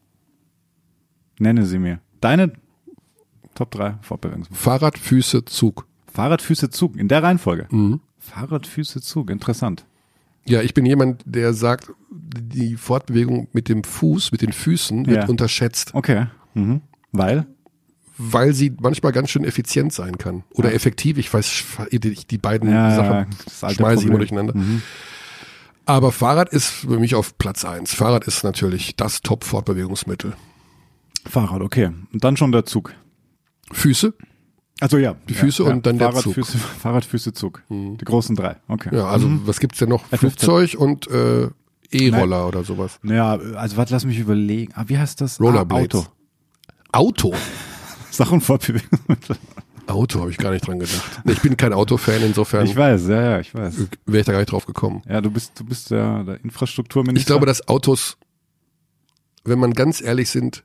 [1.38, 2.00] Nenne sie mir.
[2.20, 2.52] Deine
[3.55, 4.57] Top 3 Fortbewegungsmittel.
[4.62, 5.86] Fahrrad, Füße, Zug.
[6.12, 6.96] Fahrrad, Füße, Zug.
[6.96, 7.66] In der Reihenfolge.
[7.70, 8.00] Mhm.
[8.18, 9.30] Fahrrad, Füße, Zug.
[9.30, 9.84] Interessant.
[10.44, 15.24] Ja, ich bin jemand, der sagt, die Fortbewegung mit dem Fuß, mit den Füßen wird
[15.24, 15.28] Ja.
[15.28, 16.26] unterschätzt, Okay.
[16.55, 16.80] Mhm.
[17.12, 17.46] Weil?
[18.18, 20.44] weil sie manchmal ganz schön effizient sein kann.
[20.53, 24.55] Oder effektiv, ich weiß, die, beiden Ja, ja, Sachen schmeiße ich immer durcheinander.
[25.86, 27.94] Aber Fahrrad ist für mich auf Platz eins.
[27.94, 30.34] Fahrrad ist natürlich das Top-Fortbewegungsmittel.
[31.26, 31.90] Fahrrad, okay.
[32.12, 32.94] Und dann schon der Zug.
[33.73, 34.14] Füße,
[34.81, 35.14] Also ja.
[35.29, 36.37] Die Füße und dann der Fahrrad, Zug.
[36.37, 36.45] Mhm.
[36.45, 37.62] Füße, Fahrrad, Füße, Zug.
[37.70, 38.57] Die großen drei.
[38.68, 38.95] Okay.
[38.95, 40.05] ja, also was gibt's denn noch?
[40.11, 40.16] F15.
[40.18, 41.49] Flugzeug und äh,
[41.91, 42.99] E-Roller oder sowas.
[43.03, 44.73] Naja, also warte, lass mich überlegen.
[44.75, 45.41] Ah, wie heißt das?
[45.41, 46.09] Rollerblades.
[46.93, 47.29] Ah, Auto.
[47.33, 47.37] Auto.
[48.11, 49.37] Sachen Fortbewegungsmittel.
[49.87, 51.23] Auto habe ich gar nicht dran gedacht.
[51.27, 53.75] Ich bin kein Autofan, insofern Ich weiß, ja, ja, ich weiß.
[54.07, 55.03] wäre ich da gar nicht drauf gekommen.
[55.09, 57.18] Ja, du bist, du bist der, der Infrastrukturminister.
[57.20, 58.16] Ich glaube, dass Autos,
[59.45, 60.64] wenn man ganz ehrlich sind,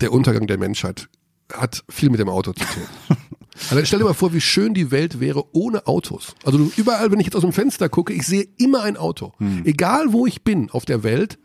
[0.00, 1.08] der Untergang der Menschheit
[1.54, 3.16] hat viel mit dem Auto zu tun.
[3.68, 6.34] Also stell dir mal vor, wie schön die Welt wäre ohne Autos.
[6.44, 9.34] Also du, überall, wenn ich jetzt aus dem Fenster gucke, ich sehe immer ein Auto.
[9.64, 11.38] Egal wo ich bin auf der Welt,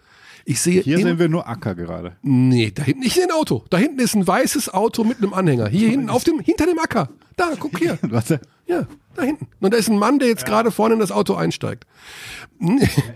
[0.45, 2.15] ich sehe Hier sehen wir nur Acker gerade.
[2.21, 3.65] Nee, da hinten nicht ein Auto.
[3.69, 5.67] Da hinten ist ein weißes Auto mit einem Anhänger.
[5.67, 7.09] Hier hinten auf dem, hinter dem Acker.
[7.35, 7.97] Da, guck hier.
[8.03, 8.39] Warte.
[8.65, 9.47] Ja, da hinten.
[9.59, 11.85] Und da ist ein Mann, der jetzt gerade vorne in das Auto einsteigt.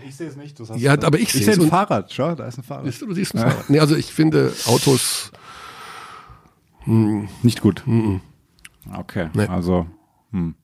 [0.06, 0.58] Ich sehe es nicht.
[0.58, 1.58] Du Ja, aber ich ich sehe sehe es.
[1.58, 2.12] ein Und- Fahrrad.
[2.12, 2.84] Schau, da ist ein Fahrrad.
[2.84, 3.70] Siehst du, du siehst ein Fahrrad.
[3.70, 5.30] Nee, also ich finde Autos,
[6.86, 7.84] Nicht gut.
[8.96, 9.46] Okay, Nee.
[9.46, 9.86] also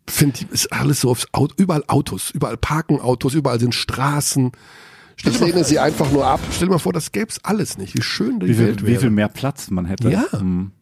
[0.08, 4.52] finde ich, ist alles so aufs Auto, überall Autos, überall parken Autos, überall sind Straßen.
[5.24, 6.40] Dir, mal, sie einfach nur ab.
[6.52, 7.96] Stell dir mal vor, das gäb's alles nicht.
[7.96, 8.96] Wie schön die wie Welt viel, wäre.
[8.96, 10.10] wie viel mehr Platz man hätte.
[10.10, 10.26] Ja.
[10.30, 10.72] Hm.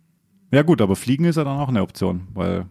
[0.53, 2.67] Ja gut, aber Fliegen ist ja dann auch eine Option, weil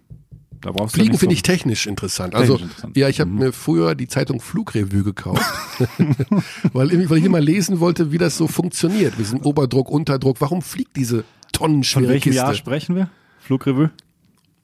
[0.62, 2.36] da brauchst du Fliegen nicht finde so- ich technisch interessant.
[2.36, 2.98] Also Technisch interessant.
[2.98, 5.42] ja, ich habe mir früher die Zeitung Flugrevue gekauft,
[6.74, 9.18] weil, weil ich immer lesen wollte, wie das so funktioniert.
[9.18, 10.38] Wir sind Oberdruck, Unterdruck.
[10.42, 11.24] Warum fliegt diese
[11.56, 12.38] Von tonnenschwere welchem Kiste?
[12.38, 13.10] Jahr sprechen wir?
[13.40, 13.92] Flugrevue?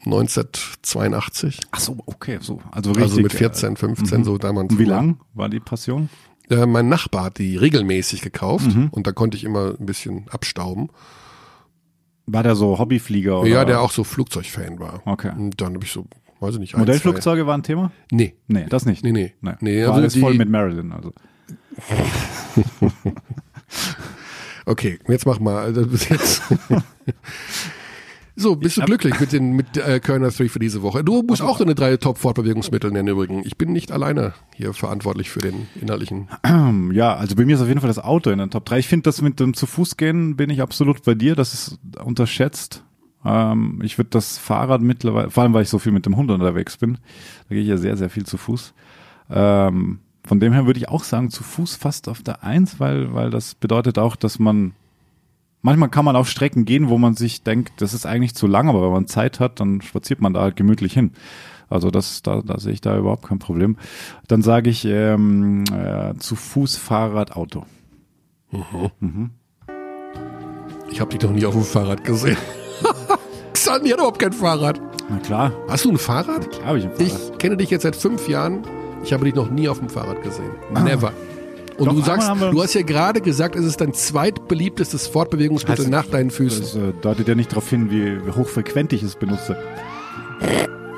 [0.06, 1.60] 1982.
[1.72, 2.62] Ach so, okay, so.
[2.72, 3.04] Also richtig.
[3.12, 4.78] Also mit 14, 15, so damals.
[4.78, 6.10] Wie lang war die Passion?
[6.50, 8.88] Äh, mein Nachbar hat die regelmäßig gekauft Mhm.
[8.92, 10.90] und da konnte ich immer ein bisschen abstauben.
[12.26, 13.42] War der so Hobbyflieger?
[13.42, 13.50] Oder?
[13.50, 15.02] Ja, der auch so Flugzeugfan war.
[15.06, 15.32] Okay.
[15.36, 16.06] Und dann habe ich so,
[16.40, 17.92] weiß ich nicht, Modellflugzeuge war ein Thema?
[18.12, 18.36] Nee.
[18.48, 19.04] Nee, das nicht.
[19.04, 19.34] Nee, nee.
[19.42, 20.92] Nee, Nee, war also alles die- voll mit Marilyn.
[20.92, 21.14] Also.
[24.70, 25.58] Okay, jetzt mach mal.
[25.58, 26.44] Also bis jetzt.
[28.42, 31.04] So, bist du glücklich mit den mit äh, Körner 3 für diese Woche?
[31.04, 33.46] Du musst auch deine drei Top-Fortbewegungsmittel nennen übrigens.
[33.46, 36.30] Ich bin nicht alleine hier verantwortlich für den inhaltlichen.
[36.94, 38.80] Ja, also bei mir ist auf jeden Fall das Auto in den Top 3.
[38.80, 41.36] Ich finde das mit dem zu Fuß gehen bin ich absolut bei dir.
[41.36, 42.86] Das ist unterschätzt.
[43.26, 46.32] Ähm, ich würde das Fahrrad mittlerweile, vor allem weil ich so viel mit dem Hund
[46.32, 46.98] unterwegs bin,
[47.50, 48.74] da gehe ich ja sehr, sehr viel zu Fuß.
[49.32, 50.00] Ähm,
[50.30, 53.32] von dem her würde ich auch sagen, zu Fuß fast auf der Eins, weil, weil
[53.32, 54.74] das bedeutet auch, dass man
[55.62, 58.70] Manchmal kann man auf Strecken gehen, wo man sich denkt, das ist eigentlich zu lang,
[58.70, 61.12] aber wenn man Zeit hat, dann spaziert man da halt gemütlich hin.
[61.68, 63.76] Also das, da, da sehe ich da überhaupt kein Problem.
[64.30, 67.66] Dann sage ich ähm, äh, zu Fuß, Fahrrad, Auto.
[70.92, 72.38] Ich habe dich noch nie auf dem Fahrrad gesehen.
[73.54, 74.80] Xandi hat überhaupt kein Fahrrad.
[75.10, 76.50] Na klar, Hast du ein Fahrrad?
[76.52, 77.32] klar habe ich ein Fahrrad.
[77.32, 78.62] Ich kenne dich jetzt seit fünf Jahren.
[79.04, 80.52] Ich habe dich noch nie auf dem Fahrrad gesehen.
[80.84, 81.14] Never.
[81.78, 85.90] Und Doch, du sagst, du hast ja gerade gesagt, es ist dein zweitbeliebtestes Fortbewegungsmittel Heißt-
[85.90, 86.62] nach deinen Füßen.
[86.62, 89.56] Das äh, deutet ja nicht darauf hin, wie, wie hochfrequent ich es benutze.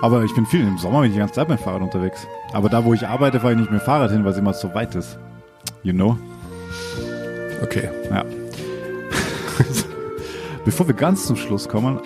[0.01, 2.25] Aber ich bin viel im Sommer, bin ich die ganze Zeit mit dem Fahrrad unterwegs.
[2.53, 4.53] Aber da, wo ich arbeite, fahre ich nicht mit dem Fahrrad hin, weil es immer
[4.53, 5.19] so weit ist.
[5.83, 6.17] You know?
[7.61, 7.89] Okay.
[8.09, 8.25] Ja.
[10.65, 11.99] Bevor wir ganz zum Schluss kommen,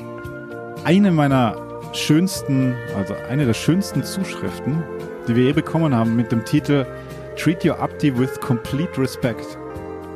[0.84, 1.56] eine meiner
[1.94, 4.84] schönsten, also eine der schönsten Zuschriften,
[5.28, 6.86] die wir je bekommen haben mit dem Titel
[7.38, 9.58] Treat Your Abdi with Complete Respect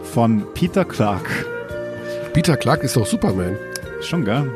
[0.01, 1.28] von Peter Clark.
[2.34, 3.57] Peter Clark ist doch Superman.
[4.01, 4.49] Schon geil.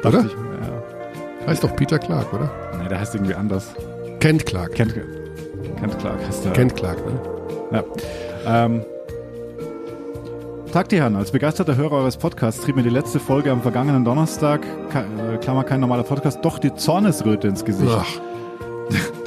[0.00, 0.10] Oder?
[0.10, 1.46] Dachte Ich, ja.
[1.46, 2.50] Heißt doch Peter Clark, oder?
[2.80, 3.74] Nee, der heißt irgendwie anders.
[4.20, 4.74] Kent Clark.
[4.74, 6.52] Kennt Kent Clark heißt er.
[6.52, 7.20] Kent Clark, ne?
[7.72, 8.64] Ja.
[8.64, 8.82] Ähm,
[10.72, 14.04] Tag die Herren, als begeisterter Hörer eures Podcasts trieb mir die letzte Folge am vergangenen
[14.04, 17.90] Donnerstag, äh, Klammer kein normaler Podcast, doch die Zornesröte ins Gesicht.
[17.90, 18.20] Ach,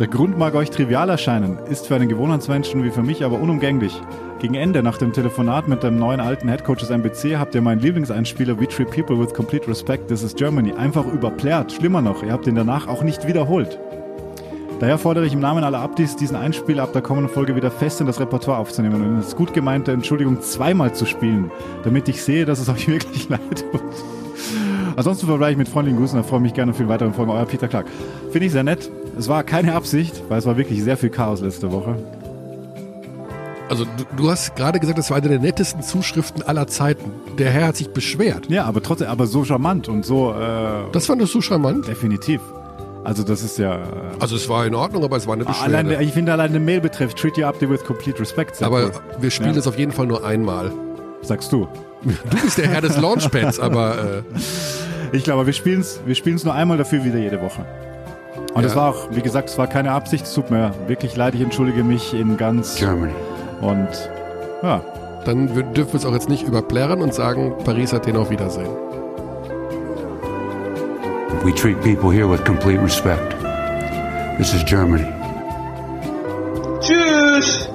[0.01, 4.01] Der Grund mag euch trivial erscheinen, ist für einen Gewohnheitsmenschen wie für mich aber unumgänglich.
[4.39, 7.81] Gegen Ende, nach dem Telefonat mit dem neuen alten Headcoach des MBC, habt ihr meinen
[7.81, 11.71] Lieblingseinspieler We Treat People with Complete Respect, This is Germany, einfach überplärt.
[11.71, 13.77] Schlimmer noch, ihr habt ihn danach auch nicht wiederholt.
[14.79, 18.01] Daher fordere ich im Namen aller Abdis, diesen Einspieler ab der kommenden Folge wieder fest
[18.01, 21.51] in das Repertoire aufzunehmen und das gut gemeinte Entschuldigung zweimal zu spielen,
[21.83, 23.83] damit ich sehe, dass es euch wirklich leid tut.
[24.95, 27.31] Ansonsten verbleibe ich mit freundlichen Grüßen und freue mich gerne auf viele weitere Folgen.
[27.31, 27.85] Euer Peter Clark.
[28.31, 28.89] Finde ich sehr nett.
[29.17, 31.95] Es war keine Absicht, weil es war wirklich sehr viel Chaos letzte Woche.
[33.69, 37.11] also du, du hast gerade gesagt, das war eine der nettesten Zuschriften aller Zeiten.
[37.37, 38.47] Der Herr hat sich beschwert.
[38.49, 41.87] Ja, aber trotzdem, aber so charmant und so äh, Das fandest du charmant?
[41.87, 42.41] definitiv.
[43.03, 43.75] Also das ist ja.
[43.77, 43.81] Äh,
[44.19, 45.77] Also es war in Ordnung, aber es war eine Beschwerde.
[45.77, 48.61] allein, ich finde allein den Mailbetreff Treat Your Update with complete respect.
[48.61, 48.91] Aber cool.
[49.19, 49.59] wir spielen Ja.
[49.59, 50.71] es auf jeden Fall nur einmal.
[51.21, 51.67] sagst du.
[52.03, 54.37] Du bist der Herr des Launchpads, aber äh,
[55.17, 57.65] Ich glaube, wir spielen es wir spielen's nur einmal dafür wieder jede Woche.
[58.53, 58.81] Und es Ja.
[58.81, 61.83] war auch, wie gesagt, es war keine Absicht, es tut mir wirklich leid, ich entschuldige
[61.83, 63.13] mich in ganz Germany.
[63.61, 63.87] und
[64.61, 64.81] ja,
[65.25, 68.69] dann dürfen wir es auch jetzt nicht überplärren und sagen, Paris hat den auf Wiedersehen.
[71.43, 73.35] We treat people here with complete respect.
[74.37, 75.07] This is Germany.
[76.81, 77.69] Tschüss!